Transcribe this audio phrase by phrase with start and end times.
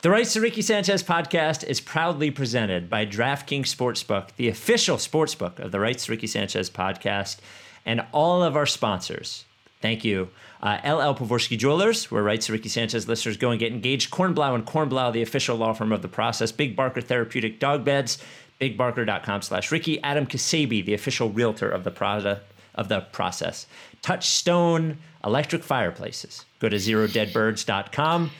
[0.00, 5.58] The Rights to Ricky Sanchez podcast is proudly presented by DraftKings Sportsbook, the official sportsbook
[5.58, 7.38] of the Rights to Ricky Sanchez podcast,
[7.84, 9.44] and all of our sponsors.
[9.82, 10.28] Thank you.
[10.62, 14.12] Uh, LL Pavorsky Jewelers, where Rights to Ricky Sanchez listeners go and get engaged.
[14.12, 16.52] Kornblau and Kornblau, the official law firm of the process.
[16.52, 18.18] Big Barker Therapeutic Dog Beds,
[18.60, 20.00] bigbarker.com slash Ricky.
[20.04, 23.66] Adam Kasabi, the official realtor of the product of the process.
[24.02, 26.44] Touchstone Electric Fireplaces.
[26.60, 28.30] Go to zerodeadbirds.com.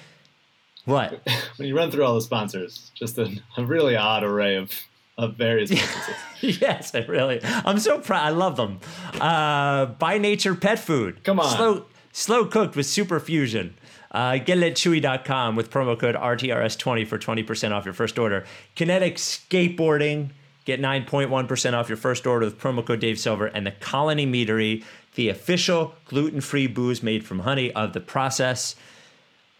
[0.89, 1.21] What?
[1.57, 4.73] when you run through all the sponsors, just a, a really odd array of,
[5.19, 6.15] of various businesses.
[6.63, 7.41] yes, I really.
[7.45, 8.25] I'm so proud.
[8.25, 8.81] I love them.
[9.21, 11.23] Uh, by Nature Pet Food.
[11.25, 11.55] Come on.
[11.55, 13.75] Slow, slow cooked with super fusion.
[14.11, 18.47] Uh, get it at chewy.com with promo code RTRS20 for 20% off your first order.
[18.75, 20.31] Kinetic Skateboarding.
[20.65, 23.47] Get 9.1% off your first order with promo code Dave Silver.
[23.47, 24.85] And the Colony Meadery,
[25.17, 28.75] the official gluten free booze made from honey of the process.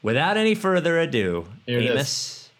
[0.03, 1.91] Without any further ado, Here it is.
[1.91, 2.51] Amos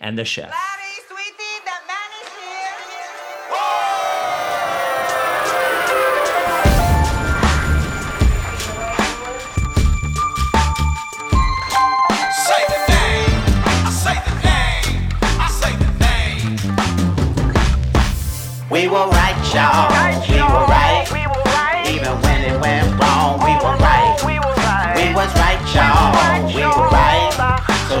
[0.00, 0.50] and the chef.
[0.50, 2.10] Laddie, sweetie, the man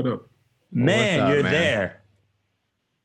[0.00, 0.22] What up?
[0.72, 1.52] Man, What's up, you're man?
[1.52, 2.02] there.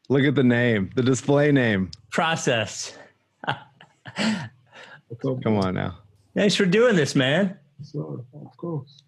[0.08, 1.92] Look at the name, the display name.
[2.10, 2.94] Process.
[4.18, 5.98] Come on now.
[6.34, 7.58] Thanks for doing this, man.
[7.84, 9.04] So, of course.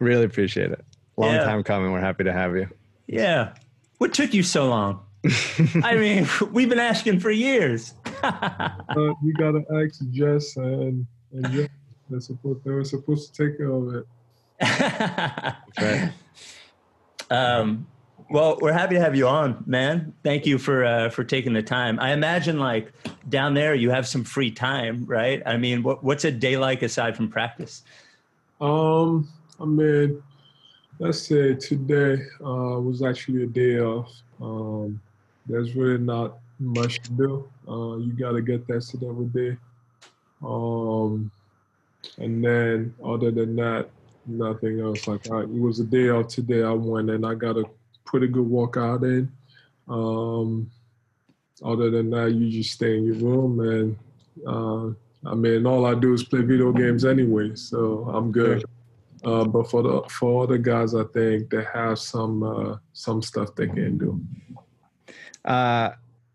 [0.00, 0.84] Really appreciate it.
[1.16, 1.44] Long Yeah.
[1.44, 1.92] time coming.
[1.92, 2.68] We're happy to have you.
[3.06, 3.54] Yeah.
[3.96, 5.00] What took you so long?
[5.82, 7.94] I mean, we've been asking for years.
[8.22, 11.68] Uh, you gotta ask Jess and, and Jess.
[12.10, 14.06] They're supposed, they were supposed to take care of it.
[15.80, 16.12] Right.
[17.30, 17.86] Um,
[18.30, 20.14] well, we're happy to have you on, man.
[20.22, 21.98] Thank you for uh, for taking the time.
[21.98, 22.92] I imagine, like
[23.28, 25.42] down there, you have some free time, right?
[25.46, 27.82] I mean, what, what's a day like aside from practice?
[28.60, 30.22] Um, I mean,
[31.00, 34.12] let's say today uh, was actually a day off.
[34.40, 35.00] Um,
[35.46, 37.48] there's really not much to do.
[37.66, 39.56] Uh, you gotta get that tested every day.
[40.42, 41.30] Um,
[42.18, 43.90] and then other than that,
[44.26, 45.06] nothing else.
[45.06, 46.62] Like I, it was a day off today.
[46.62, 47.64] I went and I got a
[48.04, 49.30] pretty good workout in.
[49.88, 50.70] Um,
[51.64, 53.98] other than that, you just stay in your room and
[54.46, 54.94] uh,
[55.28, 58.64] I mean, all I do is play video games anyway, so I'm good.
[59.22, 63.54] Uh, but for the for other guys, I think they have some uh, some stuff
[63.54, 64.20] they can do.
[65.44, 65.90] Uh,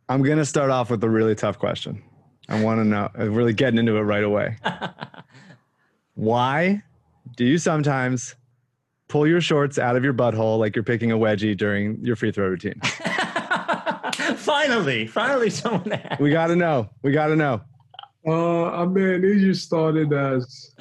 [0.07, 2.03] I'm going to start off with a really tough question.
[2.47, 4.57] I want to know, uh, really getting into it right away.
[6.15, 6.83] Why
[7.35, 8.35] do you sometimes
[9.07, 12.31] pull your shorts out of your butthole like you're picking a wedgie during your free
[12.31, 12.79] throw routine?
[14.37, 16.21] finally, finally, someone asked.
[16.21, 16.89] We got to know.
[17.01, 17.61] We got to know.
[18.27, 20.71] Uh, I mean, it just started as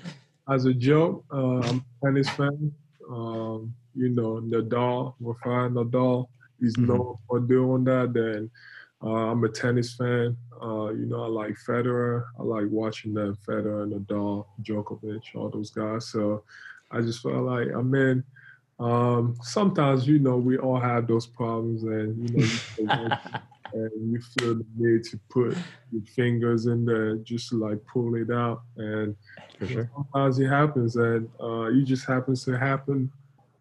[0.48, 1.24] as a joke.
[1.32, 2.72] Uh, I'm a tennis fan.
[3.10, 6.26] Um, you know, Nadal, Rafael Nadal,
[6.60, 6.88] he's Mhm.
[6.88, 8.12] known for doing that.
[8.12, 8.50] Then
[9.02, 10.36] uh, I'm a tennis fan.
[10.62, 12.24] Uh, you know, I like Federer.
[12.38, 16.08] I like watching them, Federer, and Nadal, Djokovic, all those guys.
[16.08, 16.44] So
[16.90, 18.24] I just felt like, I mean,
[18.80, 22.46] um, sometimes, you know, we all have those problems and, you know, you
[22.88, 23.18] feel
[23.74, 25.56] and you feel the need to put
[25.90, 28.62] your fingers in there just to like pull it out.
[28.76, 29.16] And
[29.66, 29.90] sure.
[29.94, 33.10] sometimes it happens and uh, it just happens to happen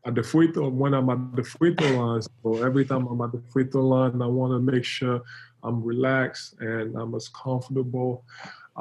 [0.05, 2.21] at the free throw when I'm at the free throw line.
[2.21, 5.21] So every time I'm at the free throw line, I want to make sure
[5.63, 8.25] I'm relaxed and I'm as comfortable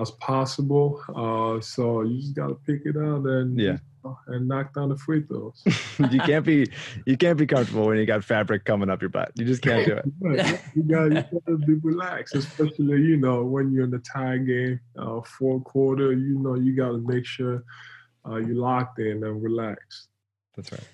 [0.00, 1.00] as possible.
[1.14, 3.76] Uh, so you just gotta pick it out and Yeah.
[4.26, 5.62] and knock down the free throws.
[6.10, 6.66] you can't be
[7.06, 9.30] you can't be comfortable when you got fabric coming up your butt.
[9.36, 10.00] You just can't do
[10.32, 10.60] it.
[10.74, 14.80] You got you gotta be relaxed, especially you know when you're in the tie game,
[14.98, 16.12] uh, fourth quarter.
[16.12, 17.62] You know you gotta make sure
[18.26, 20.08] uh, you're locked in and relaxed.
[20.56, 20.88] That's right.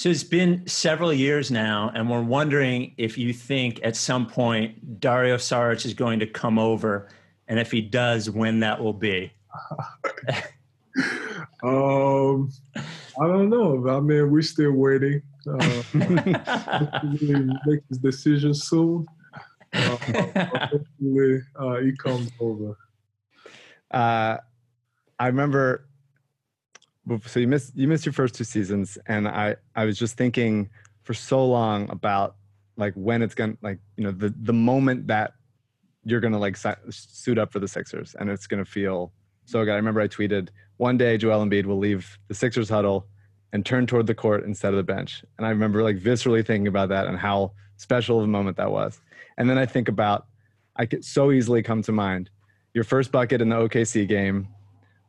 [0.00, 4.98] So it's been several years now, and we're wondering if you think at some point
[4.98, 7.10] Dario Saric is going to come over,
[7.48, 9.30] and if he does, when that will be.
[11.62, 12.50] Um,
[13.20, 13.86] I don't know.
[13.90, 15.20] I mean, we're still waiting.
[15.46, 15.82] Uh,
[17.66, 19.06] make his decision soon.
[19.72, 22.76] Uh, hopefully, uh, he comes over.
[23.90, 24.38] Uh,
[25.18, 25.86] I remember.
[27.26, 30.68] So you missed you missed your first two seasons, and I I was just thinking
[31.02, 32.36] for so long about
[32.76, 35.32] like when it's gonna like you know the the moment that
[36.04, 39.12] you're gonna like si- suit up for the Sixers, and it's gonna feel
[39.44, 39.72] so good.
[39.72, 43.06] I remember I tweeted one day Joel Embiid will leave the Sixers huddle
[43.52, 46.68] and turn toward the court instead of the bench, and I remember like viscerally thinking
[46.68, 49.00] about that and how special of a moment that was.
[49.38, 50.26] And then I think about
[50.76, 52.30] I could so easily come to mind
[52.74, 54.48] your first bucket in the OKC game,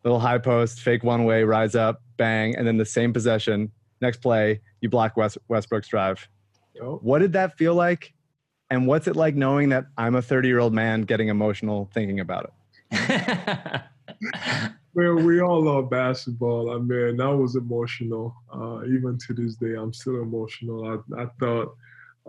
[0.03, 3.71] little high post, fake one way, rise up, bang, and then the same possession,
[4.01, 6.27] next play, you block West, Westbrook's drive.
[6.73, 6.99] Yo.
[7.01, 8.13] What did that feel like?
[8.69, 12.19] And what's it like knowing that I'm a 30 year old man getting emotional thinking
[12.19, 12.51] about
[12.91, 13.81] it?
[14.93, 16.71] Man, we all love basketball.
[16.75, 18.35] I mean, that was emotional.
[18.53, 21.01] Uh, even to this day, I'm still emotional.
[21.15, 21.75] I, I thought,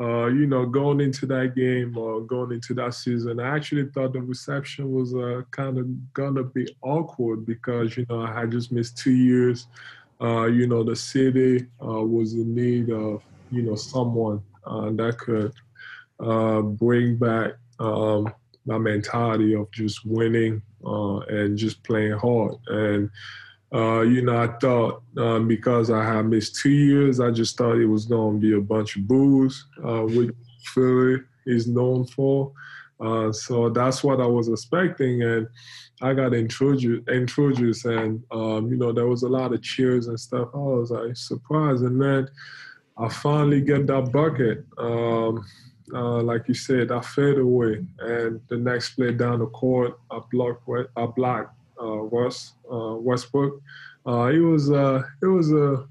[0.00, 4.14] uh, you know, going into that game or going into that season, I actually thought
[4.14, 8.72] the reception was uh, kind of gonna be awkward because you know I had just
[8.72, 9.66] missed two years.
[10.20, 15.18] Uh, you know, the city uh, was in need of you know someone uh, that
[15.18, 15.52] could
[16.20, 18.32] uh, bring back um,
[18.64, 22.54] my mentality of just winning and just playing hard.
[22.68, 23.10] And
[23.74, 27.78] uh, you know, I thought um, because I had missed two years, I just thought
[27.78, 30.34] it was going to be a bunch of booze, uh, which
[30.74, 32.52] Philly is known for.
[33.00, 35.48] Uh, so that's what I was expecting, and
[36.02, 40.20] I got introduced, introduced, and um, you know, there was a lot of cheers and
[40.20, 40.50] stuff.
[40.54, 42.28] I was like surprised, and then
[42.98, 44.66] I finally get that bucket.
[44.78, 45.44] Um,
[45.94, 50.20] uh, like you said, I fade away, and the next play down the court, I
[50.30, 50.62] block,
[50.96, 53.60] I blocked uh, West uh, Westbrook.
[54.06, 55.86] Uh, it was uh, it was a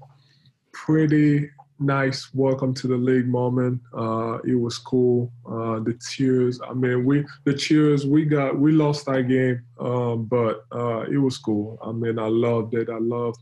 [0.72, 1.50] pretty
[1.82, 3.80] nice welcome to the league moment.
[3.96, 5.32] Uh, it was cool.
[5.46, 6.60] Uh, the cheers.
[6.66, 8.58] I mean, we the cheers we got.
[8.58, 11.78] We lost that game, um, but uh, it was cool.
[11.82, 12.88] I mean, I loved it.
[12.88, 13.40] I loved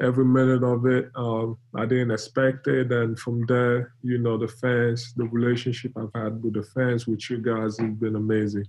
[0.00, 1.10] every minute of it.
[1.14, 6.14] Um, I didn't expect it, and from there, you know, the fans, the relationship I've
[6.14, 8.66] had with the fans, with you guys, has been amazing.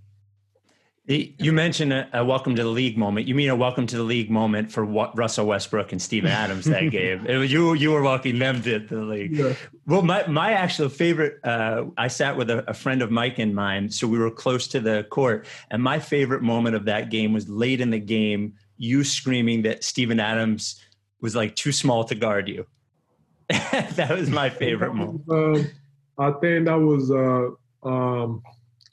[1.07, 3.27] You mentioned a, a welcome to the league moment.
[3.27, 6.65] You mean a welcome to the league moment for what Russell Westbrook and Steven Adams
[6.65, 7.27] that game?
[7.27, 7.73] It was you.
[7.73, 9.33] You were welcoming them to the league.
[9.33, 9.53] Yeah.
[9.85, 11.39] Well, my my actual favorite.
[11.43, 14.67] Uh, I sat with a, a friend of Mike and mine, so we were close
[14.69, 15.45] to the court.
[15.69, 18.55] And my favorite moment of that game was late in the game.
[18.77, 20.83] You screaming that Steven Adams
[21.21, 22.65] was like too small to guard you.
[23.49, 25.23] that was my favorite moment.
[25.29, 25.67] Um,
[26.17, 27.49] I think that was uh,
[27.87, 28.41] um,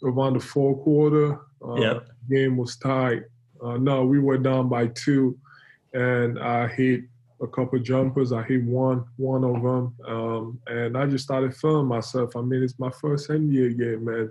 [0.02, 1.40] around the fourth quarter.
[1.66, 2.08] Uh, Yep.
[2.30, 3.24] Game was tied.
[3.62, 5.38] Uh, no, we were down by two,
[5.92, 7.02] and I hit
[7.40, 8.32] a couple jumpers.
[8.32, 12.36] I hit one, one of them, um, and I just started feeling myself.
[12.36, 14.30] I mean, it's my first NBA game, man.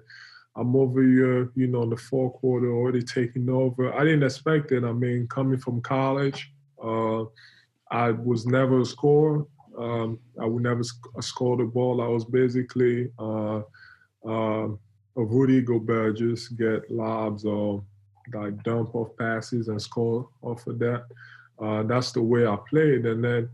[0.56, 3.94] I'm over here, you know, in the fourth quarter, already taking over.
[3.94, 4.84] I didn't expect it.
[4.84, 6.52] I mean, coming from college,
[6.84, 7.24] uh,
[7.90, 9.46] I was never a scorer.
[9.78, 12.02] Um, I would never sc- score the ball.
[12.02, 13.62] I was basically uh,
[15.18, 17.84] a Rudy Gobert, just get lobs or
[18.34, 21.06] like dump off passes and score off of that.
[21.60, 23.06] Uh, that's the way I played.
[23.06, 23.50] And then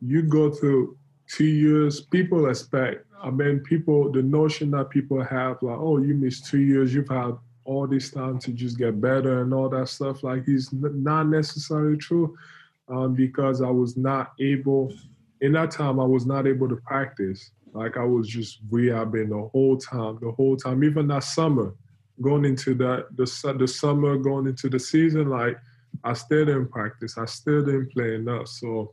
[0.00, 0.96] you go through
[1.28, 6.14] two years, people expect, I mean, people, the notion that people have, like, oh, you
[6.14, 7.32] missed two years, you've had
[7.64, 11.96] all this time to just get better and all that stuff, like, is not necessarily
[11.96, 12.36] true
[12.88, 14.92] um, because I was not able,
[15.40, 17.50] in that time, I was not able to practice.
[17.74, 21.74] Like, I was just rehabbing the whole time, the whole time, even that summer,
[22.22, 25.58] going into that, the, the summer, going into the season, like,
[26.02, 27.18] I still didn't practice.
[27.18, 28.48] I still didn't play enough.
[28.48, 28.92] So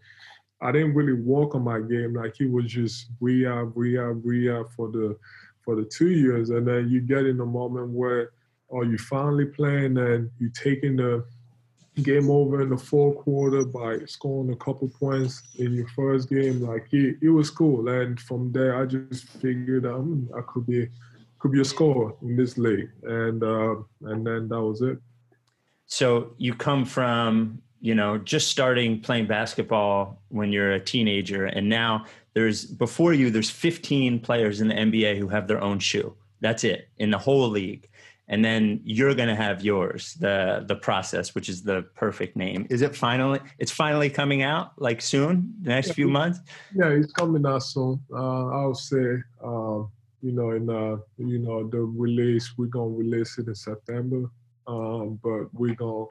[0.62, 2.14] I didn't really work on my game.
[2.14, 5.18] Like it was just rehab, rehab, rehab for the
[5.62, 8.32] for the two years, and then you get in a moment where,
[8.72, 11.24] oh, you finally playing, and you taking the
[12.04, 16.62] game over in the fourth quarter by scoring a couple points in your first game.
[16.62, 20.88] Like it, it was cool, and from there I just figured um, I could be
[21.40, 25.00] could be a scorer in this league, and uh, and then that was it.
[25.88, 31.68] So you come from, you know, just starting playing basketball when you're a teenager, and
[31.68, 36.16] now there's before you there's 15 players in the NBA who have their own shoe.
[36.40, 37.90] That's it in the whole league.
[38.32, 42.66] And then you're going to have yours, the the process, which is the perfect name.
[42.70, 43.42] Is it finally?
[43.60, 46.40] It's finally coming out, like soon, the next few months.
[46.74, 48.00] Yeah, it's coming out soon.
[48.10, 53.38] Uh, i'll say, um, you know, in uh, you know the release, we're gonna release
[53.38, 54.30] it in September.
[54.66, 56.06] Um, but we're gonna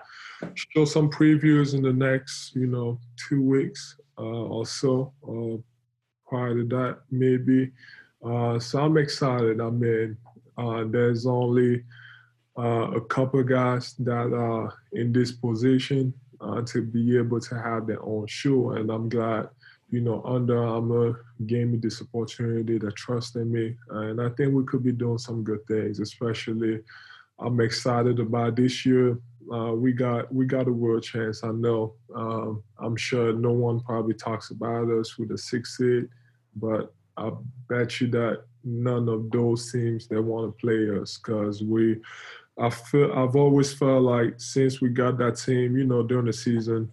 [0.55, 5.15] show some previews in the next, you know, two weeks uh, or so.
[5.27, 5.57] Uh,
[6.29, 7.71] prior to that, maybe.
[8.23, 9.59] Uh, so I'm excited.
[9.59, 10.19] I mean,
[10.59, 11.83] uh, there's only
[12.61, 17.87] uh, a couple guys that are in this position uh, to be able to have
[17.87, 19.49] their own shoe, and I'm glad
[19.91, 23.77] you know, Under Armour gave me this opportunity to trust in me.
[23.91, 26.81] And I think we could be doing some good things, especially
[27.39, 29.19] I'm excited about this year.
[29.53, 31.43] Uh, we got we got a world chance.
[31.43, 31.95] I know.
[32.15, 36.09] Um, I'm sure no one probably talks about us with a six seed,
[36.55, 37.33] but I
[37.69, 42.01] bet you that none of those teams that want to play us because we.
[42.59, 46.33] I feel I've always felt like since we got that team, you know, during the
[46.33, 46.91] season,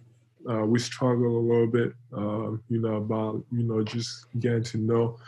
[0.48, 4.78] uh, we struggle a little bit, um, you know, about you know just getting to
[4.78, 5.18] know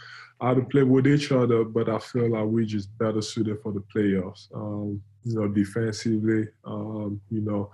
[0.40, 1.64] how to play with each other.
[1.64, 4.48] But I feel like we just better suited for the playoffs.
[4.54, 7.70] Um, you know, defensively, um, you know,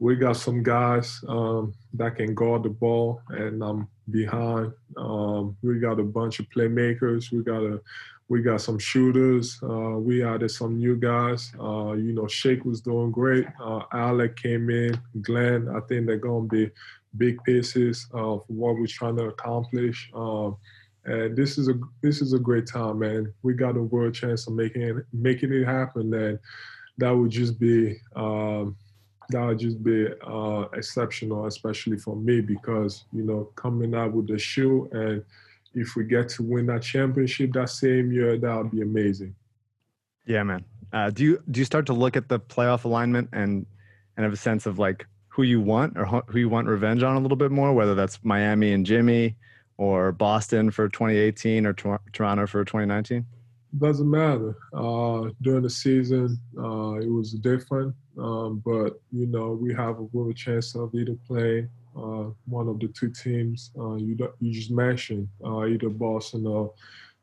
[0.00, 4.72] we got some guys um, that can guard the ball, and I'm behind.
[4.96, 7.30] Um, we got a bunch of playmakers.
[7.30, 7.80] We got a
[8.30, 9.58] we got some shooters.
[9.60, 11.52] Uh, we added some new guys.
[11.60, 13.44] Uh, you know, Shake was doing great.
[13.60, 14.98] Uh, Alec came in.
[15.20, 16.70] Glenn, I think they're going to be
[17.16, 20.12] big pieces of what we're trying to accomplish.
[20.14, 20.56] Um,
[21.04, 23.34] and this is a this is a great time, man.
[23.42, 26.38] We got a world chance of making it making it happen, and
[26.98, 28.76] that would just be um,
[29.30, 34.28] that would just be uh, exceptional, especially for me because you know coming out with
[34.28, 35.24] the shoe and
[35.74, 39.34] if we get to win that championship that same year, that would be amazing.
[40.26, 40.64] Yeah, man.
[40.92, 43.66] Uh, do you do you start to look at the playoff alignment and
[44.16, 47.16] and have a sense of like who you want or who you want revenge on
[47.16, 49.36] a little bit more, whether that's Miami and Jimmy
[49.76, 53.24] or Boston for 2018 or Tor- Toronto for 2019?
[53.78, 54.56] Doesn't matter.
[54.74, 60.08] Uh, during the season, uh, it was different, um, but you know we have a
[60.12, 65.28] real chance of either playing one of the two teams uh, you you just mentioned,
[65.44, 66.72] uh, either Boston or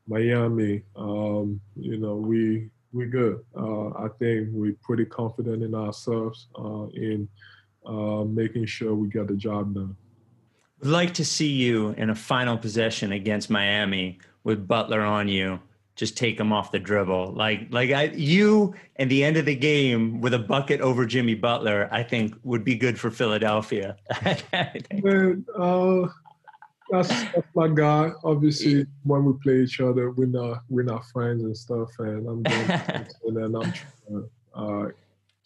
[0.08, 0.84] Miami.
[0.96, 3.44] Um, you know, we we good.
[3.56, 6.48] I think we're pretty confident in ourselves
[6.94, 7.28] in
[8.28, 9.96] making sure we get the job done.
[10.80, 15.60] Would like to see you in a final possession against Miami with Butler on you
[15.98, 17.34] just take him off the dribble.
[17.34, 21.34] Like like I you and the end of the game with a bucket over Jimmy
[21.34, 23.98] Butler, I think would be good for Philadelphia.
[24.94, 26.08] Man, uh,
[26.90, 28.12] that's, that's my guy.
[28.24, 31.90] Obviously, when we play each other, we're not we're not friends and stuff.
[31.98, 32.72] And I'm doing
[33.26, 34.88] and then I'm trying to uh,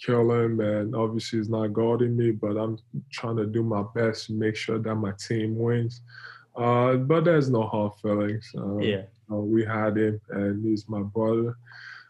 [0.05, 0.59] kill him.
[0.59, 2.77] And obviously, he's not guarding me, but I'm
[3.09, 6.01] trying to do my best to make sure that my team wins.
[6.57, 8.51] Uh, but there's no hard feelings.
[8.57, 11.55] Um, yeah uh, we had him, and he's my brother.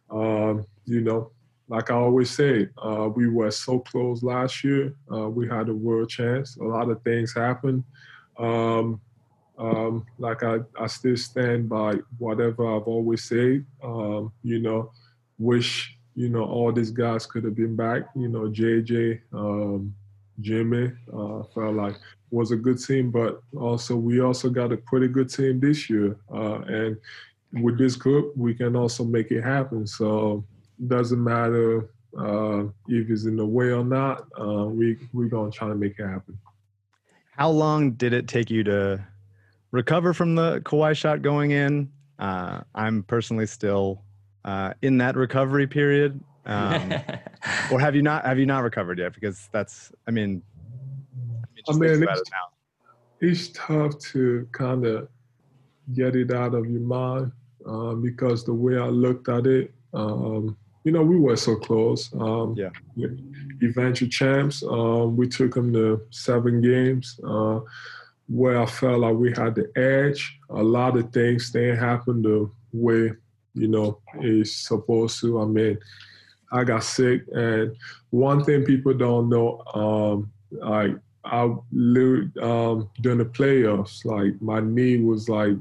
[0.10, 1.32] Um, you know,
[1.68, 4.94] like I always say, uh, we were so close last year.
[5.12, 6.58] Uh, we had a world chance.
[6.58, 7.84] A lot of things happened.
[8.38, 9.00] Um,
[9.58, 13.66] um, like I, I still stand by whatever I've always said.
[13.84, 14.92] Um, you know,
[15.38, 18.04] wish you know all these guys could have been back.
[18.16, 19.22] You know, JJ,
[20.42, 20.92] Jimmy.
[21.14, 21.96] Uh, felt like
[22.32, 26.18] was a good team, but also we also got a pretty good team this year.
[26.34, 26.98] Uh, and
[27.54, 29.86] with this group, we can also make it happen.
[29.86, 30.46] So
[30.88, 34.28] doesn't matter uh, if it's in the way or not.
[34.40, 36.38] Uh, we we're gonna try to make it happen.
[37.32, 39.06] How long did it take you to
[39.72, 41.92] recover from the Kawhi shot going in?
[42.20, 44.04] Uh, I'm personally still
[44.46, 46.20] uh, in that recovery period.
[46.46, 46.94] Um,
[47.72, 49.14] or have you not have you not recovered yet?
[49.14, 50.42] Because that's I mean
[51.70, 52.28] I mean, it's, it
[53.20, 55.08] it's, tough to kind of
[55.94, 57.32] get it out of your mind
[57.66, 62.12] um, because the way I looked at it, um, you know, we were so close.
[62.14, 62.70] Um, yeah.
[63.62, 67.60] Eventual champs, um, we took them to seven games uh,
[68.28, 70.40] where I felt like we had the edge.
[70.50, 73.12] A lot of things didn't happen the way,
[73.54, 75.42] you know, it's supposed to.
[75.42, 75.78] I mean,
[76.52, 77.24] I got sick.
[77.34, 77.76] And
[78.10, 84.06] one thing people don't know, um, like I lived um, during the playoffs.
[84.06, 85.56] Like my knee was like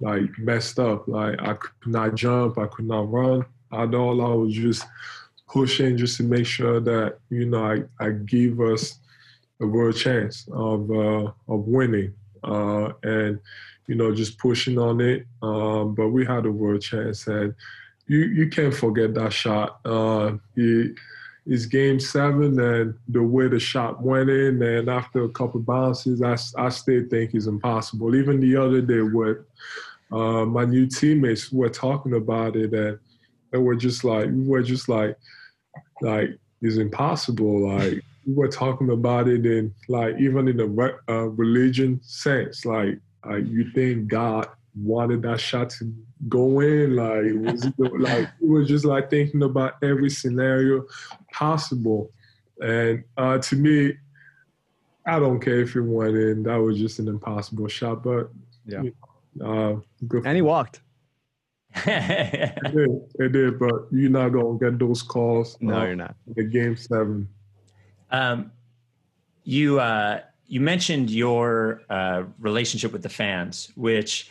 [0.00, 1.06] like messed up.
[1.08, 3.44] Like I could not jump, I could not run.
[3.70, 4.86] I all I was just
[5.48, 8.98] pushing just to make sure that you know I, I give us
[9.60, 12.14] a real chance of uh, of winning.
[12.42, 13.40] Uh, and
[13.86, 15.26] you know just pushing on it.
[15.42, 17.54] Um, but we had a world chance, and
[18.06, 19.80] you you can't forget that shot.
[19.84, 20.94] Uh, it,
[21.46, 26.22] it's game seven and the way the shot went in and after a couple bounces
[26.22, 29.44] I, I still think it's impossible even the other day with
[30.10, 32.98] uh, my new teammates were talking about it and
[33.52, 35.18] they were just like we were just like
[36.00, 36.30] like
[36.64, 37.68] is impossible.
[37.68, 42.64] Like we were talking about it and like even in the re- uh, religion sense,
[42.64, 45.92] like uh, you think God wanted that shot to
[46.28, 50.84] go in, like was it like we were just like thinking about every scenario
[51.32, 52.10] possible,
[52.60, 53.94] and uh, to me,
[55.06, 56.42] I don't care if it went in.
[56.44, 58.30] That was just an impossible shot, but
[58.66, 58.82] Yeah.
[59.44, 59.76] uh,
[60.08, 60.26] good.
[60.26, 60.80] And he walked.
[61.86, 65.56] It did, it did, but you're not gonna get those calls.
[65.60, 66.14] No, uh, you're not.
[66.34, 67.28] The game seven.
[68.10, 68.52] Um,
[69.42, 74.30] you uh, you mentioned your uh, relationship with the fans, which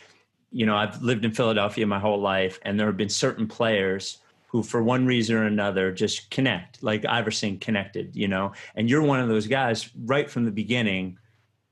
[0.54, 4.18] you know I've lived in Philadelphia my whole life, and there have been certain players
[4.46, 8.52] who, for one reason or another, just connect, like Iverson connected, you know.
[8.76, 11.18] And you're one of those guys right from the beginning,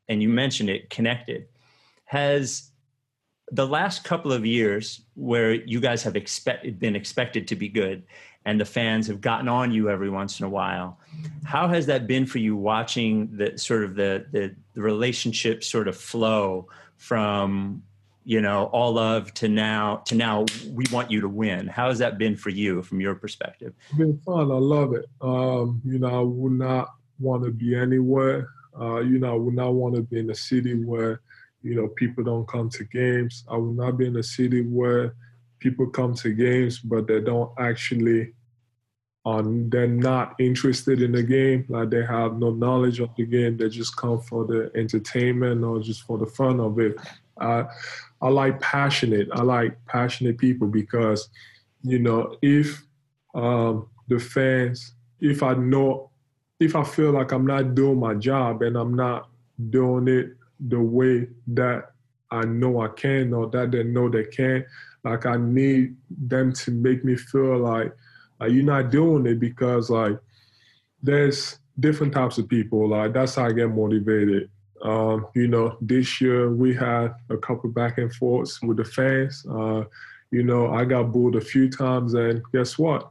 [0.09, 1.47] and you mentioned it, connected.
[2.07, 2.73] Has
[3.53, 8.03] the last couple of years where you guys have expect, been expected to be good
[8.45, 10.99] and the fans have gotten on you every once in a while
[11.45, 15.87] how has that been for you watching the sort of the the, the relationship sort
[15.87, 17.83] of flow from
[18.25, 21.99] you know all love to now to now we want you to win how has
[21.99, 24.51] that been for you from your perspective It's been fun.
[24.51, 25.07] I love it.
[25.21, 28.49] Um, you know, I would not want to be anywhere.
[28.79, 31.21] Uh, you know, I would not want to be in a city where,
[31.63, 33.45] you know, people don't come to games.
[33.49, 35.15] I would not be in a city where
[35.59, 38.33] people come to games, but they don't actually,
[39.25, 41.67] um, they're not interested in the game.
[41.69, 43.57] Like they have no knowledge of the game.
[43.57, 46.97] They just come for the entertainment or just for the fun of it.
[47.43, 47.65] Uh,
[48.21, 49.29] I like passionate.
[49.33, 51.29] I like passionate people because,
[51.83, 52.83] you know, if
[53.35, 56.11] um, the fans, if I know,
[56.61, 59.29] if I feel like I'm not doing my job and I'm not
[59.71, 61.91] doing it the way that
[62.31, 64.65] I know I can or that they know they can,
[65.05, 67.93] like I need them to make me feel like,
[68.39, 70.17] like you're not doing it because like
[71.03, 72.89] there's different types of people.
[72.89, 74.49] Like that's how I get motivated.
[74.83, 79.47] Um, you know, this year we had a couple back and forths with the fans.
[79.49, 79.85] Uh,
[80.31, 83.11] you know, I got booed a few times, and guess what?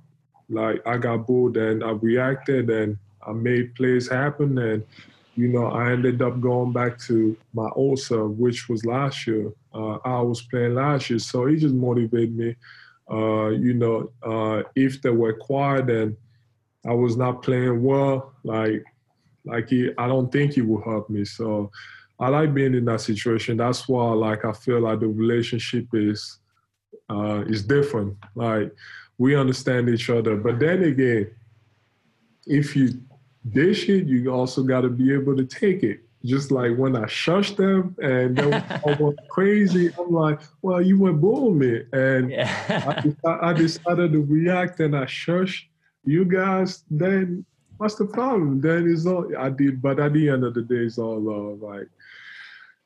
[0.49, 4.83] Like I got booed, and I reacted, and I made plays happen, and
[5.35, 9.51] you know, I ended up going back to my old self, which was last year.
[9.73, 12.55] Uh, I was playing last year, so it just motivated me.
[13.09, 16.15] Uh, you know, uh, if they were quiet and
[16.85, 18.83] I was not playing well, like
[19.45, 21.25] like I don't think he will help me.
[21.25, 21.71] So
[22.19, 23.57] I like being in that situation.
[23.57, 26.39] That's why like I feel like the relationship is
[27.09, 28.17] uh, is different.
[28.35, 28.71] Like
[29.17, 30.35] we understand each other.
[30.35, 31.31] But then again,
[32.45, 33.01] if you
[33.49, 36.01] dish it, you also got to be able to take it.
[36.23, 38.63] Just like when I shush them and they were
[38.99, 41.81] all crazy, I'm like, well, you went boom me.
[41.91, 45.67] And I, yeah deci- I decided to react and I shush
[46.03, 46.83] you guys.
[46.91, 47.45] Then
[47.81, 48.61] what's the problem?
[48.61, 49.81] Then it's all I did.
[49.81, 51.61] But at the end of the day, it's all love.
[51.61, 51.89] Like,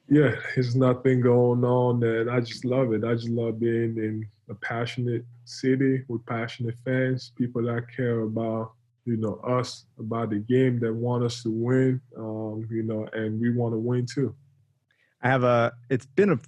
[0.08, 3.04] yeah, there's nothing going on, and I just love it.
[3.04, 8.72] I just love being in a passionate city with passionate fans, people that care about
[9.04, 12.00] you know us, about the game, that want us to win.
[12.18, 14.34] Um, you know, and we want to win too.
[15.22, 15.74] I have a.
[15.90, 16.40] It's been a.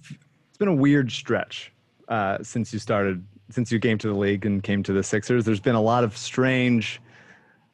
[0.48, 1.70] It's been a weird stretch
[2.08, 3.22] uh, since you started.
[3.50, 6.04] Since you came to the league and came to the Sixers, there's been a lot
[6.04, 7.00] of strange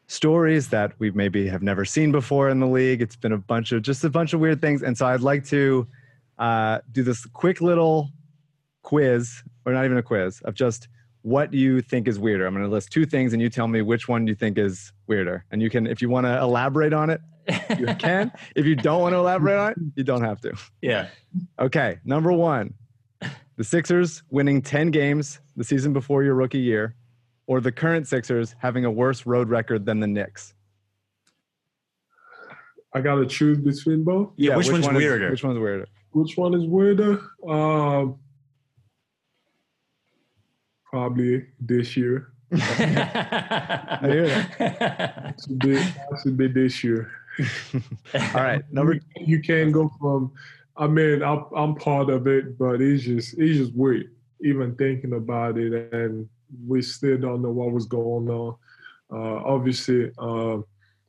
[0.07, 3.01] stories that we maybe have never seen before in the league.
[3.01, 5.45] It's been a bunch of just a bunch of weird things, and so I'd like
[5.47, 5.87] to
[6.38, 8.11] uh, do this quick little
[8.83, 10.88] quiz, or not even a quiz, of just
[11.23, 12.47] what you think is weirder.
[12.47, 14.93] I'm going to list two things, and you tell me which one you think is
[15.07, 15.45] weirder.
[15.51, 17.21] And you can, if you want to elaborate on it,
[17.79, 18.31] you can.
[18.55, 20.53] if you don't want to elaborate on it, you don't have to.
[20.83, 21.09] yeah
[21.59, 22.75] Okay, number one,
[23.57, 26.95] the Sixers winning 10 games the season before your rookie year,
[27.46, 30.54] or the current Sixers having a worse road record than the Knicks.
[32.94, 34.33] I got to choose between both.
[34.37, 35.30] Yeah, which one's one is- weirder?
[35.30, 35.87] which one's weirder?
[36.12, 37.20] Which one is weirder?
[37.48, 38.18] Um,
[40.85, 42.33] probably this year.
[42.52, 45.35] I hear that.
[45.37, 47.11] It's a bit, it's this year.
[48.14, 50.30] All right, number You can't go from.
[50.76, 54.12] I mean, I'm, I'm part of it, but it's just it's just weird.
[54.40, 56.28] Even thinking about it, and
[56.66, 58.57] we still don't know what was going on.
[59.12, 60.64] Uh, obviously, um,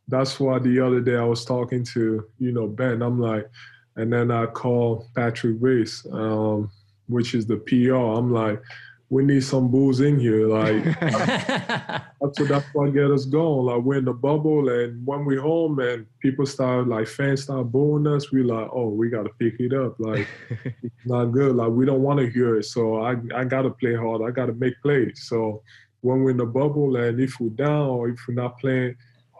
[0.07, 3.01] that's why the other day I was talking to you know Ben.
[3.01, 3.49] I'm like,
[3.95, 6.69] and then I call Patrick Race, um,
[7.07, 7.95] which is the PR.
[7.95, 8.61] I'm like,
[9.09, 10.83] we need some booze in here, like.
[12.21, 13.67] That's what that's what get us going.
[13.67, 17.71] Like we're in the bubble, and when we home, and people start like fans start
[17.71, 19.99] booing us, we like, oh, we gotta pick it up.
[19.99, 20.27] Like
[20.81, 21.55] it's not good.
[21.55, 22.63] Like we don't want to hear it.
[22.63, 24.23] So I I gotta play hard.
[24.27, 25.27] I gotta make plays.
[25.27, 25.61] So
[26.01, 28.95] when we're in the bubble, and if we're down or if we're not playing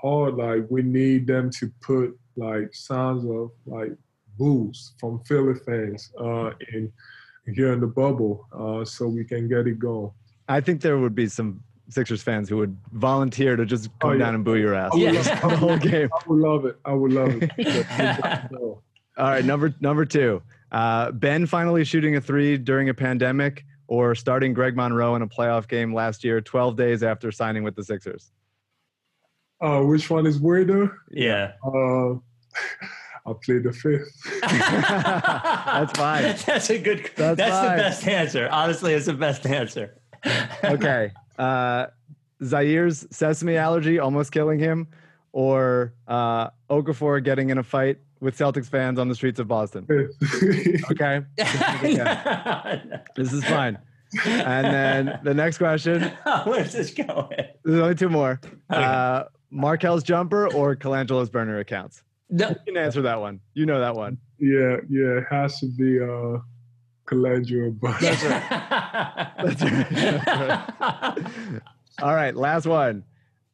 [0.06, 0.36] hard.
[0.36, 3.93] Like we need them to put like sounds of like
[4.38, 6.91] booze from Philly fans uh, in
[7.53, 10.12] here in the bubble, uh, so we can get it going.
[10.47, 14.13] I think there would be some Sixers fans who would volunteer to just come Oh,
[14.13, 14.19] yeah.
[14.19, 15.12] down and boo your ass Yeah.
[15.12, 16.10] the whole game.
[16.13, 16.79] I would love it.
[16.84, 18.51] I would love it.
[18.53, 18.81] All
[19.17, 20.41] right, number number two.
[20.71, 25.27] Uh, ben finally shooting a three during a pandemic, or starting Greg Monroe in a
[25.27, 28.31] playoff game last year, 12 days after signing with the Sixers.
[29.62, 30.97] uh, which one is weirder?
[31.12, 31.53] Yeah.
[31.63, 32.15] Uh,
[33.28, 34.42] I played the fifth.
[34.42, 36.24] That's fine.
[36.46, 37.10] That's a good.
[37.16, 38.50] That's, That's the best answer.
[38.52, 40.00] Honestly, it's the best answer.
[40.64, 41.12] Okay.
[41.38, 41.86] Uh,
[42.42, 44.88] Zhaire's sesame allergy almost killing him,
[45.34, 49.86] or uh, Okafor getting in a fight with Celtics fans on the streets of Boston.
[49.88, 51.22] Okay,
[53.16, 53.78] this is fine.
[54.26, 56.12] And then the next question.
[56.46, 57.30] Where's this going?
[57.64, 58.42] There's only two more.
[58.70, 62.02] Uh, Markelle's jumper or Colangelo's burner accounts.
[62.30, 62.50] No.
[62.50, 63.40] You can answer that one.
[63.54, 64.18] You know that one.
[64.40, 66.40] yeah, yeah, it has to be uh,
[67.08, 69.32] Colangelo, but That's right.
[69.44, 69.62] That's
[70.82, 71.62] right.
[72.02, 73.04] All right, last one.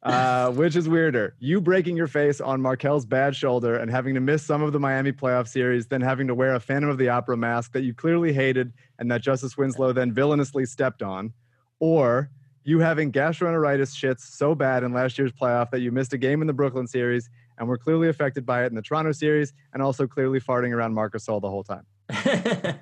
[0.04, 1.36] Uh, which is weirder?
[1.40, 4.80] You breaking your face on Markelle's bad shoulder and having to miss some of the
[4.80, 7.94] Miami playoff series, then having to wear a Phantom of the Opera mask that you
[7.94, 11.34] clearly hated and that Justice Winslow then villainously stepped on,
[11.80, 12.32] or
[12.64, 16.42] you having gastroenteritis shits so bad in last year's playoff that you missed a game
[16.42, 17.30] in the Brooklyn series
[17.62, 20.95] and were clearly affected by it in the Toronto series, and also clearly farting around
[20.95, 21.86] Marcus Gasol the whole time.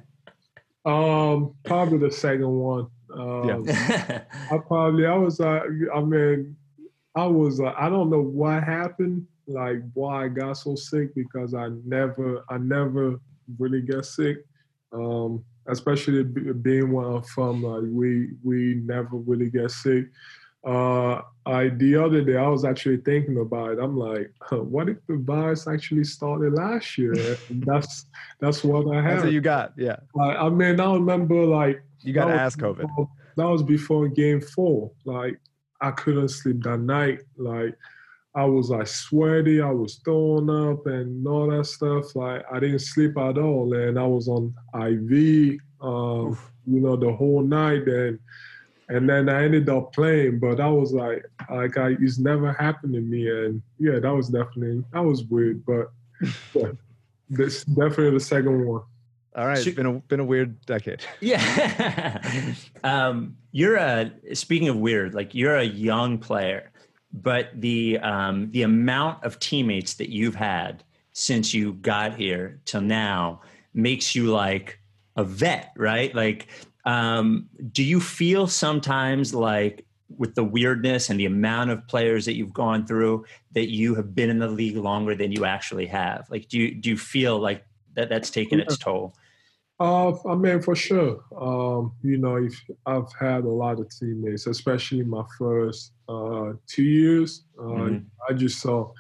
[0.86, 2.88] um, probably the second one.
[3.14, 4.22] Um, Yeah.
[4.52, 5.62] I probably I was uh,
[5.94, 6.56] I mean
[7.14, 11.54] I was uh, I don't know what happened like why I got so sick because
[11.54, 13.20] I never I never
[13.58, 14.46] really get sick
[14.94, 20.06] um especially being where I'm from like we we never really get sick
[20.66, 24.98] uh I the other day I was actually thinking about it I'm like what if
[25.08, 27.14] the virus actually started last year
[27.50, 28.06] And that's
[28.42, 29.74] that's what I That's had what you got.
[29.78, 29.98] Yeah.
[30.16, 32.82] like, I mean I remember like You got to ask COVID.
[32.82, 34.92] before- That was before game four.
[35.06, 35.40] Like
[35.82, 37.20] I couldn't sleep that night.
[37.38, 37.74] Like
[38.36, 42.16] I was like sweaty, I was throwing up and all that stuff.
[42.16, 43.74] Like I didn't sleep at all.
[43.74, 48.20] And I was on IV, um, you know, the whole night and
[48.90, 52.94] and then I ended up playing, but that was like like I it's never happened
[52.94, 53.30] to me.
[53.30, 55.92] And yeah, that was definitely that was weird, but
[56.54, 56.72] yeah,
[57.30, 58.82] this definitely the second one.
[59.36, 61.04] All right, it's been a been a weird decade.
[61.22, 62.20] Yeah.
[62.84, 66.72] um, you're a speaking of weird, like you're a young player,
[67.14, 72.82] but the um, the amount of teammates that you've had since you got here till
[72.82, 73.42] now
[73.74, 74.80] makes you like
[75.16, 76.14] a vet, right?
[76.16, 76.48] Like,
[76.86, 79.86] um, do you feel sometimes like
[80.18, 84.16] with the weirdness and the amount of players that you've gone through that you have
[84.16, 86.28] been in the league longer than you actually have?
[86.30, 89.14] Like, do you do you feel like that that's taken its toll?
[89.80, 91.24] Uh, I mean, for sure.
[91.40, 92.54] Um, you know, if
[92.86, 97.46] I've had a lot of teammates, especially my first uh, two years.
[97.58, 98.06] Uh, Mhm.
[98.30, 98.92] I just saw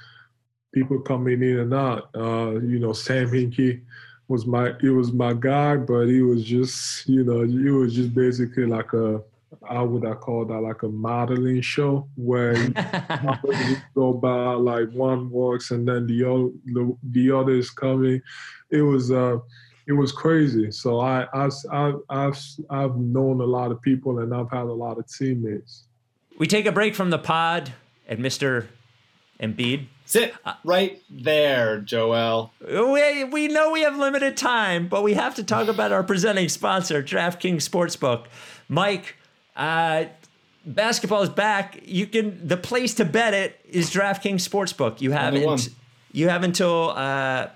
[0.74, 2.10] people coming in and out.
[2.16, 3.82] Uh, you know, Sam Hinkie
[4.30, 8.14] was my it was my guy, but he was just you know he was just
[8.14, 9.22] basically like a
[9.68, 12.74] how would I call that like a modeling show where you
[13.96, 18.22] go by like one works and then the other the, the other is coming.
[18.70, 19.40] It was uh
[19.88, 20.72] it was crazy.
[20.72, 22.40] So I I've, I've I've
[22.70, 25.86] I've known a lot of people and I've had a lot of teammates.
[26.38, 27.74] We take a break from the pod
[28.08, 28.68] and Mr.
[29.40, 29.86] Embiid.
[30.06, 32.52] Sit right there, Joel.
[32.68, 36.50] We, we know we have limited time, but we have to talk about our presenting
[36.50, 38.26] sponsor, DraftKings Sportsbook.
[38.68, 39.16] Mike,
[39.56, 40.06] uh,
[40.66, 41.80] basketball is back.
[41.86, 45.00] You can the place to bet it is DraftKings Sportsbook.
[45.00, 45.70] You have unt-
[46.12, 47.48] you have until uh,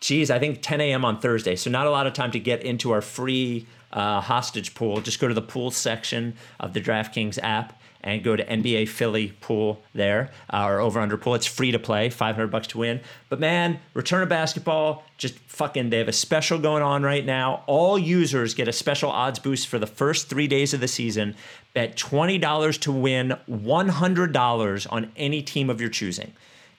[0.00, 1.04] geez, I think 10 a.m.
[1.04, 1.56] on Thursday.
[1.56, 5.00] So not a lot of time to get into our free uh, hostage pool.
[5.00, 9.34] Just go to the pool section of the DraftKings app and go to NBA Philly
[9.40, 11.34] pool there uh, or over under pool.
[11.34, 13.00] It's free to play, 500 bucks to win.
[13.28, 17.62] But man, return of basketball, just fucking, they have a special going on right now.
[17.66, 21.34] All users get a special odds boost for the first three days of the season.
[21.74, 26.32] Bet $20 to win $100 on any team of your choosing.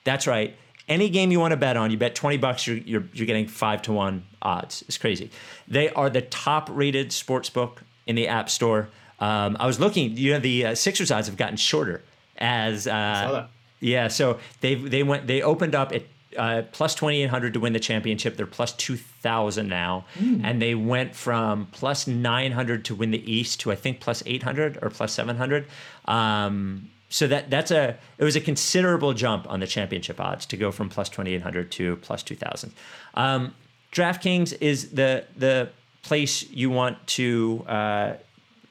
[0.04, 0.56] That's right.
[0.92, 3.46] Any game you want to bet on, you bet 20 bucks, you're, you're, you're getting
[3.48, 4.84] five to one odds.
[4.86, 5.30] It's crazy.
[5.66, 8.88] They are the top rated sports book in the App Store.
[9.18, 12.02] Um, I was looking, you know, the uh, Sixers odds have gotten shorter
[12.36, 13.46] as, uh,
[13.80, 16.02] yeah, so they they went they opened up at
[16.36, 18.36] uh, plus twenty eight hundred to win the championship.
[18.36, 20.04] They're plus two thousand now,
[20.44, 24.22] and they went from plus nine hundred to win the East to I think plus
[24.26, 25.66] eight hundred or plus seven hundred.
[26.04, 30.56] Um, so that that's a it was a considerable jump on the championship odds to
[30.56, 32.72] go from plus 2800 to plus 2000
[33.14, 33.54] um,
[33.92, 35.68] draftkings is the the
[36.02, 38.14] place you want to uh,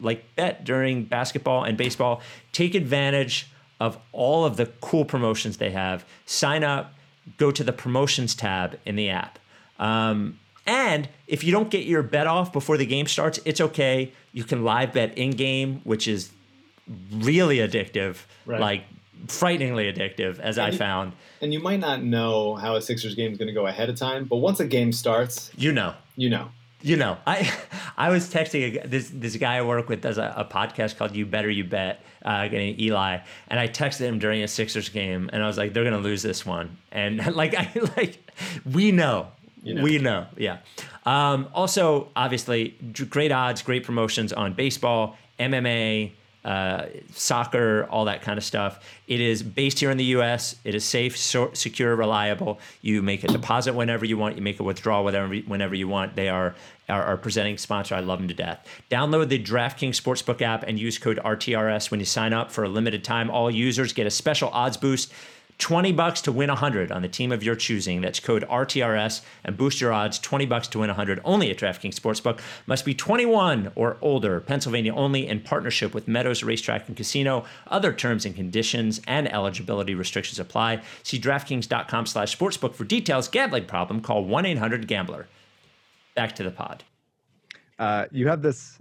[0.02, 2.22] like bet during basketball and baseball.
[2.52, 3.48] Take advantage
[3.80, 6.06] of all of the cool promotions they have.
[6.26, 6.94] Sign up
[7.38, 9.38] go to the promotions tab in the app.
[9.80, 14.12] Um, and if you don't get your bet off before the game starts it's okay.
[14.34, 16.32] You can live bet in game which is
[17.12, 18.60] really addictive Right.
[18.60, 18.84] like
[19.28, 23.32] frighteningly addictive as i you- found And you might not know how a Sixers game
[23.32, 26.30] is going to go ahead of time, but once a game starts, you know you
[26.30, 26.50] know.
[26.84, 27.52] you know, I
[27.98, 31.16] I was texting a, this this guy I work with does a, a podcast called
[31.16, 35.30] You Better You Bet, uh, getting Eli, and I texted him during a Sixers game,
[35.34, 38.18] and I was like, they're gonna lose this one, and like I like
[38.66, 39.28] we know.
[39.64, 39.84] You know.
[39.84, 40.58] We know, yeah.
[41.06, 42.76] Um, also, obviously,
[43.10, 46.12] great odds, great promotions on baseball, MMA,
[46.44, 48.84] uh, soccer, all that kind of stuff.
[49.08, 50.56] It is based here in the U.S.
[50.64, 52.60] It is safe, so, secure, reliable.
[52.82, 54.36] You make a deposit whenever you want.
[54.36, 56.16] You make a withdrawal whenever whenever you want.
[56.16, 56.56] They are
[56.90, 57.96] our, our presenting sponsor.
[57.96, 58.68] I love them to death.
[58.90, 62.70] Download the DraftKings Sportsbook app and use code RTRS when you sign up for a
[62.70, 63.30] limited time.
[63.30, 65.14] All users get a special odds boost.
[65.58, 68.02] 20 bucks to win 100 on the team of your choosing.
[68.02, 71.96] That's code RTRS and boost your odds 20 bucks to win 100 only at DraftKings
[71.96, 72.40] Sportsbook.
[72.66, 74.40] Must be 21 or older.
[74.40, 77.46] Pennsylvania only in partnership with Meadows Racetrack and Casino.
[77.68, 80.82] Other terms and conditions and eligibility restrictions apply.
[81.04, 83.28] See DraftKings.com slash sportsbook for details.
[83.28, 84.02] Gambling problem?
[84.02, 85.28] Call 1-800-GAMBLER.
[86.16, 86.84] Back to the pod.
[87.80, 88.80] uh, you have this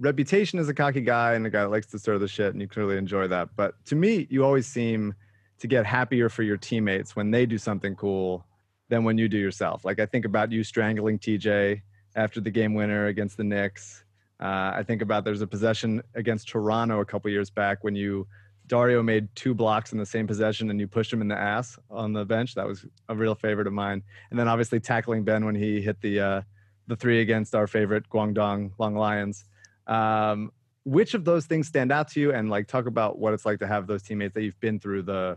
[0.00, 2.60] reputation as a cocky guy and a guy that likes to stir the shit, and
[2.60, 3.48] you clearly enjoy that.
[3.54, 5.14] But to me, you always seem
[5.60, 8.44] to get happier for your teammates when they do something cool
[8.88, 9.84] than when you do yourself.
[9.84, 11.80] Like I think about you strangling TJ
[12.16, 14.04] after the game winner against the Knicks.
[14.40, 18.26] Uh, I think about there's a possession against Toronto a couple years back when you
[18.66, 21.76] Dario made two blocks in the same possession and you pushed him in the ass
[21.90, 22.54] on the bench.
[22.54, 24.02] That was a real favorite of mine.
[24.30, 26.42] And then obviously tackling Ben when he hit the uh,
[26.86, 29.44] the three against our favorite Guangzhou Loong Lions.
[29.86, 30.52] Um,
[30.84, 32.32] which of those things stand out to you?
[32.32, 35.02] And like talk about what it's like to have those teammates that you've been through
[35.02, 35.36] the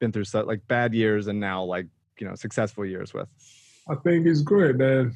[0.00, 1.86] been through like bad years and now like
[2.18, 3.28] you know successful years with.
[3.88, 5.14] I think it's great, and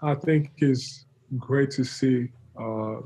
[0.00, 1.06] I think it's
[1.38, 3.00] great to see, uh,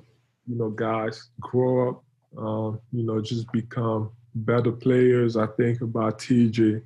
[0.46, 2.04] you know, guys grow up,
[2.38, 5.36] uh, you know, just become better players.
[5.36, 6.82] I think about TJ,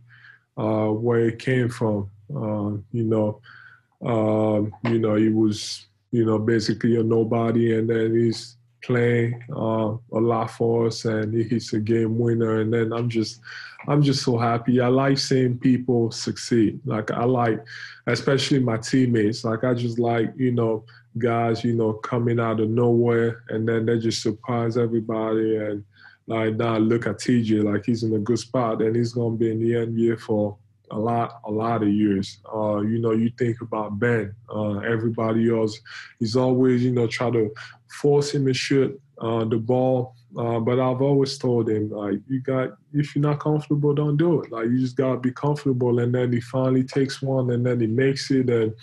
[0.56, 2.10] uh, where he came from.
[2.34, 3.40] Uh, you know,
[4.04, 9.96] um, you know, he was, you know, basically a nobody, and then he's playing uh,
[10.12, 13.40] a lot for us, and he's a game winner, and then I'm just,
[13.88, 14.80] I'm just so happy.
[14.80, 16.80] I like seeing people succeed.
[16.84, 17.64] Like I like,
[18.06, 19.44] especially my teammates.
[19.44, 20.84] Like I just like, you know,
[21.18, 25.56] guys, you know, coming out of nowhere and then they just surprise everybody.
[25.56, 25.84] And
[26.26, 29.50] like now look at TJ, like he's in a good spot and he's gonna be
[29.50, 30.56] in the NBA for
[30.90, 32.38] a lot, a lot of years.
[32.52, 35.80] Uh, you know, you think about Ben, uh, everybody else,
[36.18, 37.52] he's always, you know, try to
[38.02, 40.14] force him to shoot uh, the ball.
[40.36, 44.42] Uh, but I've always told him, like, you got, if you're not comfortable, don't do
[44.42, 44.50] it.
[44.50, 46.00] Like, you just gotta be comfortable.
[46.00, 48.74] And then he finally takes one, and then he makes it, and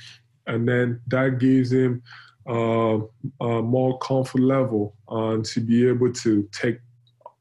[0.47, 2.01] and then that gives him
[2.49, 2.99] uh,
[3.41, 6.79] a more comfort level uh, to be able to take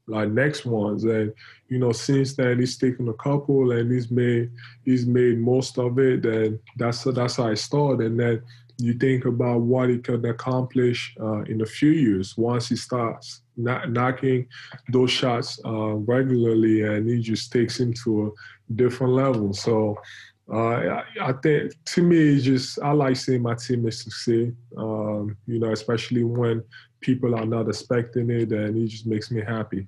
[0.07, 1.03] like next ones.
[1.05, 1.33] And
[1.69, 4.51] you know, since then he's taken a couple, and he's made
[4.83, 6.25] he's made most of it.
[6.25, 8.05] And that's that's how I started.
[8.05, 8.43] And then
[8.81, 13.41] you think about what he can accomplish uh, in a few years once he starts
[13.55, 14.47] kno- knocking
[14.89, 19.53] those shots uh, regularly, and he just takes him to a different level.
[19.53, 19.97] So.
[20.51, 24.53] Uh, I, I think to me, just I like seeing my teammates succeed.
[24.77, 26.61] Um, you know, especially when
[26.99, 29.87] people are not expecting it, and it just makes me happy.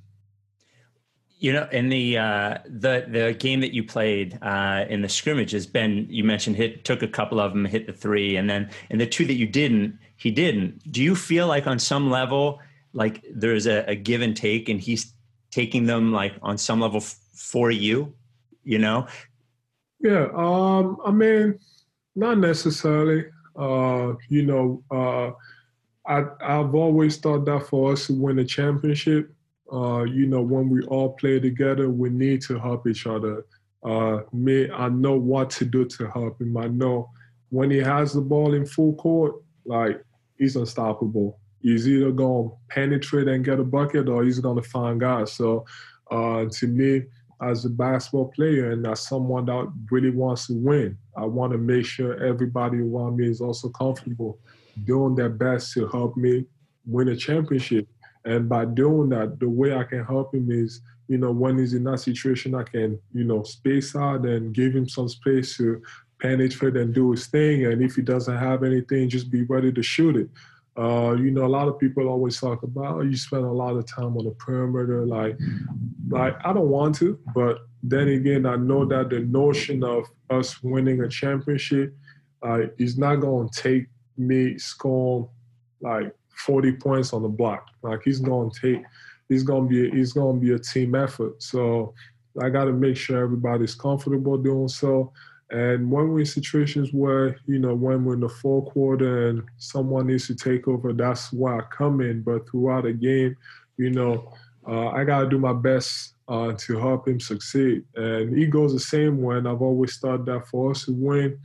[1.43, 5.67] You know, in the uh, the the game that you played uh, in the scrimmages,
[5.67, 9.01] Ben, you mentioned hit took a couple of them, hit the three, and then and
[9.01, 10.89] the two that you didn't, he didn't.
[10.89, 12.61] Do you feel like on some level,
[12.93, 15.13] like there's a, a give and take, and he's
[15.51, 18.13] taking them like on some level f- for you?
[18.63, 19.07] You know,
[19.99, 21.59] Yeah, um, I mean,
[22.15, 23.25] not necessarily.
[23.53, 25.31] Uh, you know, uh,
[26.07, 29.29] I I've always thought that for us to win a championship,
[29.73, 33.45] uh, you know, when we all play together, we need to help each other.
[33.83, 36.55] Uh, me, I know what to do to help him.
[36.57, 37.09] I know
[37.49, 40.03] when he has the ball in full court, like
[40.37, 41.39] he's unstoppable.
[41.61, 45.33] He's either gonna penetrate and get a bucket, or he's gonna find guys.
[45.33, 45.65] So,
[46.11, 47.03] uh, to me,
[47.41, 51.57] as a basketball player and as someone that really wants to win, I want to
[51.57, 54.39] make sure everybody around me is also comfortable
[54.85, 56.45] doing their best to help me
[56.85, 57.87] win a championship.
[58.25, 61.73] And by doing that, the way I can help him is you know, when he's
[61.73, 65.81] in that situation, I can, you know, space out and give him some space to
[66.19, 67.65] penetrate and do his thing.
[67.65, 70.29] And if he doesn't have anything, just be ready to shoot it.
[70.75, 73.75] Uh, you know, a lot of people always talk about oh, you spend a lot
[73.75, 75.05] of time on the perimeter.
[75.05, 75.37] Like,
[76.09, 80.63] like I don't want to, but then again, I know that the notion of us
[80.63, 81.95] winning a championship
[82.41, 85.27] uh, is not going to take me scoring
[85.81, 87.67] like 40 points on the block.
[87.81, 88.83] Like he's going to take,
[89.29, 91.41] he's going to be, he's going to be a team effort.
[91.41, 91.93] So
[92.41, 95.11] I got to make sure everybody's comfortable doing so.
[95.51, 99.43] And when we're in situations where, you know, when we're in the fourth quarter and
[99.57, 102.21] someone needs to take over, that's why I come in.
[102.23, 103.37] But throughout the game,
[103.77, 104.33] you know,
[104.67, 107.83] uh, I got to do my best uh, to help him succeed.
[107.95, 109.37] And he goes the same way.
[109.37, 111.37] And I've always thought that for us to win,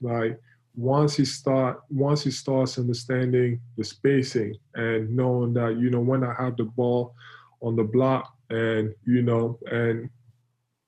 [0.00, 0.40] like
[0.76, 6.22] once he start, once he starts understanding the spacing and knowing that, you know, when
[6.22, 7.14] I have the ball
[7.62, 10.10] on the block and, you know, and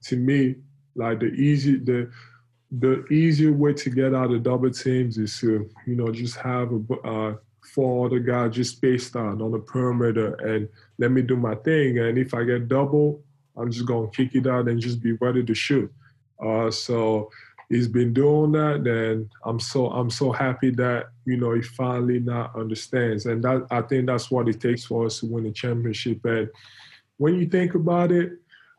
[0.05, 0.57] to me,
[0.95, 2.11] like the easy, the,
[2.71, 6.71] the easier way to get out of double teams is to, you know, just have
[6.71, 7.35] a uh,
[7.73, 11.99] four other just spaced out on the perimeter and let me do my thing.
[11.99, 13.23] And if I get double,
[13.57, 15.93] I'm just gonna kick it out and just be ready to shoot.
[16.45, 17.31] Uh, so
[17.69, 22.21] he's been doing that, and I'm so I'm so happy that you know he finally
[22.21, 23.27] now understands.
[23.27, 26.25] And that I think that's what it takes for us to win a championship.
[26.25, 26.49] And
[27.19, 28.33] when you think about it,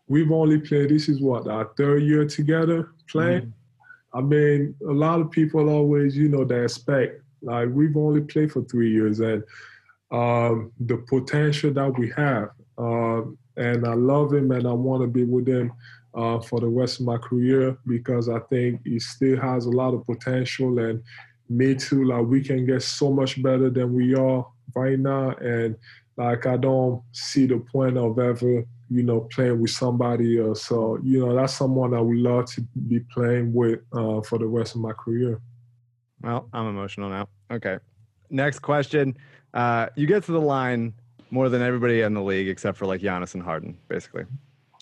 [0.07, 0.89] we've only played.
[0.89, 3.41] This is what our third year together playing.
[3.41, 4.17] Mm-hmm.
[4.17, 8.51] I mean, a lot of people always, you know, they expect like we've only played
[8.51, 9.43] for three years, and
[10.11, 12.49] um, the potential that we have.
[12.77, 13.21] Uh,
[13.57, 15.73] and I love him, and I want to be with him
[16.13, 19.93] uh, for the rest of my career because I think he still has a lot
[19.93, 21.01] of potential, and
[21.49, 22.05] me too.
[22.05, 24.45] Like we can get so much better than we are
[24.75, 25.75] right now, and
[26.17, 30.65] like I don't see the point of ever you know, playing with somebody else.
[30.65, 34.47] So, you know, that's someone I would love to be playing with uh, for the
[34.47, 35.39] rest of my career.
[36.21, 37.29] Well, I'm emotional now.
[37.51, 37.77] Okay.
[38.29, 39.15] Next question.
[39.53, 40.93] Uh, you get to the line
[41.31, 44.23] more than everybody in the league except for like Giannis and Harden, basically,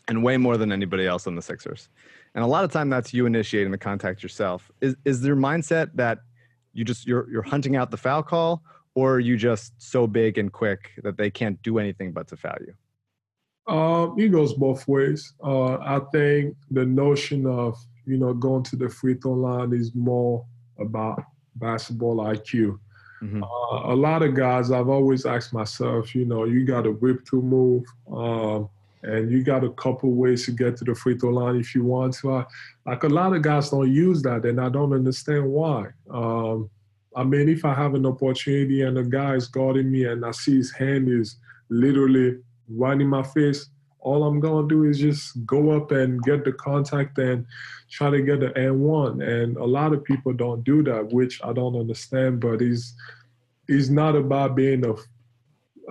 [0.07, 1.89] and way more than anybody else on the Sixers.
[2.35, 4.71] And a lot of time that's you initiating the contact yourself.
[4.81, 6.19] Is is their mindset that
[6.73, 8.61] you just you're you're hunting out the foul call,
[8.95, 12.37] or are you just so big and quick that they can't do anything but to
[12.37, 12.73] foul you?
[13.67, 15.33] Uh, it goes both ways.
[15.43, 19.93] Uh, I think the notion of you know going to the free throw line is
[19.95, 20.45] more
[20.79, 21.23] about
[21.55, 22.79] basketball IQ.
[23.21, 23.43] Mm-hmm.
[23.43, 27.25] Uh, a lot of guys, I've always asked myself, you know, you got a whip
[27.25, 28.69] to move, um,
[29.03, 31.83] and you got a couple ways to get to the free throw line if you
[31.83, 32.33] want to.
[32.33, 32.45] I,
[32.85, 35.87] like a lot of guys don't use that, and I don't understand why.
[36.09, 36.69] Um,
[37.15, 40.31] I mean, if I have an opportunity and a guy is guarding me and I
[40.31, 41.37] see his hand is
[41.69, 42.37] literally
[42.69, 46.53] right in my face, all I'm gonna do is just go up and get the
[46.53, 47.45] contact and
[47.89, 49.21] try to get the N one.
[49.21, 52.39] And a lot of people don't do that, which I don't understand.
[52.39, 52.93] But it's
[53.67, 54.95] it's not about being a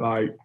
[0.01, 0.37] like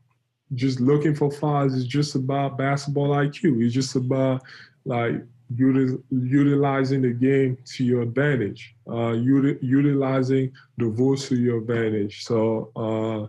[0.56, 1.74] just looking for fouls.
[1.74, 3.64] is just about basketball IQ.
[3.64, 4.42] It's just about
[4.86, 12.24] like utilizing the game to your advantage, uh, utilizing the rules to your advantage.
[12.24, 12.72] So.
[12.76, 13.28] Uh,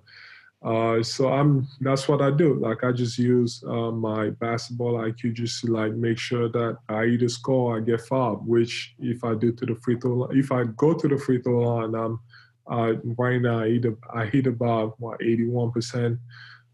[0.65, 2.55] uh, so I'm that's what I do.
[2.55, 7.07] Like I just use uh, my basketball IQ just to like make sure that I
[7.07, 8.47] either score or I get fouled.
[8.47, 11.63] Which if I do to the free throw, if I go to the free throw
[11.63, 12.21] line, I'm
[12.69, 16.19] uh, right now I hit, I hit about what 81 percent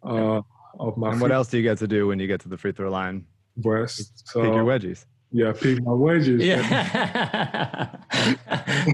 [0.03, 0.43] uh,
[0.79, 1.13] of my.
[1.13, 2.91] And what else do you get to do when you get to the free throw
[2.91, 3.25] line?
[3.57, 4.29] West.
[4.29, 5.05] So, pick your wedgies.
[5.31, 6.43] Yeah, pick my wedges.
[6.43, 7.97] Yeah.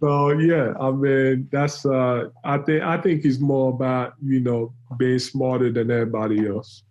[0.00, 4.72] so yeah, I mean that's uh I think I think it's more about, you know,
[4.96, 6.82] being smarter than everybody else.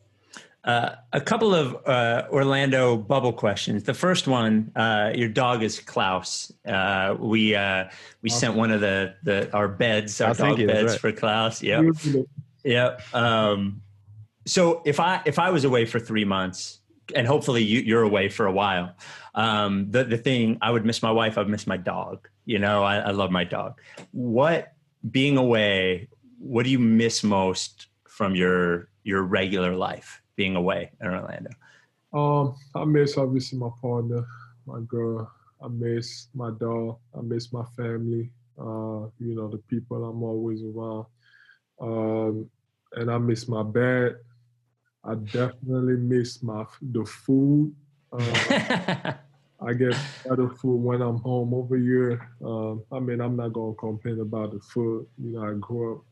[0.65, 3.83] Uh, a couple of uh, Orlando bubble questions.
[3.83, 6.51] The first one, uh, your dog is Klaus.
[6.67, 7.85] Uh, we uh,
[8.23, 8.39] we awesome.
[8.39, 10.99] sent one of the, the our beds, our dog beds right.
[10.99, 11.61] for Klaus.
[11.61, 11.93] Yep,
[12.65, 13.01] yep.
[13.13, 13.81] Um,
[14.45, 16.79] so if I if I was away for three months,
[17.15, 18.95] and hopefully you, you're away for a while,
[19.33, 21.37] um, the the thing I would miss my wife.
[21.37, 22.27] I would miss my dog.
[22.45, 23.79] You know, I, I love my dog.
[24.11, 24.73] What
[25.09, 26.09] being away?
[26.39, 31.51] What do you miss most from your your regular life being away in Orlando?
[32.13, 34.25] Um, I miss obviously my partner,
[34.65, 35.31] my girl.
[35.61, 36.97] I miss my dog.
[37.17, 38.31] I miss my family.
[38.57, 41.05] Uh, you know, the people I'm always around.
[41.81, 42.49] Um,
[42.93, 44.17] and I miss my bed.
[45.03, 47.73] I definitely miss my the food.
[48.11, 49.13] Uh,
[49.61, 49.95] I get
[50.27, 52.29] better food when I'm home over here.
[52.43, 55.07] Um, I mean, I'm not gonna complain about the food.
[55.17, 56.03] You know, I grew up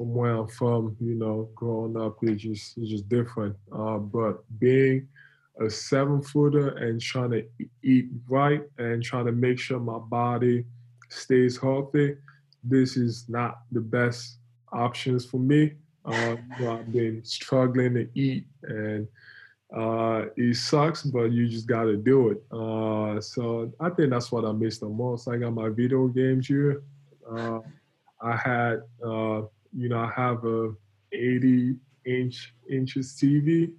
[0.00, 3.54] from where I'm from, you know, growing up, it's just it's just different.
[3.70, 5.06] Uh, but being
[5.60, 7.44] a seven footer and trying to
[7.82, 10.64] eat right and trying to make sure my body
[11.10, 12.16] stays healthy,
[12.64, 14.38] this is not the best
[14.72, 15.72] options for me.
[16.04, 19.06] Uh, I've been struggling to eat and
[19.76, 22.42] uh, it sucks, but you just got to do it.
[22.50, 25.28] Uh, so I think that's what I miss the most.
[25.28, 26.82] I got my video games here.
[27.30, 27.60] Uh,
[28.20, 29.42] I had, uh,
[29.72, 30.74] you know, I have a
[31.12, 33.70] 80 inch inches TV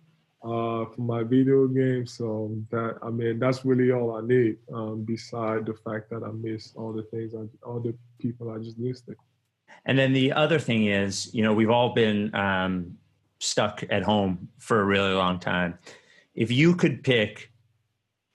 [0.43, 2.05] uh, for my video game.
[2.07, 4.57] So that I mean, that's really all I need.
[4.73, 8.59] Um, beside the fact that I miss all the things, I, all the people I
[8.59, 9.17] just listed.
[9.85, 12.97] And then the other thing is, you know, we've all been um,
[13.39, 15.77] stuck at home for a really long time.
[16.35, 17.51] If you could pick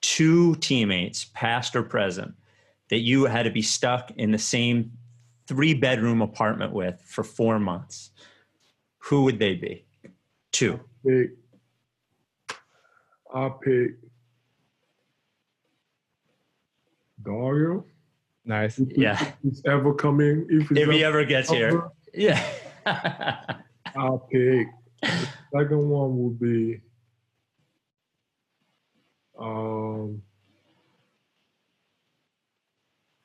[0.01, 2.34] two teammates, past or present,
[2.90, 4.92] that you had to be stuck in the same
[5.47, 8.11] three bedroom apartment with for four months,
[8.99, 9.84] who would they be?
[10.53, 10.80] Two.
[11.05, 11.30] Pick,
[13.34, 13.92] I pick
[17.24, 17.84] Dario.
[18.47, 18.78] Nice.
[18.78, 19.32] If Yeah.
[19.44, 21.90] it's ever coming, if it's If he ever ever gets here.
[22.14, 22.40] Yeah.
[23.97, 24.68] I'll pick.
[25.03, 26.80] The second one will be
[29.38, 30.22] um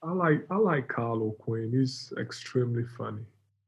[0.04, 1.72] I like I like Kyle O'Quinn.
[1.72, 3.22] He's extremely funny.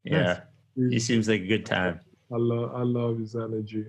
[0.04, 0.42] yeah.
[0.76, 2.00] He seems like a good time.
[2.34, 3.86] I love I love his energy.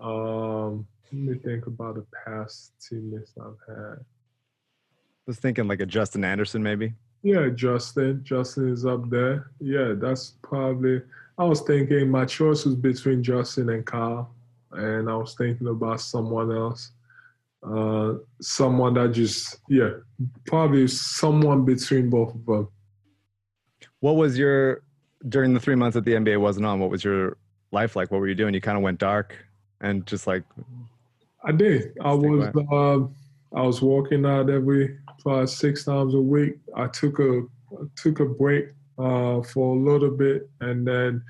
[0.00, 4.04] Um let me think about the past teammates I've had.
[5.26, 6.92] I was thinking like a Justin Anderson, maybe.
[7.22, 8.20] Yeah, Justin.
[8.22, 9.50] Justin is up there.
[9.58, 11.00] Yeah, that's probably.
[11.38, 14.34] I was thinking my choice was between Justin and Kyle,
[14.72, 16.92] and I was thinking about someone else.
[17.62, 19.92] Uh, someone that just, yeah,
[20.46, 22.68] probably someone between both of them.
[24.00, 24.82] What was your
[25.26, 26.78] during the three months that the NBA wasn't on?
[26.78, 27.38] What was your
[27.72, 28.10] life like?
[28.10, 28.52] What were you doing?
[28.52, 29.34] You kind of went dark
[29.80, 30.42] and just like
[31.42, 31.96] I did.
[32.02, 36.54] I was uh, I was working out every five six times a week.
[36.76, 37.42] I took a
[37.72, 41.22] I took a break uh, for a little bit, and then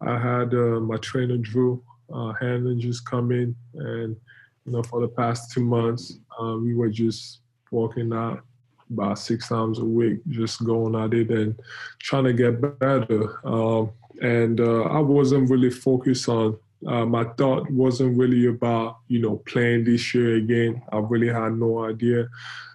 [0.00, 4.16] I had uh, my trainer Drew uh, Hanlen just come in, and
[4.64, 7.40] you know for the past two months uh, we were just
[7.70, 8.42] working out
[8.90, 11.58] about six times a week, just going at it and
[11.98, 13.46] trying to get better.
[13.46, 13.90] Um,
[14.20, 19.84] and uh, I wasn't really focused on my thought wasn't really about you know playing
[19.84, 20.82] this year again.
[20.92, 22.28] I really had no idea.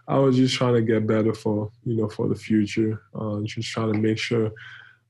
[0.08, 3.02] I was just trying to get better for you know for the future.
[3.14, 4.52] Uh, just trying to make sure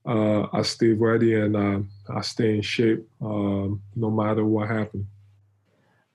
[0.08, 1.80] uh, I stay ready and uh,
[2.10, 5.06] I stay in shape um, no matter what happened.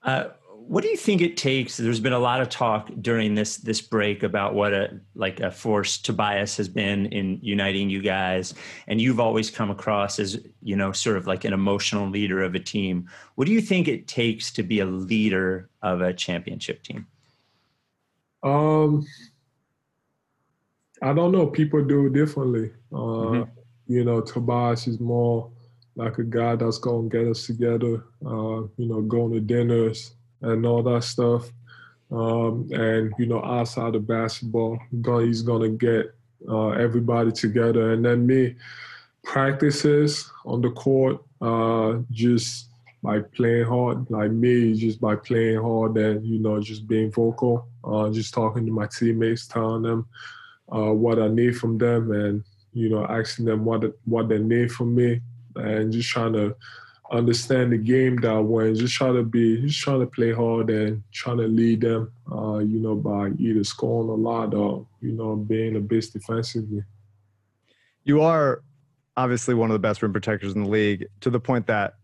[0.03, 0.29] Uh,
[0.67, 1.77] what do you think it takes?
[1.77, 5.51] There's been a lot of talk during this this break about what a like a
[5.51, 8.53] force Tobias has been in uniting you guys,
[8.87, 12.55] and you've always come across as you know sort of like an emotional leader of
[12.55, 13.09] a team.
[13.35, 17.07] What do you think it takes to be a leader of a championship team?
[18.41, 19.05] Um,
[21.01, 21.47] I don't know.
[21.47, 22.71] People do it differently.
[22.91, 23.49] Uh, Mhm.
[23.87, 25.51] You know, Tobias is more
[25.95, 28.05] like a guy that's going to get us together.
[28.25, 31.51] Uh, you know, going to dinners and all that stuff.
[32.11, 36.13] Um, and you know, outside of basketball, he's to get
[36.47, 37.93] uh, everybody together.
[37.93, 38.55] And then me,
[39.23, 42.69] practices on the court, uh, just
[43.01, 44.09] by playing hard.
[44.11, 48.65] Like me, just by playing hard and you know, just being vocal, uh, just talking
[48.65, 50.07] to my teammates, telling them
[50.73, 54.71] uh, what I need from them, and you know, asking them what what they need
[54.71, 55.21] from me,
[55.55, 56.55] and just trying to
[57.13, 58.73] understand the game that way.
[58.73, 62.11] Just try to be, just trying to play hard and trying to lead them.
[62.31, 66.83] Uh, you know, by either scoring a lot or you know, being the best defensively.
[68.03, 68.61] you are
[69.15, 71.95] obviously one of the best rim protectors in the league to the point that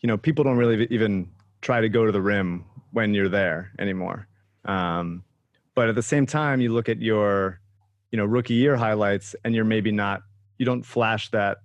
[0.00, 1.28] you know people don't really even
[1.60, 4.26] try to go to the rim when you're there anymore
[4.64, 5.24] um,
[5.74, 7.60] but at the same time you look at your
[8.12, 10.22] you know rookie year highlights and you're maybe not
[10.58, 11.58] you don't flash that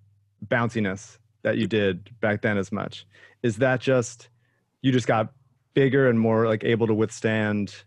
[0.48, 3.06] bounciness that you did back then as much
[3.44, 4.30] is that just
[4.82, 5.32] you just got
[5.76, 7.84] bigger and more like able to withstand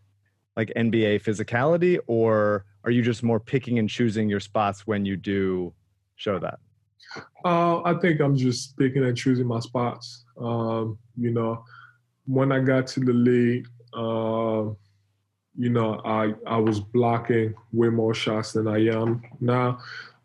[0.57, 5.17] like nba physicality or are you just more picking and choosing your spots when you
[5.17, 5.75] do
[6.15, 6.61] show that
[7.45, 10.25] Uh, I think I'm just picking and choosing my spots.
[10.37, 11.65] Um, you know,
[12.27, 14.63] when I got to the league, uh,
[15.57, 19.79] you know, I I was blocking way more shots than I am now.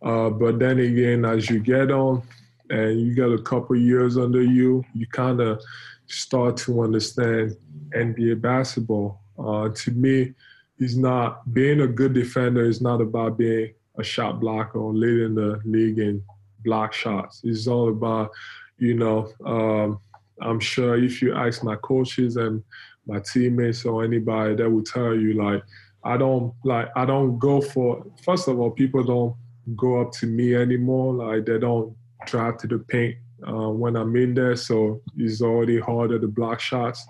[0.10, 2.22] Uh, but then again, as you get on
[2.70, 5.62] and you got a couple years under you, you kind of
[6.08, 7.56] start to understand
[7.96, 9.22] NBA basketball.
[9.38, 10.34] Uh, to me,
[10.80, 15.36] it's not being a good defender is not about being a shot blocker or leading
[15.36, 16.24] the league in
[16.64, 17.42] block shots.
[17.44, 18.32] It's all about,
[18.78, 20.00] you know, um,
[20.42, 22.64] I'm sure if you ask my coaches and
[23.06, 25.64] my teammates or anybody, they will tell you like,
[26.04, 28.06] I don't like I don't go for.
[28.24, 29.36] First of all, people don't
[29.76, 31.14] go up to me anymore.
[31.14, 31.96] Like they don't
[32.26, 33.18] drive to the paint
[33.48, 37.06] uh, when I'm in there, so it's already harder to block shots.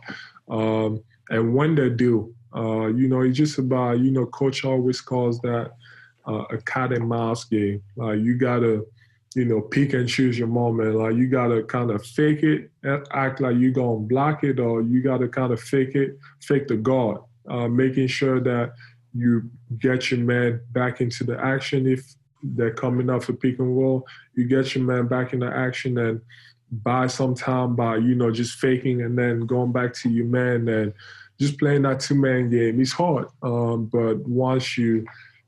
[0.50, 5.02] Um, and when they do, uh, you know, it's just about you know, coach always
[5.02, 5.72] calls that
[6.28, 7.82] uh, a cat and mouse game.
[7.96, 8.86] Like you gotta,
[9.36, 10.96] you know, pick and choose your moment.
[10.96, 14.82] Like you gotta kind of fake it, and act like you gonna block it, or
[14.82, 18.74] you gotta kind of fake it, fake the guard, uh, making sure that
[19.14, 23.76] you get your man back into the action if they're coming up for pick and
[23.76, 24.06] roll.
[24.36, 26.22] You get your man back into action and
[26.72, 30.68] buy some time by you know just faking and then going back to your man
[30.68, 30.94] and
[31.40, 32.80] just playing that two man game.
[32.80, 35.06] It's hard, um, but once you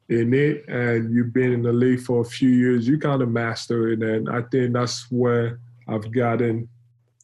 [0.10, 3.30] in it and you've been in the league for a few years, you kind of
[3.30, 4.04] master it.
[4.04, 6.70] And I think that's where I've gotten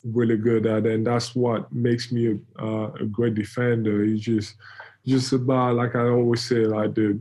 [0.03, 4.03] really good at, and that's what makes me a, uh, a great defender.
[4.03, 4.55] It's just
[5.05, 7.19] just about like I always say, like the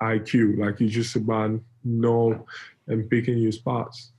[0.00, 0.58] IQ.
[0.58, 2.46] Like it's just about know
[2.86, 4.12] and pick picking your spots.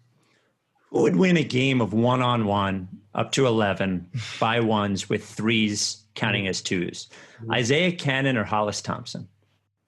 [0.89, 4.09] Who would win a game of one on one up to 11
[4.39, 7.09] by ones with threes counting as twos?
[7.51, 9.27] Isaiah Canaan or Hollis Thompson?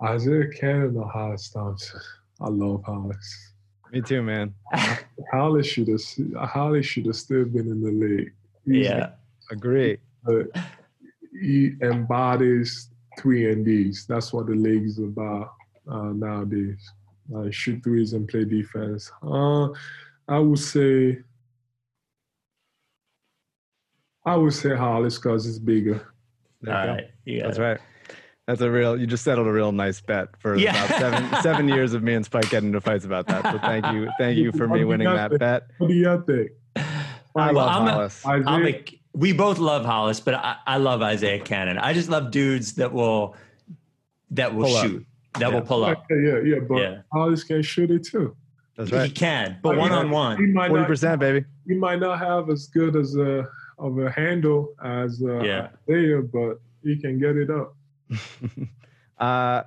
[0.04, 2.00] Isaiah Canaan or Hollis Thompson.
[2.42, 3.52] I love Hollis.
[3.92, 4.54] Me too, man.
[5.32, 6.02] Hollis should have
[6.50, 8.34] Hollis should have still been in the league.
[8.66, 9.12] He's Yeah.
[9.52, 9.98] Agree.
[10.24, 10.48] but
[11.40, 14.06] he embodies three and D's.
[14.08, 15.54] That's what the league is about
[15.90, 16.80] uh, nowadays.
[17.34, 19.12] Uh, shoot threes and play defense.
[19.24, 19.70] Uh,
[20.28, 21.20] I would say,
[24.26, 25.96] I would say Hollis because it's bigger.
[25.96, 26.02] All
[26.62, 26.94] There you go.
[26.94, 27.04] right.
[27.26, 27.80] You That's right.
[28.48, 29.00] That's a real.
[29.00, 30.86] You just settled a real nice bet for Yeah.
[30.86, 33.44] about seven seven years of me and Spike getting into fights about that.
[33.52, 35.64] So thank you, thank you for me winning got that bet.
[35.80, 36.52] What do you think?
[36.76, 38.26] I Well, love I'm Hollis.
[38.26, 41.80] Isaiah, I'm a, we both love Hollis, but I, I love Isaiah Canaan.
[41.80, 43.36] I just love dudes that will
[44.32, 44.92] that will Pull up.
[45.36, 45.56] Shoot, that Yeah.
[45.56, 46.06] will pull up.
[46.10, 47.02] yeah, yeah, yeah, but Yeah.
[47.14, 48.36] Hollis can shoot it too.
[48.78, 50.54] That's He can, but one on He one.
[50.54, 51.46] might Forty not, percent, baby.
[51.68, 55.70] he might not have as good as a of a handle as uh, Yeah.
[55.90, 57.76] Isaiah, but he can get it up.
[59.18, 59.64] uh,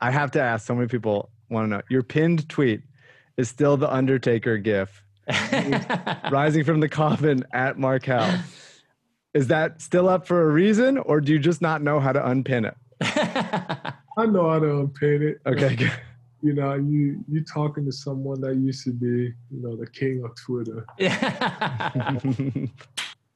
[0.00, 0.66] I have to ask.
[0.66, 1.82] So many people want to know.
[1.90, 2.82] Your pinned tweet
[3.36, 5.02] is still the Undertaker gif,
[6.30, 8.40] rising from the coffin at Markelle.
[9.34, 12.24] Is that still up for a reason, or do you just not know how to
[12.28, 12.76] unpin it?
[14.16, 15.40] I know how to unpin it.
[15.46, 15.90] Okay,
[16.42, 20.24] you know, you you talking to someone that used to be, you know, the king
[20.24, 20.84] of Twitter.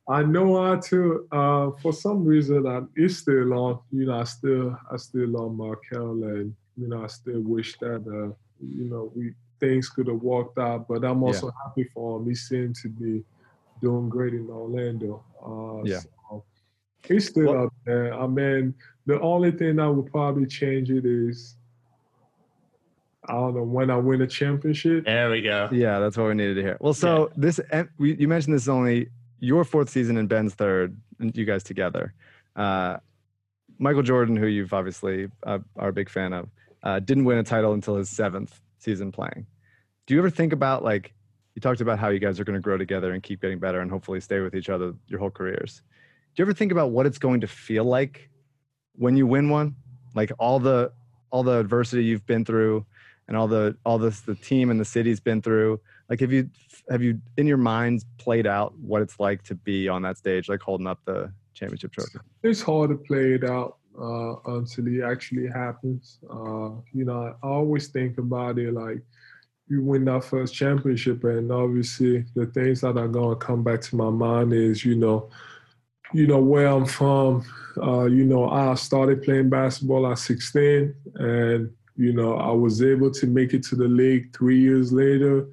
[0.07, 1.27] I know how to.
[1.33, 3.79] Uh, for some reason, I, it's still on.
[3.91, 8.03] You know, I still I still love Markelle, and you know, I still wish that
[8.07, 10.87] uh, you know we things could have worked out.
[10.89, 12.29] But I'm also happy for him.
[12.29, 13.25] He seemed to be
[13.81, 15.23] doing great in Orlando.
[15.45, 16.01] Uh, Yeah.
[16.01, 16.09] So
[17.07, 18.13] he's still Well- up there.
[18.15, 18.75] I mean,
[19.07, 21.57] the only thing that would probably change it is.
[23.27, 25.07] I don't know when I win a championship.
[25.07, 25.69] there we go.
[25.73, 26.77] Yeah, that's what we needed to hear.
[26.81, 27.59] Well, so this
[27.99, 29.09] we, you mentioned this is only
[29.41, 32.13] your fourth season and Ben's third, and you guys together.
[32.55, 32.99] Uh,
[33.79, 36.49] Michael Jordan, who you've obviously uh, are a big fan of,
[36.83, 39.47] uh, didn't win a title until his seventh season playing.
[40.07, 41.15] Do you ever think about like
[41.55, 43.81] you talked about how you guys are going to grow together and keep getting better
[43.81, 45.81] and hopefully stay with each other your whole careers?
[46.35, 48.29] Do you ever think about what it's going to feel like
[48.97, 49.77] when you win one?
[50.15, 50.93] Like all the
[51.31, 52.87] all the adversity you've been through
[53.29, 56.49] and all the all this the team and the city's been through like have you
[56.91, 60.49] have you in your minds played out what it's like to be on that stage
[60.49, 65.03] like holding up the championship trophy it's hard to play it out uh, until it
[65.03, 66.19] actually happens.
[66.29, 69.01] Uh, you know, I always think about it like
[69.69, 73.97] you win that first championship, and obviously the things that are gonna come back to
[73.97, 75.31] my mind is you know,
[76.13, 77.45] you know where I'm from.
[77.81, 83.11] Uh, you know, I started playing basketball at 16, and you know I was able
[83.11, 85.47] to make it to the league three years later,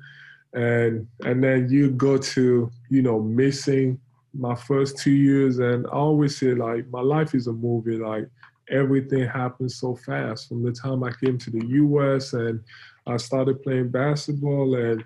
[0.54, 3.99] and and then you go to you know missing
[4.34, 8.28] my first two years and i always say like my life is a movie like
[8.70, 12.62] everything happens so fast from the time i came to the us and
[13.08, 15.04] i started playing basketball and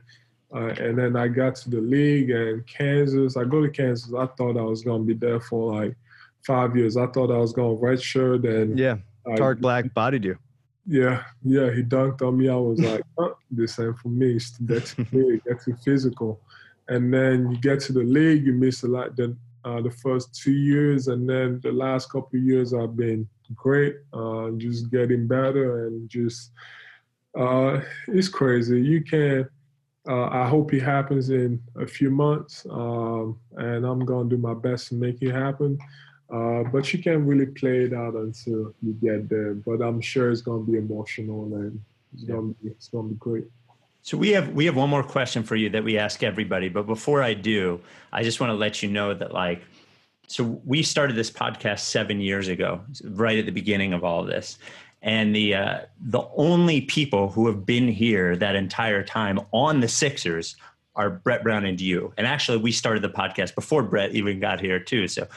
[0.53, 4.25] uh, and then i got to the league and kansas i go to kansas i
[4.37, 5.95] thought i was going to be there for like
[6.45, 8.97] five years i thought i was going to redshirt and yeah
[9.37, 10.37] Tarik Black bodied you
[10.87, 12.47] yeah, yeah, he dunked on me.
[12.47, 14.35] I was like, oh, this ain't for me.
[14.35, 16.41] It's that's big, that's too physical.
[16.87, 19.15] And then you get to the league, you miss a lot.
[19.15, 23.27] Then uh, the first two years, and then the last couple of years, I've been
[23.55, 23.95] great.
[24.13, 26.51] Uh, just getting better, and just
[27.37, 28.79] uh, it's crazy.
[28.79, 29.47] You can't
[30.07, 34.53] uh, I hope it happens in a few months, um, and I'm gonna do my
[34.53, 35.77] best to make it happen.
[36.29, 39.53] Uh, but you can't really play it out until you get there.
[39.53, 41.79] But I'm sure it's gonna be emotional and
[42.13, 43.45] it's gonna be it's gonna be great.
[44.01, 46.85] So we have we have one more question for you that we ask everybody, but
[46.85, 47.79] before I do,
[48.11, 49.61] I just want to let you know that like
[50.27, 54.27] so we started this podcast 7 years ago, right at the beginning of all of
[54.27, 54.57] this.
[55.05, 59.87] And the uh, the only people who have been here that entire time on the
[59.87, 60.57] Sixers
[60.95, 62.13] are Brett Brown and you.
[62.17, 65.07] And actually we started the podcast before Brett even got here too.
[65.07, 65.27] So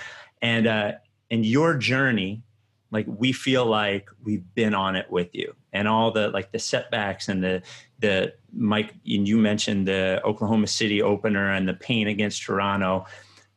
[0.42, 0.92] and uh
[1.30, 2.42] and your journey
[2.90, 6.58] like we feel like we've been on it with you and all the like the
[6.58, 7.62] setbacks and the
[7.98, 13.04] the mike and you mentioned the oklahoma city opener and the pain against toronto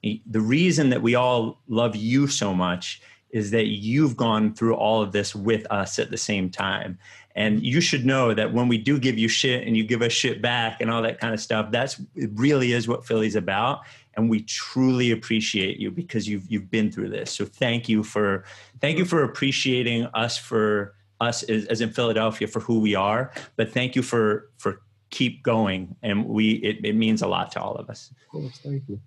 [0.04, 3.02] the reason that we all love you so much
[3.32, 6.98] is that you've gone through all of this with us at the same time
[7.34, 10.12] and you should know that when we do give you shit and you give us
[10.12, 13.82] shit back and all that kind of stuff that's it really is what philly's about
[14.16, 17.32] and we truly appreciate you because you've you've been through this.
[17.32, 18.44] So thank you for
[18.80, 23.32] thank you for appreciating us for us as, as in Philadelphia for who we are.
[23.56, 27.62] But thank you for for keep going, and we it, it means a lot to
[27.62, 28.12] all of us.
[28.12, 29.00] Of course, thank you.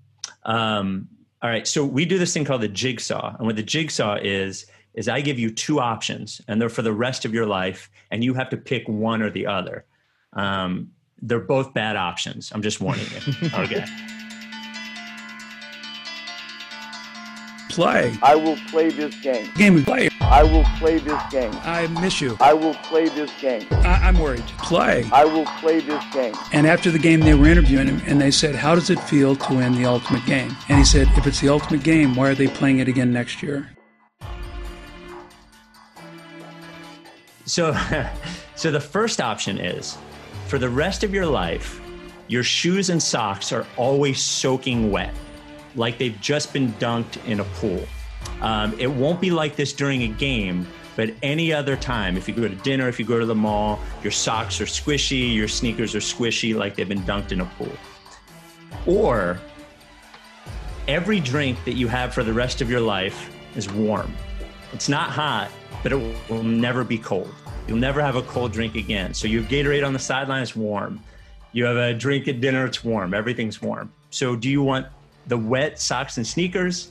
[0.44, 1.08] Um,
[1.44, 4.64] all right, so we do this thing called the jigsaw, and what the jigsaw is
[4.94, 8.24] is I give you two options, and they're for the rest of your life, and
[8.24, 9.84] you have to pick one or the other.
[10.32, 12.50] Um, they're both bad options.
[12.54, 13.50] I'm just warning you.
[13.58, 13.84] Okay.
[17.68, 18.16] Play.
[18.22, 19.50] I will play this game.
[19.56, 20.08] Game we play.
[20.34, 21.52] I will play this game.
[21.62, 22.36] I miss you.
[22.40, 23.68] I will play this game.
[23.70, 24.42] I- I'm worried.
[24.58, 25.08] Play.
[25.12, 26.34] I will play this game.
[26.52, 29.36] And after the game, they were interviewing him, and they said, "How does it feel
[29.36, 32.34] to win the ultimate game?" And he said, "If it's the ultimate game, why are
[32.34, 33.70] they playing it again next year?"
[37.44, 37.76] So,
[38.56, 39.96] so the first option is
[40.48, 41.80] for the rest of your life,
[42.26, 45.14] your shoes and socks are always soaking wet,
[45.76, 47.86] like they've just been dunked in a pool.
[48.40, 50.66] Um, it won't be like this during a game,
[50.96, 53.80] but any other time, if you go to dinner, if you go to the mall,
[54.02, 57.72] your socks are squishy, your sneakers are squishy, like they've been dunked in a pool.
[58.86, 59.40] Or
[60.86, 64.12] every drink that you have for the rest of your life is warm.
[64.72, 65.50] It's not hot,
[65.82, 67.32] but it will never be cold.
[67.66, 69.14] You'll never have a cold drink again.
[69.14, 71.00] So you have Gatorade on the sideline, it's warm.
[71.52, 73.14] You have a drink at dinner, it's warm.
[73.14, 73.92] Everything's warm.
[74.10, 74.86] So do you want
[75.26, 76.90] the wet socks and sneakers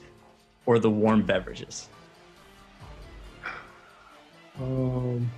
[0.65, 1.89] or the warm beverages?
[4.61, 5.29] Um,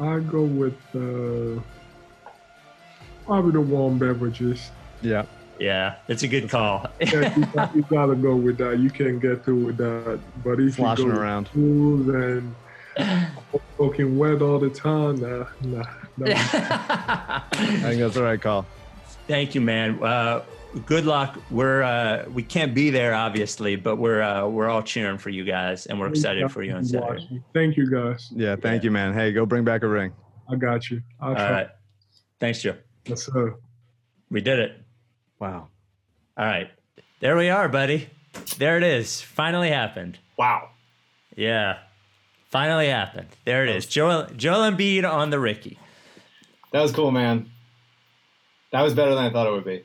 [0.00, 1.60] I go with uh,
[3.26, 4.70] probably the warm beverages.
[5.02, 5.26] Yeah.
[5.58, 6.86] Yeah, it's a good call.
[7.00, 8.78] Yeah, you, got- you gotta go with that.
[8.78, 10.20] You can't get through with that.
[10.44, 11.48] But if Sloshing you go around.
[11.52, 12.54] smooth and
[13.76, 15.82] soaking wet all the time, nah, nah,
[16.16, 16.26] nah.
[16.36, 18.66] I think that's the right call.
[19.26, 20.00] Thank you, man.
[20.00, 20.42] Uh,
[20.86, 21.38] good luck.
[21.50, 25.44] We're uh, we can't be there, obviously, but we're uh, we're all cheering for you
[25.44, 27.22] guys, and we're excited for you on Saturday.
[27.22, 27.44] Watching.
[27.54, 28.30] Thank you guys.
[28.34, 29.14] Yeah, thank you, man.
[29.14, 30.12] Hey, go bring back a ring.
[30.50, 31.02] I got you.
[31.20, 31.50] I'll All try.
[31.50, 31.68] right.
[32.40, 32.76] Thanks, Joe.
[33.06, 33.56] Yes, sir.
[34.30, 34.82] We did it.
[35.40, 35.68] Wow.
[36.36, 36.70] All right.
[37.20, 38.08] There we are, buddy.
[38.58, 39.20] There it is.
[39.20, 40.18] Finally happened.
[40.38, 40.70] Wow.
[41.36, 41.78] Yeah.
[42.50, 43.28] Finally happened.
[43.44, 43.86] There it is.
[43.86, 45.78] Joel Joel Embiid on the Ricky.
[46.72, 47.50] That was cool, man.
[48.72, 49.84] That was better than I thought it would be.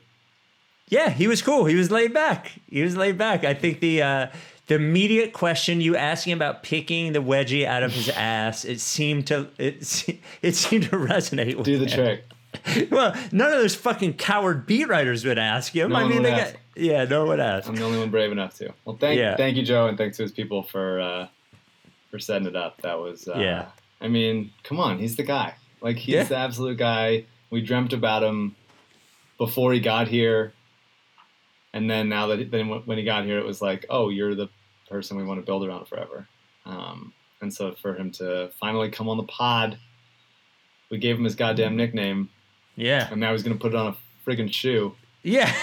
[0.88, 1.64] Yeah, he was cool.
[1.64, 2.52] He was laid back.
[2.68, 3.44] He was laid back.
[3.44, 4.26] I think the uh,
[4.66, 9.26] the immediate question you asking about picking the wedgie out of his ass, it seemed
[9.28, 10.08] to it
[10.42, 11.90] it seemed to resonate with Do the him.
[11.90, 12.24] trick.
[12.90, 15.90] Well, none of those fucking coward beat writers would ask him.
[15.90, 16.52] No I mean, they ask.
[16.52, 17.68] got yeah, no one would ask.
[17.68, 18.72] I'm the only one brave enough to.
[18.84, 19.36] Well, thank Yeah.
[19.36, 21.26] thank you, Joe, and thanks to his people for uh,
[22.12, 22.80] for setting it up.
[22.82, 23.66] That was uh, Yeah.
[24.00, 25.54] I mean, come on, he's the guy.
[25.80, 26.22] Like he's Yeah.
[26.24, 27.24] the absolute guy.
[27.50, 28.54] We dreamt about him
[29.36, 30.52] before he got here,
[31.74, 34.48] and then now that then when he got here, it was like, oh, you're the
[34.88, 36.26] person we want to build around forever.
[36.64, 37.12] Um,
[37.42, 39.76] and so for him to finally come on the pod,
[40.90, 42.30] we gave him his goddamn nickname,
[42.76, 43.08] Yeah.
[43.10, 43.96] and now he's gonna put it on a
[44.30, 44.94] friggin' shoe.
[45.22, 45.52] Yeah.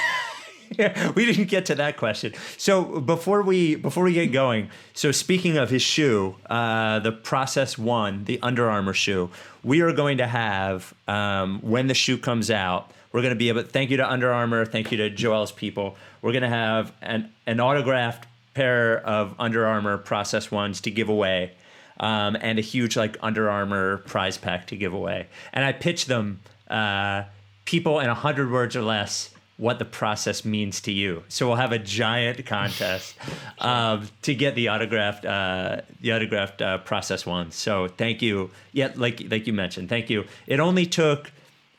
[0.79, 2.33] Yeah, we didn't get to that question.
[2.55, 7.77] So before we before we get going, so speaking of his shoe, uh, the Process
[7.77, 9.29] One, the Under Armour shoe,
[9.65, 12.89] we are going to have um, when the shoe comes out.
[13.11, 13.63] We're going to be able.
[13.63, 14.65] Thank you to Under Armour.
[14.65, 15.95] Thank you to Joel's people.
[16.21, 21.09] We're going to have an an autographed pair of Under Armour Process Ones to give
[21.09, 21.53] away,
[21.99, 25.27] um, and a huge like Under Armour prize pack to give away.
[25.53, 26.39] And I pitch them.
[26.69, 27.23] Uh,
[27.65, 29.29] people in a hundred words or less
[29.61, 31.23] what the process means to you.
[31.29, 33.15] So we'll have a giant contest
[33.59, 37.51] um, to get the autographed uh, the autographed uh, process one.
[37.51, 38.49] So thank you.
[38.71, 40.25] Yeah, like like you mentioned, thank you.
[40.47, 41.31] It only took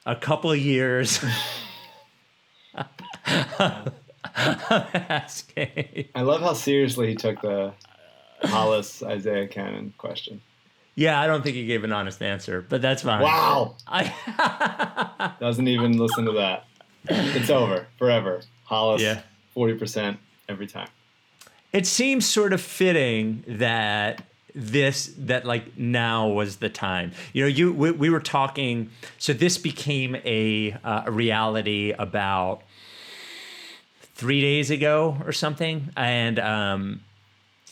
[0.07, 1.25] a couple of years.
[4.35, 6.09] asking.
[6.15, 7.73] I love how seriously he took the
[8.45, 10.41] Hollis Isaiah Canaan question.
[10.95, 13.23] Yeah, I don't think he gave an honest answer, but that's fine.
[13.23, 13.77] Wow.
[13.87, 16.67] I Doesn't even listen to that.
[17.09, 18.43] It's over forever.
[18.65, 19.23] Hollis, Yeah.
[19.55, 20.89] forty percent every time.
[21.73, 24.23] it seems sort of fitting that
[24.55, 27.13] this that like now was the time.
[27.33, 32.63] You know you we, we were talking so this became a uh, a reality about
[34.15, 37.01] three days ago or something and um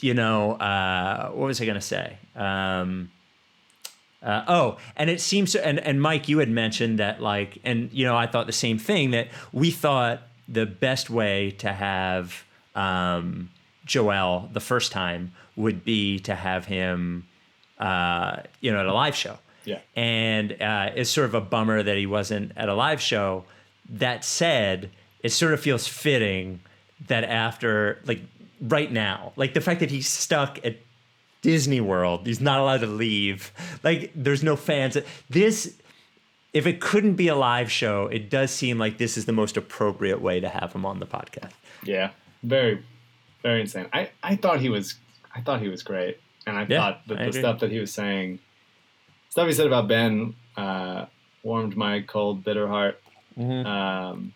[0.01, 2.19] you know uh what was i gonna say?
[2.35, 3.11] Um
[4.23, 8.05] uh, oh, and it seems, and and Mike, you had mentioned that, like, and you
[8.05, 13.51] know, I thought the same thing that we thought the best way to have um,
[13.87, 17.27] Joel the first time would be to have him,
[17.79, 19.39] uh, you know, at a live show.
[19.65, 19.81] Yeah.
[19.95, 23.45] And uh, it's sort of a bummer that he wasn't at a live show.
[23.89, 24.91] That said,
[25.23, 26.61] it sort of feels fitting
[27.09, 28.21] that after, like,
[28.61, 30.77] right now, like the fact that he's stuck at
[31.43, 32.27] Disney World.
[32.27, 33.53] He's not allowed to leave.
[33.83, 34.97] Like, there's no fans.
[35.31, 35.75] This,
[36.53, 39.57] if it couldn't be a live show, it does seem like this is the most
[39.57, 41.53] appropriate way to have him on the podcast.
[41.83, 42.11] Yeah,
[42.43, 42.85] very,
[43.43, 43.87] very insane.
[43.93, 44.97] I, I thought he was,
[45.35, 47.41] I thought he was great, and I Yeah, thought that I the agree.
[47.41, 48.39] stuff that he was saying,
[49.29, 51.07] stuff he said about Ben, uh,
[51.43, 53.01] warmed my cold, bitter heart.
[53.39, 53.67] Mm-hmm.
[53.67, 54.33] Um,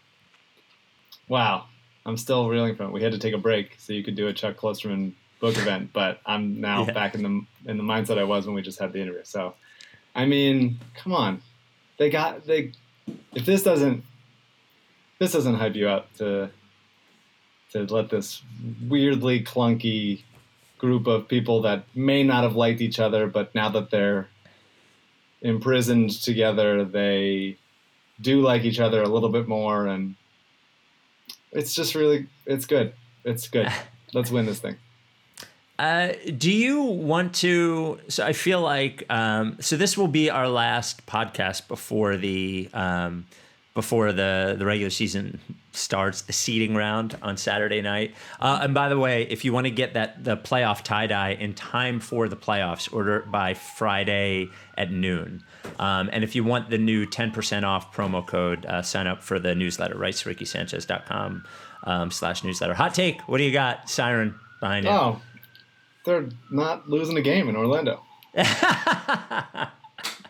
[1.28, 1.66] wow,
[2.06, 2.92] I'm still reeling from it.
[2.92, 5.90] We had to take a break so you could do a Chuck Klosterman book event,
[5.92, 6.92] but I'm now Yeah.
[6.92, 9.24] back in the in the mindset I was when we just had the interview.
[9.24, 9.54] So,
[10.14, 11.42] I mean, come on,
[11.98, 12.72] they got they.
[13.34, 14.02] If this doesn't,
[15.18, 16.50] this doesn't hype you up to
[17.72, 18.42] to let this
[18.88, 20.22] weirdly clunky
[20.78, 24.28] group of people that may not have liked each other, but now that they're
[25.40, 27.56] imprisoned together, they
[28.20, 30.14] do like each other a little bit more, and
[31.52, 32.94] it's just really it's good.
[33.24, 33.70] It's good.
[34.14, 34.76] Let's win this thing.
[35.78, 37.98] Uh, do you want to?
[38.08, 43.26] So I feel like um, so this will be our last podcast before the um,
[43.74, 45.40] before the the regular season
[45.72, 48.14] starts, the seeding round on Saturday night.
[48.40, 51.30] Uh, and by the way, if you want to get that the playoff tie dye
[51.30, 54.48] in time for the playoffs, order it by Friday
[54.78, 55.42] at noon.
[55.78, 59.38] Um, and if you want the new 10% off promo code, uh, sign up for
[59.38, 60.14] the newsletter, right?
[60.14, 61.44] RickySanchez.com
[61.84, 62.74] um, slash newsletter.
[62.74, 63.20] Hot take.
[63.22, 64.92] What do you got, Siren, behind you?
[64.92, 65.20] Oh,
[66.04, 68.02] they're not losing a game in Orlando.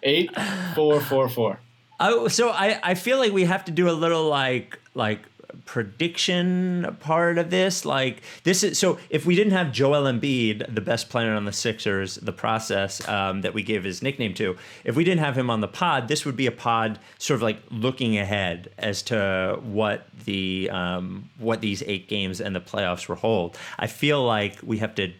[0.03, 0.31] Eight,
[0.75, 1.61] four, four, four.
[2.01, 5.21] Oh, so I, I feel like we have to do a little like like
[5.65, 7.85] prediction part of this.
[7.85, 11.53] Like this is so if we didn't have Joel Embiid, the best player on the
[11.53, 15.51] Sixers, the process um, that we gave his nickname to, if we didn't have him
[15.51, 19.59] on the pod, this would be a pod sort of like looking ahead as to
[19.63, 23.57] what the um, what these eight games and the playoffs will hold.
[23.79, 25.13] I feel like we have to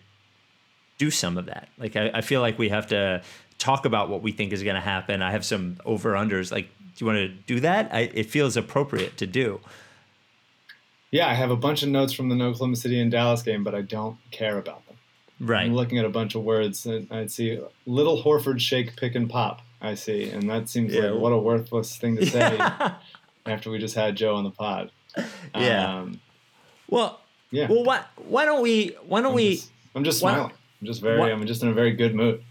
[0.99, 1.69] do some of that.
[1.79, 3.23] Like I, I feel like we have to
[3.59, 5.23] talk about what we think is going to happen.
[5.23, 6.53] I have some over unders.
[6.53, 7.91] Like, do you want to do that?
[7.93, 9.61] I, it feels appropriate to do.
[11.11, 13.75] Yeah, I have a bunch of notes from the Oklahoma City and Dallas game, but
[13.75, 14.97] I don't care about them.
[15.41, 15.65] Right.
[15.67, 16.87] I'm looking at a bunch of words.
[16.87, 19.61] And I see little Horford shake, pick, and pop.
[19.81, 21.11] I see, and that seems Yeah.
[21.11, 22.59] like what a worthless thing to say
[23.47, 24.91] after we just had Joe on the pod.
[25.55, 25.99] Yeah.
[26.01, 26.21] Um,
[26.89, 27.69] Well, yeah.
[27.69, 30.53] well, why why don't we why don't I'm we just, I'm just why- smiling.
[30.81, 31.19] I'm just very.
[31.21, 32.43] why- I'm just in a very good mood.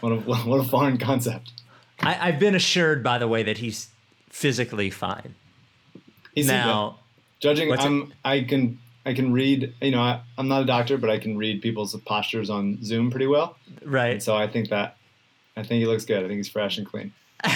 [0.00, 0.16] What a
[0.48, 1.52] what a foreign concept.
[2.00, 3.88] I, I've been assured, by the way, that he's
[4.28, 5.34] physically fine.
[6.34, 6.98] He seemed now,
[7.40, 9.72] Judging, I'm, I can I can read.
[9.80, 13.10] You know, I, I'm not a doctor, but I can read people's postures on Zoom
[13.10, 13.56] pretty well.
[13.84, 14.12] right?
[14.14, 14.96] And so I think that
[15.56, 16.24] I think he looks good.
[16.24, 17.12] I think he's fresh and clean.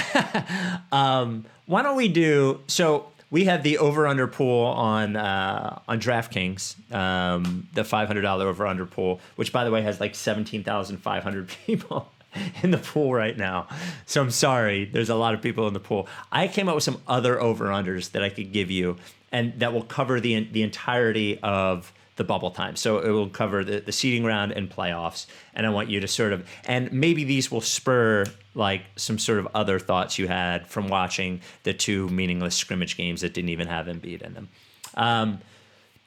[0.90, 3.06] Um, why don't we do so?
[3.30, 8.48] We have the over under pool on uh, on DraftKings, um, the five hundred dollar
[8.48, 12.10] over under pool, which by the way has like seventeen thousand five hundred people
[12.62, 13.68] in the pool right now.
[14.06, 16.08] So I'm sorry, there's a lot of people in the pool.
[16.30, 18.96] I came up with some other over unders that I could give you,
[19.32, 22.76] and that will cover the the entirety of the bubble time.
[22.76, 25.26] So it will cover the, the seeding round and playoffs.
[25.54, 28.24] And I want you to sort of, and maybe these will spur
[28.54, 33.20] like some sort of other thoughts you had from watching the two meaningless scrimmage games
[33.20, 34.48] that didn't even have Embiid in them.
[34.94, 35.38] Um,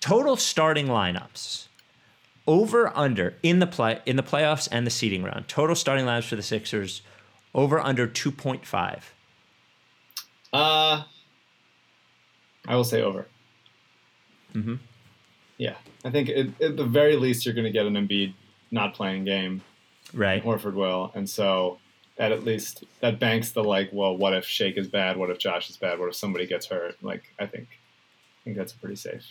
[0.02, 1.68] total starting lineups
[2.52, 5.48] over under in the play in the playoffs and the seeding round.
[5.48, 7.02] Total starting lineups for the Sixers
[7.56, 9.02] over under 2.5.
[10.52, 11.04] Uh,
[12.68, 13.28] I will say over.
[14.54, 14.80] Mhm.
[15.58, 18.34] Yeah, I think it, at the very least you're going to get an Embiid
[18.70, 19.62] not playing game.
[20.14, 20.44] Right.
[20.44, 21.80] Horford will, and so
[22.18, 25.16] that at least that banks the like, well, what if Shake is bad?
[25.16, 26.00] What if Josh is bad?
[26.00, 27.02] What if somebody gets hurt?
[27.02, 29.24] Like, I think, I think that's a pretty safe,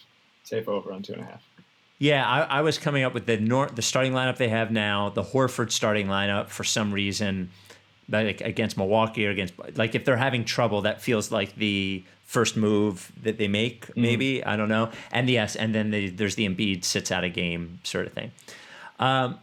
[0.45, 1.43] safe over on two and a half.
[2.01, 5.11] Yeah, I, I was coming up with the nor- the starting lineup they have now,
[5.11, 7.51] the Horford starting lineup for some reason,
[8.09, 12.57] like against Milwaukee or against like if they're having trouble, that feels like the first
[12.57, 13.95] move that they make.
[13.97, 14.91] Maybe I don't know.
[15.13, 18.33] And yes, and then the, there's the Embiid sits out a game sort of thing.
[18.99, 19.39] Um,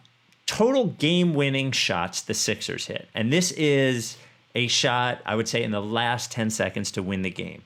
[0.47, 4.17] total game winning shots the Sixers hit, and this is
[4.55, 7.61] a shot I would say in the last ten seconds to win the game.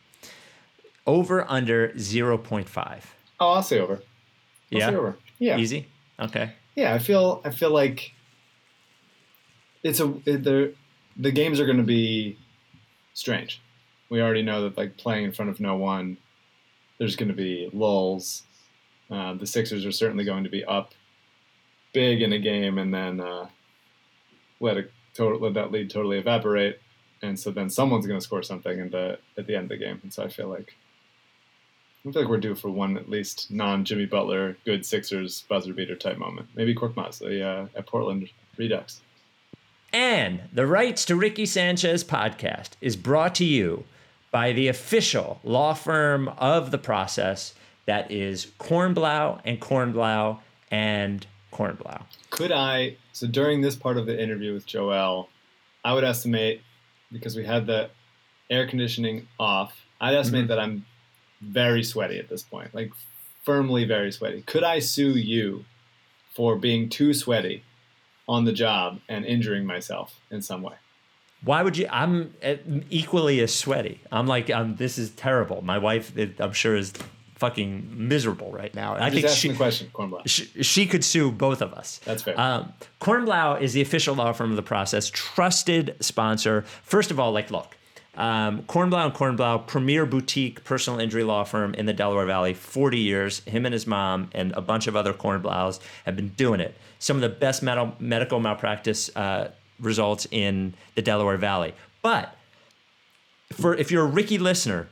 [1.07, 3.15] Over under zero point five.
[3.39, 4.01] Oh, I'll say over.
[4.71, 5.11] Yeah.
[5.37, 5.57] Yeah.
[5.57, 5.87] Easy.
[6.19, 6.53] Okay.
[6.75, 8.13] Yeah, I feel I feel like
[9.83, 10.73] it's a the
[11.17, 12.37] the games are going to be
[13.13, 13.61] strange.
[14.09, 16.17] We already know that like playing in front of no one,
[16.97, 18.43] there's going to be lulls.
[19.09, 20.93] Uh, the Sixers are certainly going to be up
[21.93, 23.47] big in a game and then uh,
[24.61, 26.79] let a total let that lead totally evaporate,
[27.21, 29.85] and so then someone's going to score something in the at the end of the
[29.85, 29.99] game.
[30.03, 30.75] And so I feel like
[32.05, 35.73] I feel like we're due for one at least non Jimmy Butler good Sixers buzzer
[35.73, 36.49] beater type moment.
[36.55, 39.01] Maybe Korkmaz the, uh, at Portland Redux.
[39.93, 43.83] And the Rights to Ricky Sanchez podcast is brought to you
[44.31, 47.53] by the official law firm of the process
[47.85, 50.39] that is Kornblau and Kornblau
[50.71, 52.03] and Kornblau.
[52.29, 52.95] Could I?
[53.11, 55.29] So during this part of the interview with Joel,
[55.83, 56.61] I would estimate
[57.11, 57.89] because we had the
[58.49, 59.75] air conditioning off.
[59.99, 60.85] I'd estimate that I'm
[61.41, 62.91] very sweaty at this point, like
[63.43, 64.43] firmly very sweaty.
[64.43, 65.65] Could I sue you
[66.33, 67.63] for being too sweaty
[68.27, 70.75] on the job and injuring myself in some way?
[71.43, 71.87] Why would you?
[71.89, 72.55] I'm uh,
[72.89, 73.99] equally as sweaty.
[74.11, 75.63] I'm like, um, this is terrible.
[75.63, 76.93] My wife, it, I'm sure, is
[77.35, 78.93] fucking miserable right now.
[78.93, 80.21] I think she, question, Kornblau.
[80.27, 81.99] she, she could sue both of us.
[82.05, 82.39] That's fair.
[82.39, 86.61] Um, Kornblau is the official law firm of the process, trusted sponsor.
[86.83, 87.75] First of all, like, look,
[88.15, 92.99] um, Kornblau and Kornblau, premier boutique personal injury law firm in the Delaware Valley, 40
[92.99, 93.39] years.
[93.39, 96.75] Him and his mom and a bunch of other Kornblaus have been doing it.
[96.99, 101.73] Some of the best med- medical malpractice uh, results in the Delaware Valley.
[102.01, 102.35] But
[103.53, 104.89] for if you're a Ricky listener,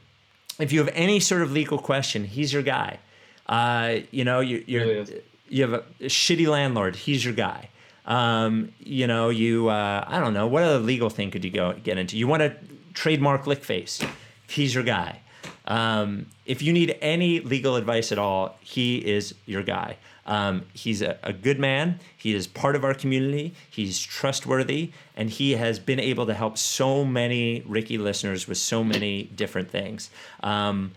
[0.57, 2.99] if you have any sort of legal question, he's your guy.
[3.47, 6.95] Uh, you know, you, you're Really you have a, shitty landlord.
[6.95, 7.69] He's your guy.
[8.05, 11.73] Um, you know, you uh, I don't know what other legal thing could you go
[11.83, 12.17] get into?
[12.17, 12.55] You want to
[12.99, 14.05] trademark Lickface?
[14.49, 15.21] He's your guy.
[15.63, 19.95] Um, if you need any legal advice at all, he is your guy.
[20.25, 22.01] Um, he's a, a good man.
[22.17, 23.53] He is part of our community.
[23.69, 28.83] He's trustworthy, and he has been able to help so many Ricky listeners with so
[28.83, 30.09] many different things.
[30.43, 30.91] Um,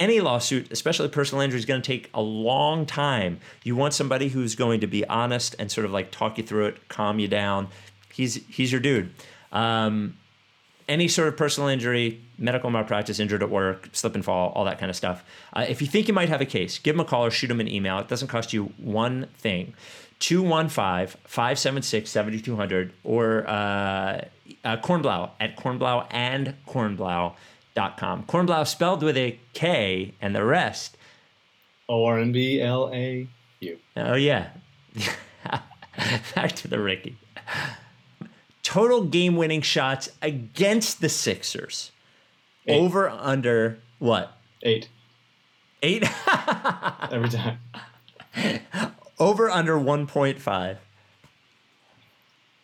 [0.00, 3.38] any lawsuit, especially personal injury, is going to take a long time.
[3.62, 6.66] You want somebody who's going to be honest and sort of like talk you through
[6.66, 7.68] it, calm you down.
[8.12, 9.14] He's he's your dude.
[9.52, 10.16] Um,
[10.88, 14.78] any sort of personal injury, medical malpractice, injured at work, slip and fall, all that
[14.78, 15.24] kind of stuff.
[15.52, 17.48] Uh, if you think you might have a case, give them a call or shoot
[17.48, 17.98] them an email.
[17.98, 19.74] It doesn't cost you one thing.
[20.20, 24.24] 215 576 7200 or uh,
[24.64, 28.24] uh, Kornblau at Kornblau and Kornblau.com.
[28.24, 30.96] Kornblau spelled with a K and the rest.
[31.88, 33.28] O R N B L A
[33.60, 33.78] U.
[33.96, 34.50] Oh, yeah.
[36.34, 37.16] Back to the Ricky.
[38.64, 41.92] Total game winning shots against the Sixers.
[42.66, 42.80] Eight.
[42.80, 44.36] Over under what?
[44.62, 44.88] Eight
[45.82, 46.02] Eight?
[47.12, 47.58] every time.
[49.20, 50.76] Over under 1.5.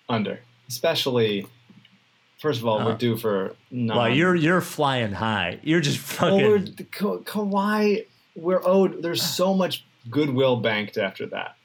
[0.09, 0.41] Under.
[0.69, 1.47] Especially,
[2.41, 3.97] first of all, Uh, we're due for non.
[3.97, 5.61] Wow, you're you're flying high.
[5.63, 6.75] You're just Well, fucking.
[6.79, 9.03] we're, Ka- Kawhi, we're owed.
[9.03, 11.57] There's so much goodwill banked after that.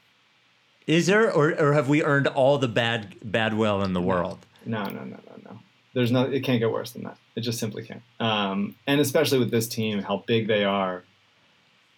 [0.86, 4.38] Is there, or, or have we earned all the bad bad will in the world?
[4.64, 5.58] No, no, no, no, no.
[5.94, 6.22] There's no.
[6.24, 7.16] It can't get worse than that.
[7.34, 8.02] It just simply can't.
[8.20, 11.02] Um, and especially with this team, how big they are,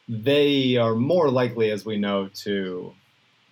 [0.08, 2.92] they are more likely, as we know, to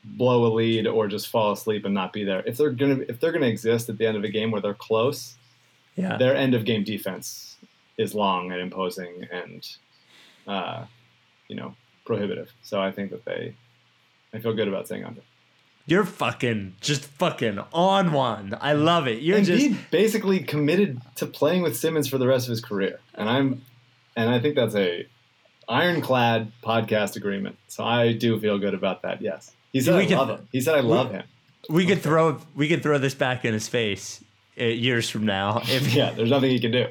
[0.05, 2.43] blow a lead or just fall asleep and not be there.
[2.47, 4.73] If they're gonna, if they're gonna exist at the end of a game where they're
[4.75, 5.37] close,
[5.97, 6.17] Yeah.
[6.17, 7.57] their end of game defense
[7.99, 9.69] is long and imposing and,
[10.47, 10.85] uh,
[11.49, 11.75] you know,
[12.05, 12.53] prohibitive.
[12.63, 13.55] So I think that they,
[14.37, 15.23] I feel good about saying under.
[15.89, 18.57] You're fucking just fucking on one.
[18.61, 19.23] I love it.
[19.23, 23.29] You're just basically committed to playing with Simmons for the rest of his career, and
[23.29, 23.63] I'm,
[24.17, 25.07] and I think that's a
[25.69, 27.57] ironclad podcast agreement.
[27.69, 29.21] So I do feel good about that.
[29.23, 30.49] Yes, he said We I can- love him.
[30.53, 31.23] He said I love him.
[31.69, 34.23] we could throw we could throw this back in his face
[34.61, 36.87] uh, years from now if Yeah, there's nothing he can do.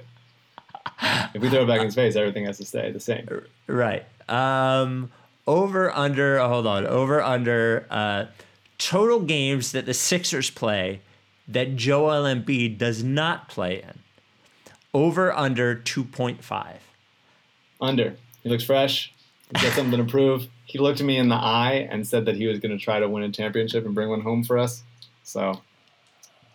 [1.34, 3.28] If we throw it back in his face, everything has to stay the same.
[3.68, 4.06] Right.
[4.30, 5.12] Um,
[5.48, 6.40] over under.
[6.40, 6.86] oh, hold on.
[6.86, 7.88] Over under.
[7.90, 8.26] Uh,
[8.78, 11.02] total games that the Sixers play
[11.48, 14.00] that Joel Embiid does not play in.
[14.94, 16.80] Over under two point five.
[17.82, 18.16] Under.
[18.44, 19.14] He looks fresh.
[19.54, 20.48] He's got something to prove.
[20.66, 23.08] He looked me in the eye and said that he was going to try to
[23.08, 24.84] win a championship and bring one home for us.
[25.24, 25.62] So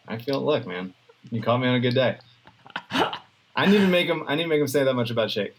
[0.09, 0.95] I feel look, man.
[1.31, 2.19] You caught me on a good day.
[2.91, 4.23] I didn't even make him.
[4.23, 5.55] I didn't even make him say that much about Shake.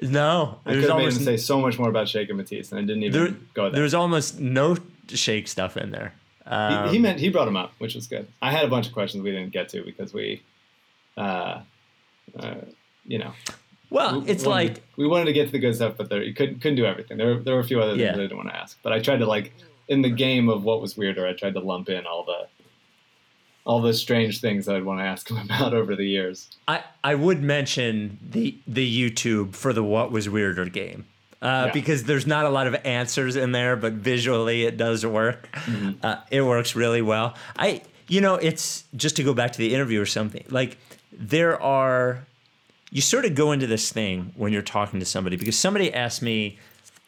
[0.00, 2.78] No, I could have made him say so much more about Shake and Matisse, and
[2.78, 3.80] I didn't even there, go there.
[3.80, 4.76] There's almost no
[5.08, 6.14] shake stuff in there.
[6.46, 8.26] Um, he, he meant he brought him up, which was good.
[8.40, 10.42] I had a bunch of questions we didn't get to because we,
[11.16, 11.60] uh,
[12.38, 12.54] uh,
[13.04, 13.32] you know.
[13.90, 16.22] Well, we it's wanted- like we wanted to get to the good stuff, but there
[16.22, 17.18] you couldn't couldn't do everything.
[17.18, 18.12] There were, there were a few other things Yeah.
[18.14, 19.52] I didn't want to ask, but I tried to like
[19.88, 21.26] in the game of what was weirder.
[21.26, 22.48] I tried to lump in all the
[23.64, 26.50] all the strange things I'd want to ask him about over the years.
[26.68, 31.06] I, I would mention the the YouTube for the what was weirder game.
[31.40, 31.72] Uh, Yeah.
[31.72, 35.48] Because there's not a lot of answers in there, but visually it does work.
[36.02, 37.34] Uh, it works really well.
[37.58, 40.44] I, you know, it's just to go back to the interview or something.
[40.50, 40.78] Like
[41.12, 42.24] there are,
[42.92, 46.22] you sort of go into this thing when you're talking to somebody because somebody asked
[46.22, 46.58] me,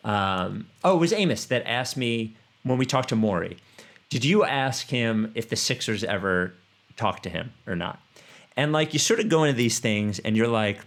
[0.03, 2.35] um, oh, it was Amos that asked me
[2.65, 3.57] when we talked to Maury,
[4.15, 6.55] did you ask him if the Sixers ever
[6.97, 8.01] talked to him or not?
[8.57, 10.79] And like you sort of go into these things and you're like,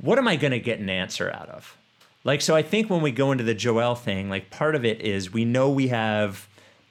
[0.00, 1.76] what am I going to get an answer out of?
[2.24, 5.02] Like, so I think when we go into the Joel thing, like part of it
[5.02, 6.48] is we know we have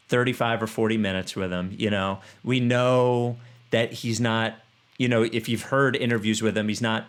[0.10, 1.74] 35 or 40 minutes with him.
[1.76, 3.38] You know, we know
[3.72, 4.60] that he's not,
[5.00, 7.08] you know, if you've heard interviews with him, he's not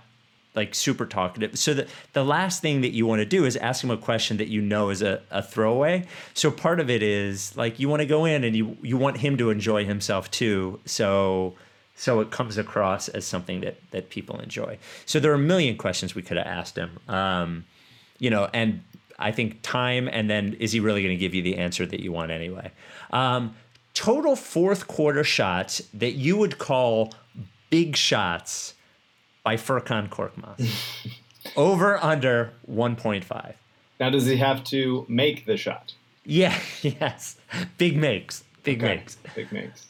[0.54, 1.58] like super talkative.
[1.58, 4.36] So the, the last thing that you want to do is ask him a question
[4.36, 6.06] that you know is a, a throwaway.
[6.34, 9.18] So part of it is like you want to go in and you you want
[9.18, 10.80] him to enjoy himself too.
[10.84, 11.54] So
[11.96, 14.78] so it comes across as something that that people enjoy.
[15.06, 16.98] So there are a million questions we could have asked him.
[17.08, 17.64] Um,
[18.18, 18.82] you know, and
[19.18, 22.00] I think time and then is he really going to give you the answer that
[22.00, 22.70] you want anyway?
[23.10, 23.54] Um,
[23.94, 27.14] total fourth quarter shots that you would call
[27.70, 28.74] big shots
[29.44, 30.70] by Furkan Korkmaz.
[31.56, 33.54] Over under 1.5.
[33.98, 35.94] Now, does he have to make the shot?
[36.24, 37.36] Yeah, yes.
[37.78, 38.44] Big makes.
[38.62, 38.96] Big Okay.
[38.96, 39.16] makes.
[39.34, 39.86] Big makes.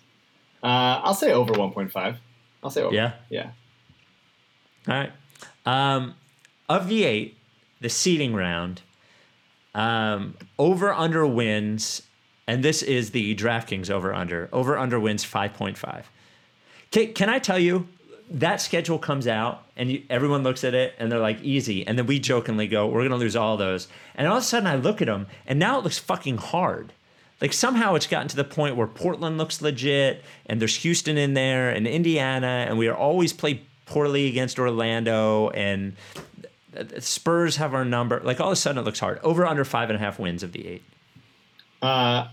[0.63, 2.17] Uh, I'll say over 1.5.
[2.63, 2.95] I'll say over.
[2.95, 3.13] Yeah?
[3.29, 3.51] Yeah.
[4.89, 5.13] All right.
[5.67, 6.15] Um,
[6.69, 7.37] of the eight,
[7.81, 8.81] the seeding round,
[9.75, 12.03] um, over under wins,
[12.47, 14.49] and this is the DraftKings over under.
[14.53, 16.05] Over under wins 5.5.
[16.91, 17.89] Can, can I tell you,
[18.31, 21.87] that schedule comes out and you, everyone looks at it and they're like, easy.
[21.87, 23.89] And then we jokingly go, we're going to lose all those.
[24.15, 26.93] And all of a sudden I look at them and now it looks fucking hard.
[27.41, 31.35] Like somehow it's gotten to the point where Portland looks legit and there's Houston in
[31.35, 35.97] there and Indiana and we are always play poorly against Orlando and
[37.01, 38.21] Spurs have our number.
[38.21, 39.19] Like all of a sudden it looks hard.
[39.23, 40.83] Over under five and a half wins of the eight.
[41.83, 42.29] Uh,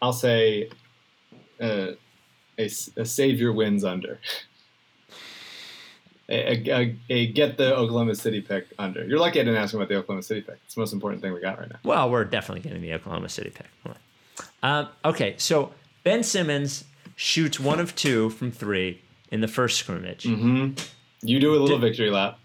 [0.00, 0.68] I'll say
[1.60, 1.92] uh,
[2.58, 4.20] a, a savior wins under.
[6.32, 9.04] A, a, a get the Oklahoma City pick under.
[9.04, 10.58] You're lucky I didn't ask him about the Oklahoma City pick.
[10.64, 11.78] It's the most important thing we got right now.
[11.84, 13.66] Well, we're definitely getting the Oklahoma City pick.
[14.62, 15.72] Um, okay, so
[16.04, 16.84] Ben Simmons
[17.16, 20.24] shoots one of two from three in the first scrimmage.
[20.24, 20.74] Mm-hmm.
[21.22, 22.38] You do a little victory lap,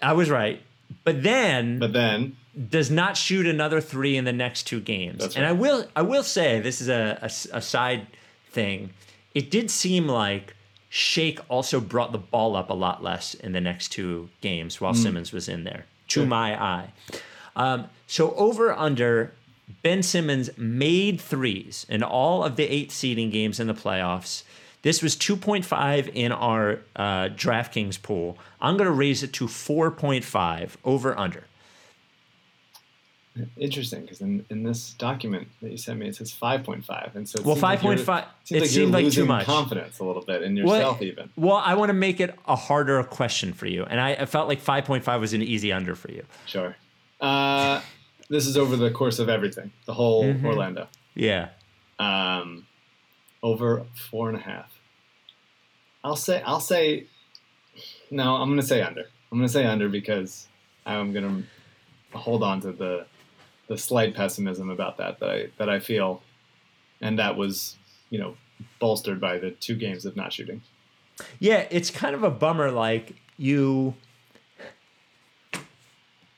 [0.00, 0.62] I was right,
[1.04, 2.36] but then but then
[2.68, 5.20] does not shoot another three in the next two games.
[5.20, 5.44] That's And.
[5.44, 7.18] I will, I will say this is a
[7.52, 8.06] a side
[8.50, 8.90] thing.
[9.34, 10.54] It did seem like
[10.96, 14.94] Shake also brought the ball up a lot less in the next two games while
[14.94, 15.86] Simmons was in there.
[16.10, 16.26] To Sure.
[16.26, 16.92] my eye.
[17.56, 19.32] Um, so over under
[19.82, 24.44] Ben Simmons made threes in all of the eight seeding games in the playoffs.
[24.82, 28.38] This was 2.5 in our uh, DraftKings pool.
[28.60, 31.42] I'm going to raise it to 4.5 over under.
[33.56, 37.40] Interesting because in, in this document that you sent me it says 5.5 and so
[37.40, 39.44] it Well, like you're- 5.5 seems it like seemed like too much.
[39.44, 41.30] confidence a little bit in Well, yourself even.
[41.36, 44.46] Well, I want to make it a harder question for you, and I, I felt
[44.48, 46.24] like 5.5 was an easy under for you.
[46.46, 46.76] Sure.
[47.20, 47.80] Uh,
[48.30, 50.44] this is over the course of everything, the whole Mhm.
[50.44, 50.88] Orlando.
[51.14, 51.48] Yeah.
[51.98, 52.66] Um,
[53.42, 54.78] over four and a half.
[56.02, 56.40] I'll say.
[56.42, 57.06] I'll say.
[58.10, 59.04] No, I'm gonna say under.
[59.32, 60.48] I'm gonna say under because
[60.86, 61.42] I'm gonna
[62.12, 63.06] hold on to the
[63.68, 66.22] the slight pessimism about that that I that I feel,
[67.00, 67.76] and that was
[68.10, 68.36] you know
[68.78, 70.62] bolstered by the two games of not shooting.
[71.38, 72.70] Yeah, it's kind of a bummer.
[72.70, 73.94] Like you,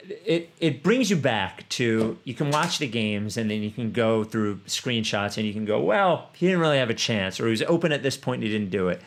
[0.04, 3.92] it it brings you back to you can watch the games and then you can
[3.92, 7.46] go through screenshots and you can go, well, he didn't really have a chance, or
[7.46, 9.00] he was open at this point and he didn't do it.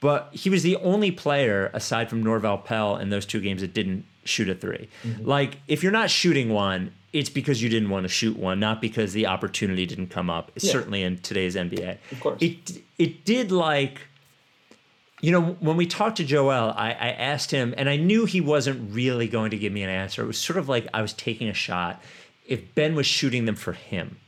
[0.00, 3.72] But he was the only player aside from Norvel Pelle in those two games that
[3.72, 5.24] didn't shoot a 3 Mm-hmm.
[5.24, 8.80] Like if you're not shooting one, it's because you didn't want to shoot one, not
[8.80, 10.50] because the opportunity didn't come up.
[10.56, 10.72] Yeah.
[10.72, 11.98] Certainly in today's NBA.
[12.12, 12.42] Of course.
[12.42, 14.00] It it did like
[15.22, 18.42] you know, when we talked to Joel, I, I asked him, and I knew he
[18.42, 20.22] wasn't really going to give me an answer.
[20.22, 22.02] It was sort of like I was taking a shot.
[22.46, 24.18] If Ben was shooting them for him,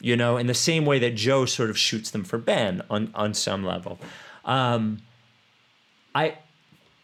[0.00, 3.10] you know, in the same way that Joe sort of shoots them for Ben on
[3.14, 3.98] on some level.
[4.44, 5.02] Um,
[6.14, 6.38] I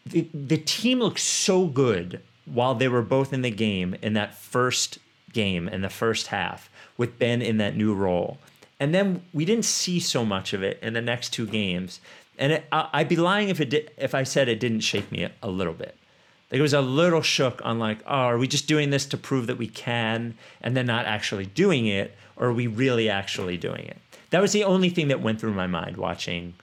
[0.05, 4.97] the, team looked so good while they were both in the game in that first
[5.31, 8.37] game in the first half with Ben in that new role.
[8.79, 12.01] And then we didn't see so much of it in the next two games.
[12.37, 15.11] And it, I, I'd be lying if it did, if I said it didn't shake
[15.11, 15.95] me a, a little bit.
[16.51, 19.17] Like it was a little shook on like, oh, are we just doing this to
[19.17, 23.55] prove that we can and then not actually doing it, or are we really actually
[23.55, 23.97] doing it?
[24.31, 26.55] That was the only thing that went through my mind watching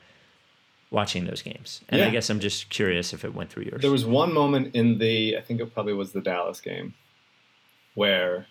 [0.91, 1.82] watching those games.
[1.91, 3.82] And I guess I'm just curious if it went through yours.
[3.82, 6.95] There was one moment in the, I think it probably was the Dallas game,
[7.95, 8.47] where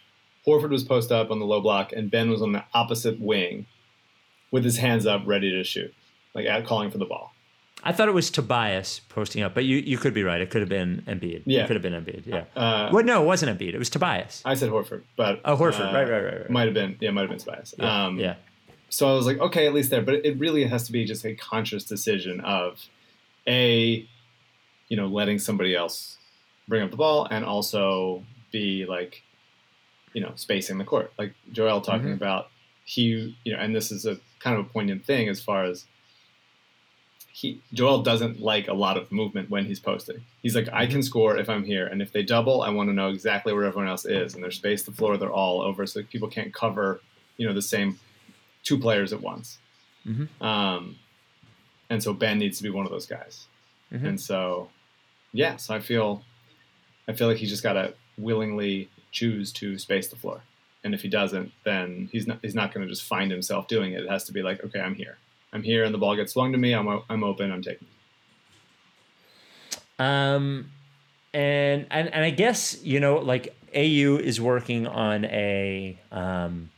[0.46, 3.66] Horford was post up on the low block and Ben was on the opposite wing
[4.52, 5.94] with his hands up, ready to shoot,
[6.34, 7.34] like at calling for the ball.
[7.84, 10.42] I thought it was Tobias posting up, but you, you could be right.
[10.42, 11.44] It could have been Embiid.
[11.46, 11.64] Yeah.
[11.64, 12.26] It could have been Embiid.
[12.26, 12.46] Yeah.
[12.56, 13.74] Uh, well, no, it wasn't Embiid.
[13.74, 14.42] It was Tobias.
[14.46, 15.82] I said Horford, but Oh, Horford.
[15.90, 16.50] uh, Right, right, right, right.
[16.50, 17.76] Might have been, yeah, might have been Tobias.
[17.78, 18.06] Yeah.
[18.06, 18.36] Um, yeah.
[18.90, 20.02] So I was like, okay, at least there.
[20.02, 22.80] But it, really has to be just a conscious decision of
[23.46, 24.08] a,
[24.88, 26.18] you know, letting somebody else
[26.68, 29.24] bring up the ball, and also be like,
[30.14, 31.14] you know, spacing the court.
[31.18, 32.14] Like Joel talking Mhm.
[32.14, 32.50] about,
[32.86, 35.86] he, you know, and this is a kind of a poignant thing as far as
[37.32, 40.26] he Joel doesn't like a lot of movement when he's posting.
[40.42, 42.94] He's like, I can score if I'm here, and if they double, I want to
[42.94, 46.02] know exactly where everyone else is, and they're spaced the floor, they're all over, so
[46.04, 47.00] people can't cover,
[47.38, 48.00] you know, the same
[48.64, 49.58] two players at once.
[50.06, 50.28] Mhm.
[50.42, 50.98] Um,
[51.90, 53.48] and so Ben needs to be one of those guys.
[53.92, 54.04] Mhm.
[54.06, 54.70] And so,
[55.34, 56.24] yeah, so I feel,
[57.08, 60.42] I feel like he's just got to willingly choose to space the floor.
[60.84, 63.94] And if he doesn't, then he's not he's not going to just find himself doing
[63.94, 64.04] it.
[64.04, 65.18] It has to be like, okay, I'm here.
[65.52, 66.74] I'm here, and the ball gets swung to me.
[66.74, 67.52] I'm I'm open.
[67.52, 67.88] I'm taking.
[70.00, 70.72] Um,
[71.34, 76.70] and and and I guess you know, like AU is working on a um,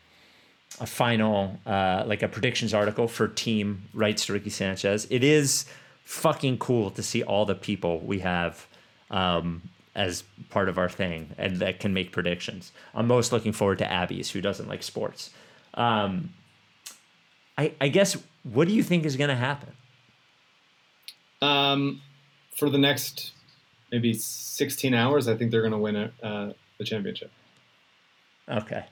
[0.80, 5.08] a final uh, like a predictions article for Team Rights to Ricky Sanchez.
[5.10, 5.66] It is
[6.04, 8.66] fucking cool to see all the people we have
[9.12, 9.62] um,
[9.96, 12.72] as part of our thing and that can make predictions.
[12.94, 15.32] I'm most looking forward to Abby's, who doesn't like sports.
[15.74, 16.34] Um,
[17.58, 19.74] I I guess what do you think is going to happen?
[21.42, 22.02] Um,
[22.58, 23.32] for the next
[23.92, 27.32] maybe 16 hours, I think they're going to win a, uh, the championship.
[28.48, 28.86] Okay.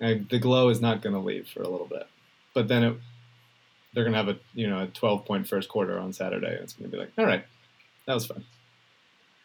[0.00, 2.06] And the glow is not going to leave for a little bit,
[2.54, 2.96] but then it,
[3.92, 6.54] they're going to have a you know a 12 point first quarter on Saturday.
[6.54, 7.44] And it's going to be like, all right,
[8.06, 8.44] that was fun.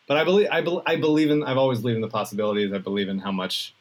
[0.08, 2.74] But I believe I, bel I believe in I've always believed in the possibilities.
[2.74, 3.74] I believe in how much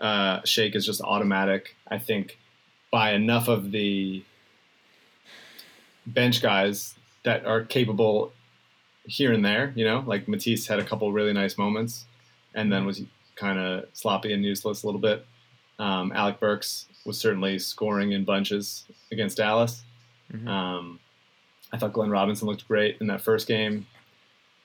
[0.00, 1.76] uh, Shake is just automatic.
[1.88, 2.38] I think
[2.90, 4.22] by enough of the
[6.06, 8.32] bench guys that are capable
[9.06, 12.06] here and there, you know, like Matisse had a couple really nice moments
[12.54, 13.02] and then was
[13.36, 15.26] kind of sloppy and useless a little bit.
[15.78, 19.82] Um, Alec Burks was certainly scoring in bunches against Dallas.
[20.32, 20.46] Mhm.
[20.48, 21.00] Um,
[21.72, 23.86] I thought Glenn Robinson looked great in that first game.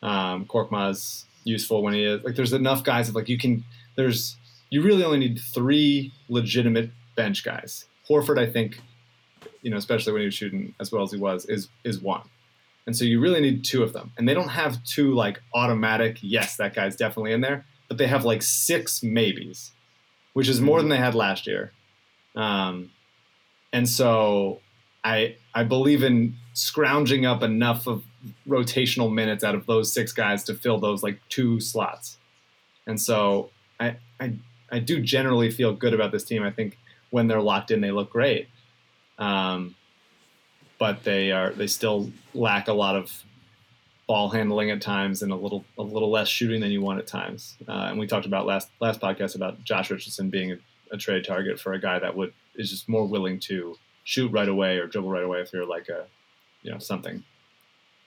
[0.01, 2.35] Um, Korkmaz useful when he is like.
[2.35, 3.65] There's enough guys that like you can.
[3.95, 4.37] There's
[4.69, 7.85] you really only need three legitimate bench guys.
[8.07, 8.79] Horford, I think,
[9.61, 12.21] you know, especially when he was shooting as well as he was, is is one.
[12.85, 14.11] And so you really need two of them.
[14.17, 18.07] And they don't have two like automatic, yes, that guy's definitely in there, but they
[18.07, 19.71] have like six maybes,
[20.33, 21.71] which is more than they had last year.
[22.35, 22.91] Um,
[23.73, 24.61] and so
[25.03, 28.03] I I believe in scrounging up enough of
[28.47, 32.17] rotational minutes out of those six guys to fill those like two slots.
[32.85, 34.33] And so I I
[34.71, 36.43] I do generally feel good about this team.
[36.43, 36.77] I think
[37.09, 38.49] when they're locked in, they look great.
[39.17, 39.75] Um,
[40.77, 43.23] but they are they still lack a lot of
[44.09, 47.05] ball handling at times and a little a little less shooting than you want at
[47.05, 47.55] times.
[47.67, 50.57] Uh, and we talked about last last podcast about Josh Richardson being a,
[50.91, 54.49] a trade target for a guy that would is just more willing to shoot right
[54.49, 56.07] away or dribble right away if you're like a
[56.63, 57.23] you know something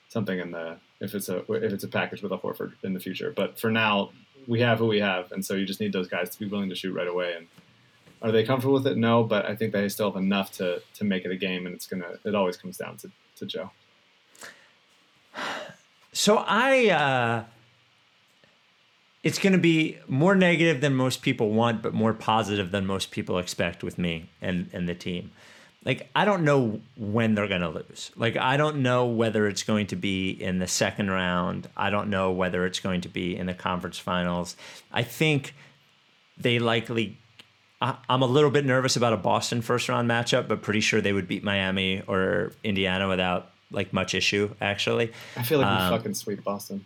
[0.09, 3.01] something in the if it's a if it's a package with a Horford in the
[3.01, 3.33] future.
[3.35, 4.11] But for now,
[4.49, 6.69] we have who we have, and so you just need those guys to be willing
[6.69, 7.35] to shoot right away.
[7.37, 7.47] And
[8.21, 8.97] are they comfortable with it?
[8.97, 11.77] No, but I think they still have enough to to make it a game, and
[11.77, 13.71] it's gonna it always comes down to to Joe.
[16.13, 17.45] So I, uh,
[19.23, 23.11] it's going to be more negative than most people want, but more positive than most
[23.11, 25.31] people expect with me and and the team.
[25.85, 28.11] like I don't know when they're going to lose.
[28.17, 31.69] Like I don't know whether it's going to be in the second round.
[31.77, 34.57] I don't know whether it's going to be in the conference finals.
[34.93, 35.55] I think
[36.39, 37.19] they likely.
[37.81, 41.13] I'm a little bit nervous about a Boston first round matchup, but pretty sure they
[41.13, 44.55] would beat Miami or Indiana without like much issue.
[44.61, 46.85] Actually, I feel like we Um, fucking sweep Boston.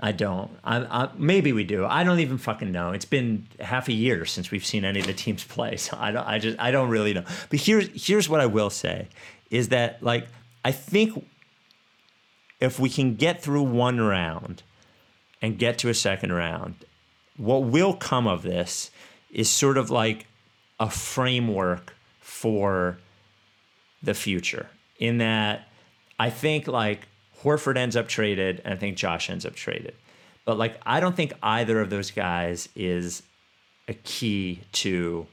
[0.00, 0.50] I don't.
[0.64, 1.86] I, I, maybe we do.
[1.86, 2.90] I don't even fucking know.
[2.90, 6.10] It's been half a year since we've seen any of the teams play, so I
[6.10, 6.26] don't.
[6.26, 7.24] I just I don't really know.
[7.50, 9.08] But here's here's what I will say
[9.50, 10.26] is that like
[10.64, 11.24] I think
[12.60, 14.62] if we can get through one round
[15.42, 16.74] and get to a second round,
[17.36, 18.90] what will come of this
[19.30, 20.26] is sort of like
[20.80, 22.98] a framework for
[24.02, 24.68] the future.
[24.98, 25.68] In that,
[26.18, 27.06] I think like
[27.42, 29.94] Horford ends up traded, and I think Josh ends up traded.
[30.44, 33.22] But like, I don't think either of those guys is
[33.88, 35.26] a key to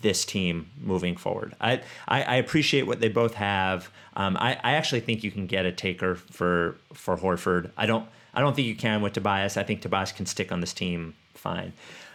[0.00, 1.54] this team moving forward.
[1.60, 3.90] I I, I appreciate what they both have.
[4.16, 7.70] Um, I, I actually think you can get a taker for for Horford.
[7.76, 9.56] I don't I don't think you can with Tobias.
[9.56, 11.72] I think Tobias can stick on this team fine.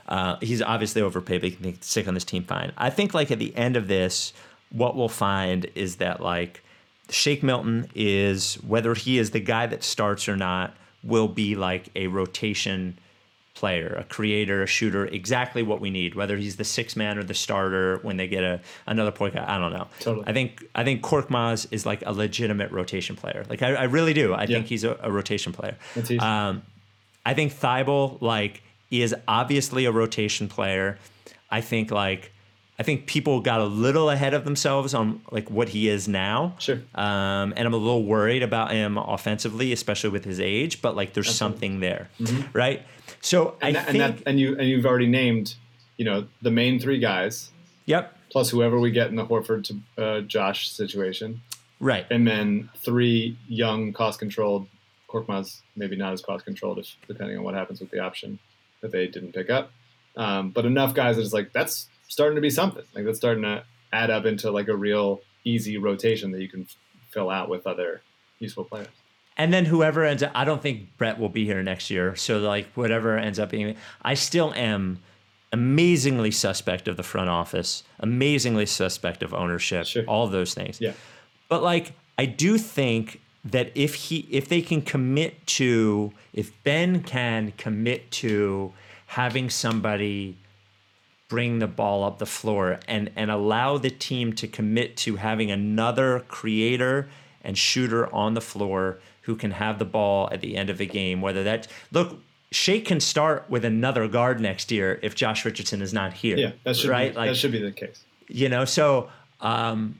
[0.07, 2.71] Uh, he's obviously overpaid, but he can stick on this team fine.
[2.77, 4.33] I think like at the end of this,
[4.71, 6.63] what we'll find is that like
[7.09, 11.89] Shake Milton is whether he is the guy that starts or not will be like
[11.95, 12.99] a rotation
[13.53, 16.15] player, a creator, a shooter, exactly what we need.
[16.15, 19.47] Whether he's the six man or the starter when they get a another point guard,
[19.47, 19.87] I don't know.
[19.99, 20.25] Totally.
[20.27, 23.45] I think I think Korkmaz is like a legitimate rotation player.
[23.49, 24.33] Like I, I really do.
[24.33, 25.77] I think he's a, a rotation player.
[26.19, 26.63] Um,
[27.25, 30.97] I think Thybulle like is obviously a rotation player.
[31.51, 32.31] I think like
[32.79, 36.55] I think people got a little ahead of themselves on like what he is now.
[36.59, 36.81] Sure.
[36.95, 40.81] Um, and I'm a little worried about him offensively, especially with his age.
[40.81, 42.09] But like, there's something there,
[42.53, 42.81] right?
[43.19, 45.55] So And, I that, think, and that and you and you've already named,
[45.97, 47.51] you know, the main three guys
[47.85, 51.41] yep, plus whoever we get in the Horford to uh, Josh situation,
[51.81, 52.05] right.
[52.09, 54.67] and then three young, cost-controlled.
[55.09, 58.39] Korkmaz maybe not as cost-controlled, if depending on what happens with the option
[58.79, 59.71] that they didn't pick up.
[60.15, 62.83] Um, but enough guys that it's like that's starting to be something.
[62.93, 63.63] Like that's starting to
[63.93, 66.75] add up into like a real easy rotation that you can f-
[67.09, 68.01] fill out with other
[68.39, 68.87] useful players.
[69.37, 72.13] And then whoever ends up, I don't think Brett will be here next year.
[72.17, 74.99] So like whatever ends up being, I still am
[75.53, 80.03] amazingly suspect of the front office, amazingly suspect of ownership, Sure.
[80.05, 80.79] all those things.
[80.81, 80.91] Yeah.
[81.47, 87.01] But like I do think that if he if they can commit to if Ben
[87.01, 88.73] can commit to
[89.07, 90.37] having somebody
[91.29, 95.49] bring the ball up the floor and and allow the team to commit to having
[95.49, 97.09] another creator
[97.43, 100.85] and shooter on the floor who can have the ball at the end of the
[100.85, 102.19] game whether that look
[102.51, 106.35] Shake can start with another guard next year if Josh Richardson is not here.
[106.35, 107.13] Yeah, that should right.
[107.13, 108.03] be, that should be the case.
[108.27, 109.09] you know so
[109.41, 109.99] um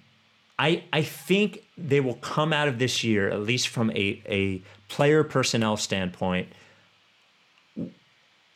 [0.57, 4.61] i i think they will come out of this year at least from a a
[4.87, 6.47] player personnel standpoint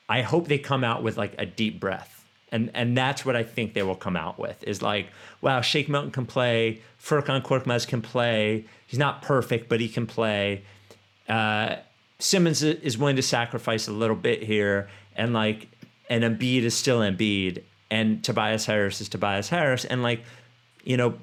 [0.09, 2.22] i hope they come out with like a deep breath
[2.53, 5.07] and and that's what i think they will come out with is like
[5.41, 8.63] wow shake Milton can play furkan korkmaz can play.
[8.87, 10.63] He's not perfect but he can play.
[11.27, 11.75] Uh
[12.23, 15.67] Simmons is willing to sacrifice a little bit here, and like,
[16.09, 20.23] and Embiid is still Embiid, and Tobias Harris is Tobias Harris, and like,
[20.85, 21.15] you know,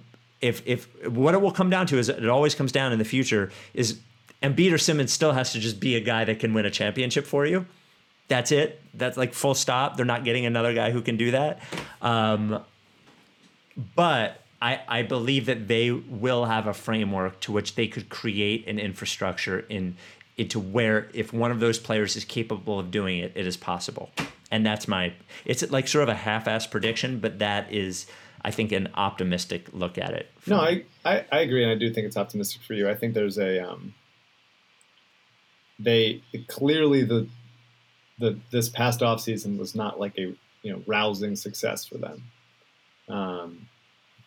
[0.42, 3.04] if if what it will come down to is it always comes down in the
[3.04, 3.98] future is
[4.42, 7.26] Embiid or Simmons still has to just be a guy that can win a championship
[7.26, 7.66] for you.
[8.30, 8.80] That's it.
[8.94, 9.96] That's like full stop.
[9.96, 11.60] They're not getting another guy who can do that.
[12.00, 12.62] Um,
[13.96, 18.68] but I, I believe that they will have a framework to which they could create
[18.68, 19.96] an infrastructure in
[20.36, 24.10] into where if one of those players is capable of doing it, it is possible.
[24.52, 25.12] And that's my
[25.44, 28.06] it's like sort of a half-ass prediction, but that is
[28.42, 30.30] I think an optimistic look at it.
[30.46, 32.88] No, I, I, I agree, and I do think it's optimistic for you.
[32.88, 33.92] I think there's a um,
[35.80, 37.26] they clearly the
[38.20, 42.22] the this past off season was not like a you know rousing success for them,
[43.08, 43.68] um,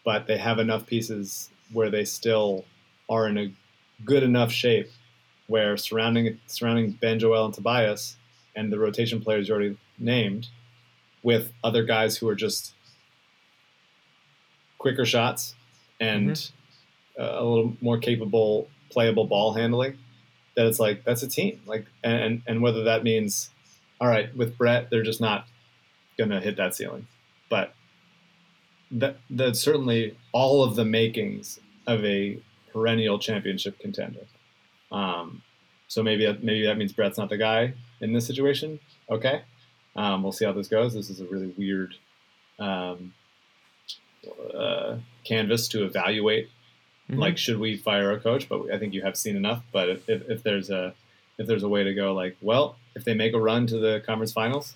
[0.03, 2.65] but they have enough pieces where they still
[3.10, 3.53] are in a
[4.03, 4.90] good enough shape
[5.48, 8.18] where surrounding surrounding Ben Joel and Tobias
[8.56, 10.48] and the rotation players you already named
[11.22, 12.74] with other guys who are just
[14.78, 15.56] quicker shots
[15.99, 16.52] and
[17.18, 19.98] uh, a little more capable playable ball handling
[20.56, 21.61] that it's like that's a team.
[21.65, 23.49] Like and and whether that means
[24.04, 25.48] all right with Brett they're just not
[26.18, 27.08] gonna hit that ceiling
[27.50, 27.74] but
[28.92, 32.38] that that's certainly all of the makings of a
[32.74, 34.26] perennial championship contender
[34.92, 35.42] um,
[35.88, 39.44] so maybe that, maybe that means Brett's not the guy in this situation okay
[39.96, 41.96] um, we'll see how this goes this is a really weird
[42.60, 43.14] um,
[44.54, 46.50] uh, canvas to evaluate.
[47.10, 47.18] Mhm.
[47.18, 48.48] Like, should we fire a coach?
[48.48, 49.64] But I think you have seen enough.
[49.72, 50.94] But if, if, if there's a
[51.38, 54.02] if there's a way to go, like, well, if they make a run to the
[54.06, 54.76] conference finals,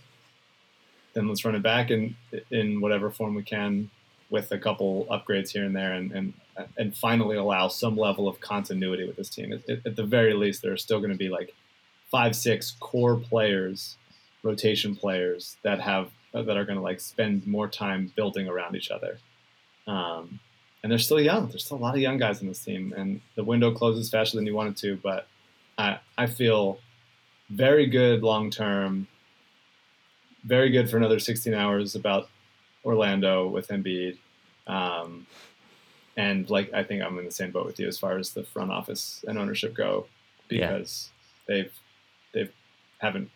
[1.13, 2.15] then let's run it back in
[2.51, 3.89] in whatever form we can,
[4.29, 6.33] with a couple upgrades here and there, and and,
[6.77, 9.53] and finally allow some level of continuity with this team.
[9.53, 11.53] At, at the very least, there are still going to be like
[12.09, 13.97] five, six core players,
[14.43, 18.91] rotation players that have that are going to like spend more time building around each
[18.91, 19.17] other.
[19.87, 20.39] Um,
[20.83, 21.47] and they're still young.
[21.47, 24.37] There's still a lot of young guys in this team, and the window closes faster
[24.37, 24.97] than you want it to.
[25.01, 25.27] But
[25.77, 26.79] I I feel
[27.49, 29.07] very good long term.
[30.43, 32.29] Very good for another 16 hours about
[32.85, 34.17] Orlando with Embiid.
[34.65, 35.25] Um,
[36.15, 38.43] and like I think I'm in the same boat with you as far as the
[38.43, 40.07] front office and ownership go,
[40.49, 40.71] Yeah.
[40.71, 41.09] because
[41.47, 41.71] they've
[42.33, 42.51] they've
[42.99, 43.29] haven't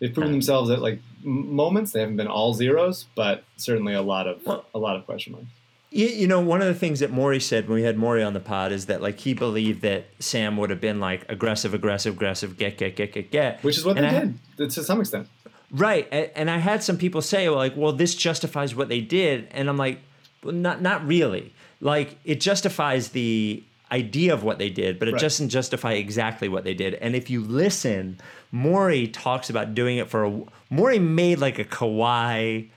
[0.00, 1.92] they've proven themselves at like m- moments.
[1.92, 5.32] They haven't been all zeros, but certainly a lot of Well- a lot of question
[5.32, 5.48] marks.
[5.90, 8.32] You, you know, one of the things that Maury said when we had Maury on
[8.32, 12.14] the pod is that like he believed that Sam would have been like aggressive, aggressive,
[12.14, 13.62] aggressive, get, get, get, get, get.
[13.64, 15.28] Which is what And they I- did to some extent.
[15.72, 19.46] Right, and I had some people say, well, like, well, this justifies what they did,
[19.52, 20.00] and I'm like,
[20.42, 21.52] well, not not really.
[21.80, 23.62] Like, it justifies the
[23.92, 25.20] idea of what they did, but it Right.
[25.20, 26.94] doesn't justify exactly what they did.
[26.94, 28.18] And if you listen,
[28.50, 30.42] Maury talks about doing it for a.
[30.70, 32.68] Maury made like a Kawhi.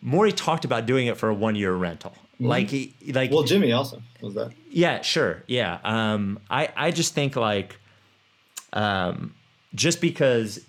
[0.00, 2.14] Maury talked about doing it for a one year rental.
[2.48, 4.52] Like he like Well, Jimmy also was that.
[4.70, 5.42] yeah, sure.
[5.46, 5.78] Yeah.
[5.84, 7.76] Um, I, I just think like,
[8.72, 9.34] um,
[9.74, 10.60] just because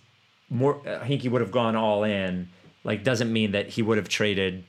[0.49, 2.49] more, I think he would have gone all in,
[2.83, 4.63] like, doesn't mean that he would have traded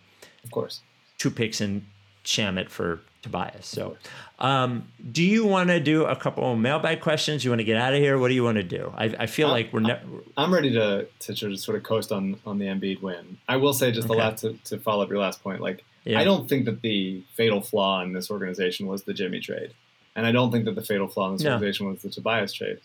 [0.45, 0.81] Of course.
[1.19, 1.85] two picks and
[2.25, 3.67] Shamet for Tobias.
[3.67, 3.97] So,
[4.39, 7.45] um, do you want to do a couple of mailbag questions?
[7.45, 8.19] You want to get out of here?
[8.19, 8.93] What do you want to do?
[8.97, 10.01] I, I feel Uh, like we're ne-
[10.37, 13.39] I'm ready to to sort of- coast on on the Embiid win.
[13.49, 14.23] I will say just the Okay.
[14.23, 15.61] last to, to follow up your last point.
[15.61, 16.21] Like Yeah.
[16.21, 19.73] I don't think that the fatal flaw in this organization was the Jimmy trade,
[20.15, 21.53] and I don't think that the fatal flaw in this No.
[21.53, 22.79] organization was the Tobias trade.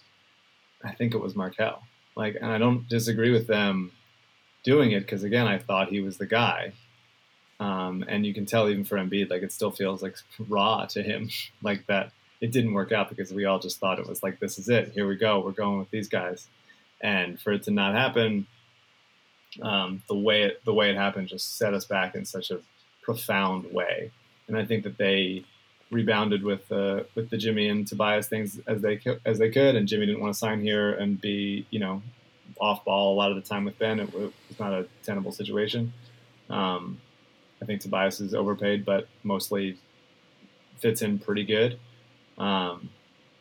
[0.83, 1.83] I think it was Markelle.
[2.15, 3.91] Like, and I don't disagree with them
[4.63, 6.73] doing it because again, I thought he was the guy.
[7.59, 10.15] Um, and you can tell even for Embiid, like it still feels like
[10.47, 11.29] raw to him,
[11.61, 14.57] like that it didn't work out because we all just thought it was like this
[14.57, 16.47] is it, here we go, we're going with these guys,
[17.01, 18.47] and for it to not happen,
[19.61, 22.59] um, the way it the way it happened just set us back in such a
[23.10, 24.11] profound way,
[24.48, 25.44] and I think that they
[25.90, 29.88] rebounded with uh, with the Jimmy and Tobias things as they as they could, and
[29.88, 32.03] Jimmy didn't want to sign here and be you know
[32.60, 33.99] off ball a lot of the time with Ben.
[33.99, 35.91] It, it was not a tenable situation.
[36.52, 37.02] Um,
[37.61, 39.80] I think Tobias is overpaid, but mostly
[40.77, 41.80] fits in pretty good.
[42.38, 42.90] Um,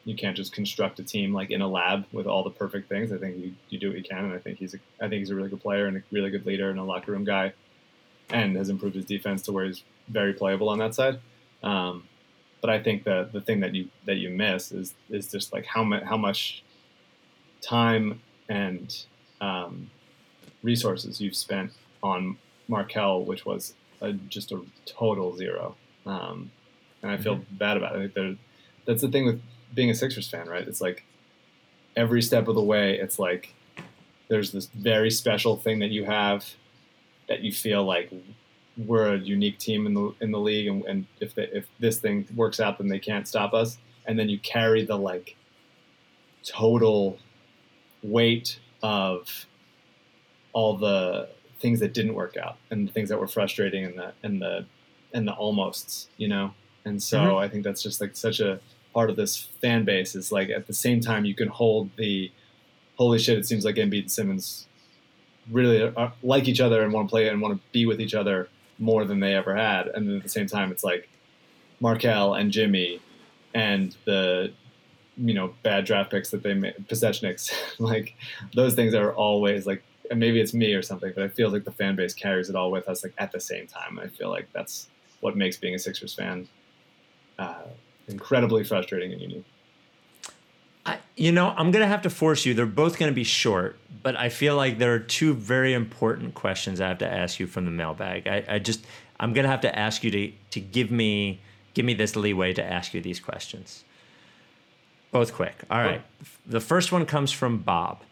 [0.06, 3.12] you can't just construct a team like in a lab with all the perfect things.
[3.12, 5.20] I think you, you do what you can, and I think he's a, I think
[5.20, 7.52] he's a really good player and a really good leader and a locker room guy,
[8.30, 11.18] and has improved his defense to where he's very playable on that side.
[11.62, 12.04] Um,
[12.60, 15.64] but I think the the thing that you that you miss is is just like
[15.66, 16.62] how much how much
[17.60, 19.04] time and
[19.40, 19.90] um,
[20.62, 21.72] resources you've spent
[22.02, 22.36] on
[22.68, 25.76] Markelle, which was a, just a total zero.
[26.06, 26.50] Um,
[27.02, 27.98] and I feel bad about it.
[27.98, 28.36] I think there-
[28.86, 29.42] that's the thing with
[29.74, 30.66] being a Sixers fan, right?
[30.66, 31.04] It's like
[31.94, 33.54] every step of the way, it's like
[34.28, 36.54] there's this very special thing that you have
[37.28, 38.10] that you feel like
[38.76, 41.98] we're a unique team in the in the league, and, and if they, if this
[41.98, 43.78] thing works out, then they can't stop us.
[44.06, 45.36] And then you carry the like
[46.44, 47.18] total
[48.02, 49.46] weight of
[50.52, 51.28] all the
[51.60, 54.64] things that didn't work out and the things that were frustrating and the and the
[55.12, 56.54] and the almosts, you know.
[56.84, 57.42] And so Mhm.
[57.42, 58.60] I think that's just like such a
[58.94, 62.30] part of this fan base is like at the same time you can hold the
[62.96, 63.38] holy shit.
[63.38, 64.66] It seems like Embiid and Simmons
[65.50, 68.14] really are, like each other and want to play and want to be with each
[68.14, 68.48] other
[68.78, 69.88] more than they ever had.
[69.88, 71.08] And then at the same time, it's like
[71.80, 73.00] Markelle and Jimmy
[73.54, 74.52] and the
[75.16, 77.52] you know bad draft picks that they made, Pasecniks.
[77.78, 78.14] like
[78.54, 79.82] those things are always like
[80.14, 82.70] maybe it's me or something, but I feel like the fan base carries it all
[82.70, 83.98] with us like at the same time.
[83.98, 84.88] I feel like that's
[85.20, 86.48] what makes being a Sixers fan
[87.38, 87.66] uh,
[88.08, 89.44] incredibly frustrating and unique.
[90.88, 92.54] I, you know, I'm gonna have to force you.
[92.54, 96.80] They're both gonna be short, but I feel like there are two very important questions
[96.80, 98.26] I have to ask you from the mailbag.
[98.26, 98.86] I, I just,
[99.20, 101.40] I'm gonna have to ask you to to give me
[101.74, 103.84] give me this leeway to ask you these questions.
[105.10, 105.54] Both quick.
[105.70, 106.02] All right.
[106.46, 108.02] The first one comes from Bob.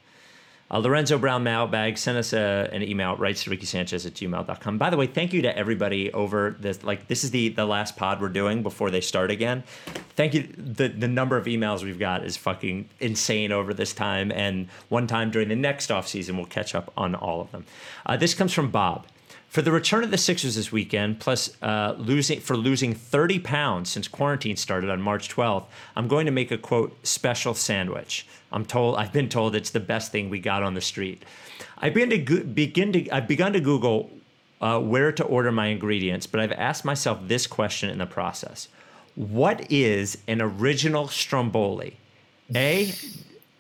[0.71, 4.79] Uh, Lorenzo Brown mailbag sent us a, an email writes to Ricky Sanchez at gmail.com.
[4.79, 6.83] By the way, thank you to everybody over this.
[6.83, 9.63] Like, this is the, the last pod we're doing before they start again.
[10.17, 10.49] Thank you.
[10.57, 14.33] The, the number of emails we've got is fucking insane over this time.
[14.33, 17.65] And one time during the next off season, we'll catch up on all of them.
[18.05, 19.07] Uh, this comes from Bob.
[19.57, 23.89] For the return of the Sixers this weekend, plus uh, losing for losing 30 pounds
[23.89, 25.65] since quarantine started on March 12th,
[25.97, 28.27] I'm going to make a quote special sandwich.
[28.53, 31.25] I'm told I've been told it's the best thing we got on the street.
[31.79, 34.11] I've been to go- begin to I've begun to Google
[34.61, 38.69] uh, where to order my ingredients, but I've asked myself this question in the process:
[39.15, 41.97] What is an original stromboli?
[42.55, 42.93] A,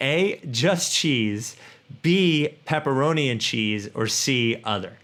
[0.02, 1.56] A, just cheese.
[2.02, 4.98] B, pepperoni and cheese, or C, other.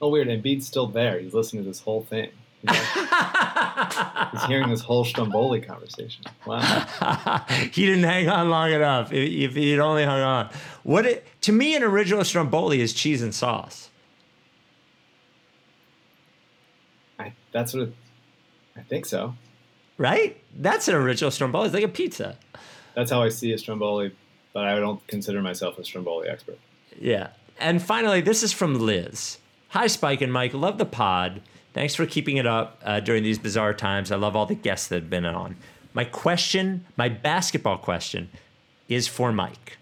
[0.00, 0.28] Oh, weird.
[0.28, 1.18] And Bede's still there.
[1.18, 2.30] He's listening to this whole thing.
[2.68, 6.24] He's, hearing this whole Stromboli conversation.
[6.46, 7.44] Wow.
[7.72, 9.12] he didn't hang on long enough.
[9.12, 10.50] If, if he'd only hung on,
[10.82, 13.88] what it, to me an original stromboli is cheese and sauce.
[17.18, 17.94] I, that's what it,
[18.76, 19.34] I think so.
[19.96, 20.42] Right?
[20.54, 21.66] That's an original stromboli.
[21.66, 22.38] It's like a pizza.
[22.94, 24.14] That's how I see a Stromboli,
[24.52, 26.58] but I don't consider myself a Stromboli expert.
[26.98, 27.28] Yeah.
[27.58, 29.38] And finally, this is from Liz.
[29.70, 30.52] Hi, Spike and Mike.
[30.52, 31.42] Love the pod.
[31.74, 34.10] Thanks for keeping it up uh, during these bizarre times.
[34.10, 35.54] I love all the guests that have been on.
[35.94, 38.30] My question, my basketball question,
[38.88, 39.78] is for Mike.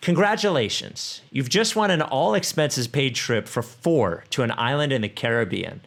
[0.00, 1.20] Congratulations.
[1.30, 5.10] You've just won an all expenses paid trip for four to an island in the
[5.10, 5.82] Caribbean.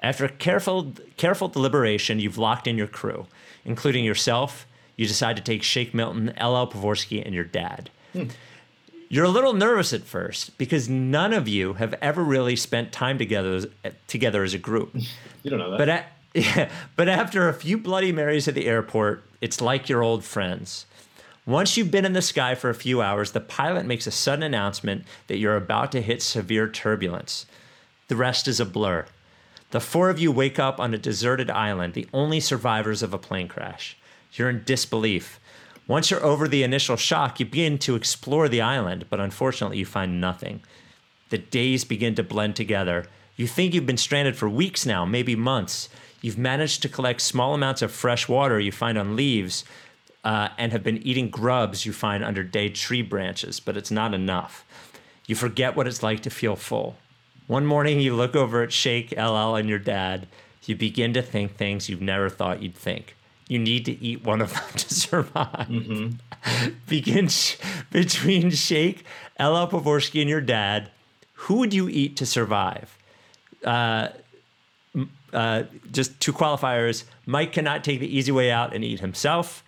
[0.00, 3.26] After careful, careful deliberation, you've locked in your crew,
[3.66, 4.66] including yourself.
[4.96, 7.90] You decide to take Shake Milton, LL Pavorsky, and your dad.
[9.12, 13.18] You're a little nervous at first because none of you have ever really spent time
[13.18, 13.66] together as,
[14.06, 14.96] together as a group.
[15.42, 15.78] You don't know that.
[15.78, 20.00] But a, yeah, but after a few Bloody Marys at the airport, it's like your
[20.04, 20.86] old friends.
[21.44, 24.44] Once you've been in the sky for a few hours, the pilot makes a sudden
[24.44, 27.44] announcement that you're about to hit severe turbulence.
[28.06, 29.04] The rest is a blur.
[29.72, 33.18] The four of you wake up on a deserted island, the only survivors of a
[33.18, 33.96] plane crash.
[34.32, 35.40] You're in disbelief.
[35.92, 39.84] Once you're over the initial shock, you begin to explore the island, but unfortunately, you
[39.84, 40.62] find nothing.
[41.28, 43.04] The days begin to blend together.
[43.36, 45.90] You think you've been stranded for weeks now, maybe months.
[46.22, 49.66] You've managed to collect small amounts of fresh water you find on leaves
[50.24, 54.14] uh, and have been eating grubs you find under dead tree branches, but it's not
[54.14, 54.64] enough.
[55.26, 56.96] You forget what it's like to feel full.
[57.48, 60.26] One morning, you look over at Shake, LL, and your dad.
[60.64, 63.14] You begin to think things you've never thought you'd think.
[63.52, 65.68] You need to eat one of them to survive.
[66.88, 67.56] Begin sh-
[67.90, 69.04] between Shake,
[69.38, 70.90] LL Pavorsky, and your dad.
[71.34, 72.96] Who would you eat to survive?
[73.62, 74.08] Uh,
[75.34, 77.04] uh, just two qualifiers.
[77.26, 79.62] Mike cannot take the easy way out and eat himself.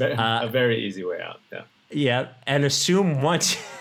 [0.00, 1.40] Uh, a very easy way out.
[1.52, 1.62] Yeah.
[1.90, 3.56] Yeah, and assume once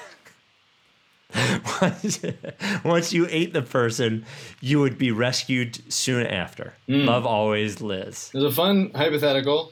[1.81, 2.19] once,
[2.83, 4.25] once you ate the person,
[4.61, 6.75] you would be rescued soon after.
[6.87, 8.29] Love always, Liz.
[8.31, 9.71] There's a fun hypothetical.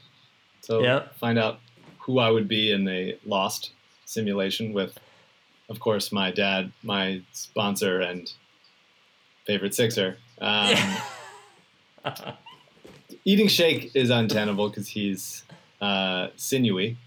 [0.62, 1.16] So Yep.
[1.18, 1.60] find out
[2.00, 3.72] who I would be in a lost
[4.06, 4.98] simulation with,
[5.70, 8.32] of course, my dad, my sponsor, and
[9.46, 10.18] favorite Sixer.
[10.40, 10.76] Um,
[13.26, 15.44] eating shake is untenable because he's
[15.82, 16.98] uh, sinewy.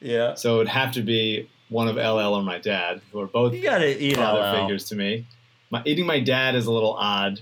[0.00, 0.34] Yeah.
[0.34, 3.52] So it would have to be one of LL or my dad, who are both
[3.54, 4.62] You gotta eat father LL.
[4.62, 5.26] figures to me.
[5.70, 7.40] My, eating my dad is a little odd.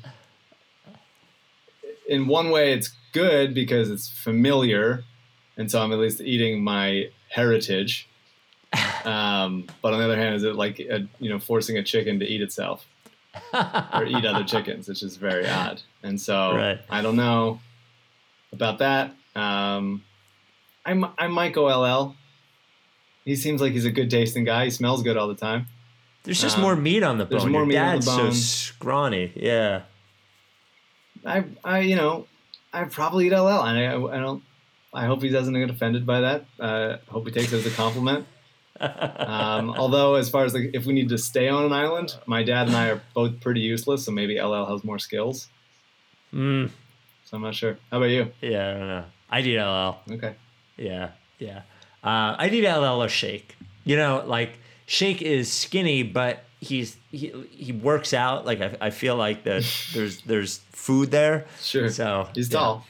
[2.09, 5.05] In one way, it's good because it's familiar,
[5.57, 8.09] and so I'm at least eating my heritage.
[9.07, 12.19] Um, but on the other hand, is it like a, you know forcing a chicken
[12.19, 12.85] to eat itself
[13.55, 14.89] or eat other chickens?
[14.89, 15.81] It's just very odd.
[16.03, 16.81] And so Right.
[16.91, 17.61] I don't know
[18.53, 19.15] about that.
[19.37, 20.03] Um,
[20.85, 22.17] I might go LL.
[23.27, 24.65] He seems like he's a good tasting guy.
[24.65, 25.67] He smells good all the time.
[26.23, 27.31] There's just Um, more meat on the bone.
[27.39, 29.33] there's more Your meat on the dad's so scrawny.
[29.37, 29.83] Yeah.
[31.25, 32.27] I, I, you know,
[32.73, 34.43] I probably eat LL, and I, I don't.
[34.95, 36.45] I hope he doesn't get offended by that.
[36.59, 38.27] Uh, I hope he takes it as a compliment.
[38.79, 42.43] Um, although, as far as like, if we need to stay on an island, my
[42.43, 45.49] dad and I are both pretty useless, so maybe LL has more skills.
[46.31, 46.69] Mm,
[47.25, 47.79] So I'm not sure.
[47.91, 48.31] How about you?
[48.43, 49.05] yeah, I don't know.
[49.31, 49.97] I'd eat LL.
[50.17, 50.35] Okay.
[50.77, 51.63] Yeah, yeah.
[52.07, 53.57] Uh, I need LL or Shake.
[53.85, 58.47] You know, like Shake is skinny, but he's he he works out.
[58.47, 61.47] Like I, I feel like that there's there's food there.
[61.61, 61.91] Sure.
[61.91, 62.59] So He's yeah.
[62.59, 62.87] tall.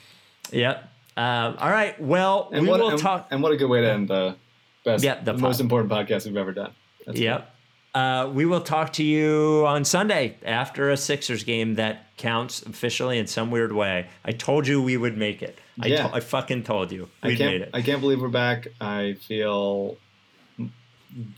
[0.52, 0.90] Yep.
[1.16, 1.98] Um, all right.
[2.00, 3.28] Well, And we what, will and, talk.
[3.30, 4.36] and what a good way to end the
[4.84, 6.72] best, Yeah, the the, most important podcast we've ever done.
[7.06, 7.55] That's Yep.
[7.96, 13.18] Uh, we will talk to you on Sunday after a Sixers game that counts officially
[13.18, 14.06] in some weird way.
[14.22, 15.58] I told you we would make it.
[15.80, 16.08] I, Yeah.
[16.08, 17.52] to- I fucking told you I we can't.
[17.52, 17.70] made it.
[17.72, 18.68] I can't believe we're back.
[18.82, 19.96] I feel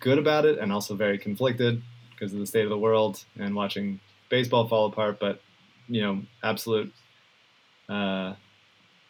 [0.00, 1.80] good about it, and also very conflicted
[2.10, 5.20] because of the state of the world and watching baseball fall apart.
[5.20, 5.40] But
[5.88, 6.92] you know, absolute
[7.88, 8.34] uh,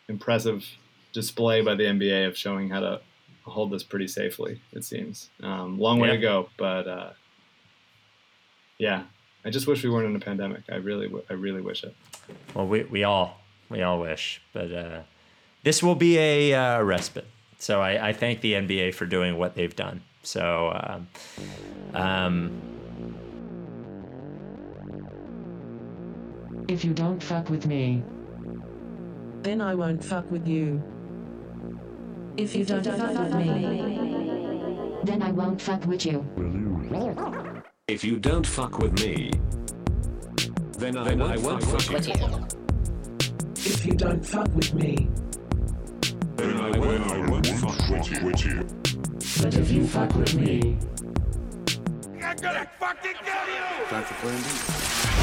[0.07, 0.67] impressive
[1.15, 3.01] display by the NBA of showing how to
[3.45, 4.61] hold this pretty safely.
[4.73, 6.15] It seems um, long way Yeah.
[6.17, 7.11] to go, but uh,
[8.79, 9.03] yeah,
[9.45, 10.63] I just wish we weren't in a pandemic.
[10.71, 11.95] I really, w- I really wish it.
[12.55, 15.01] Well, we, we all we all wish, but uh,
[15.63, 17.27] this will be a uh, respite.
[17.59, 20.03] So I, I thank the NBA for doing what they've done.
[20.23, 21.09] So um,
[21.95, 22.63] um,
[26.69, 28.03] If you don't fuck with me,
[29.43, 30.83] Then I won't fuck with you.
[32.37, 36.21] if you don't fuck with me, then I won't fuck with you.
[37.89, 39.31] If you don't fuck with me,
[40.77, 42.47] then I, then I won't fuck with you.
[43.57, 45.09] If you don't fuck with me,
[46.37, 48.27] Then I won't, I won't fuck with you.
[48.27, 48.67] With you.
[49.43, 50.77] But if you fuck with me,
[52.23, 53.87] I'm gonna fucking kill you!
[53.89, 55.18] Time for plan B.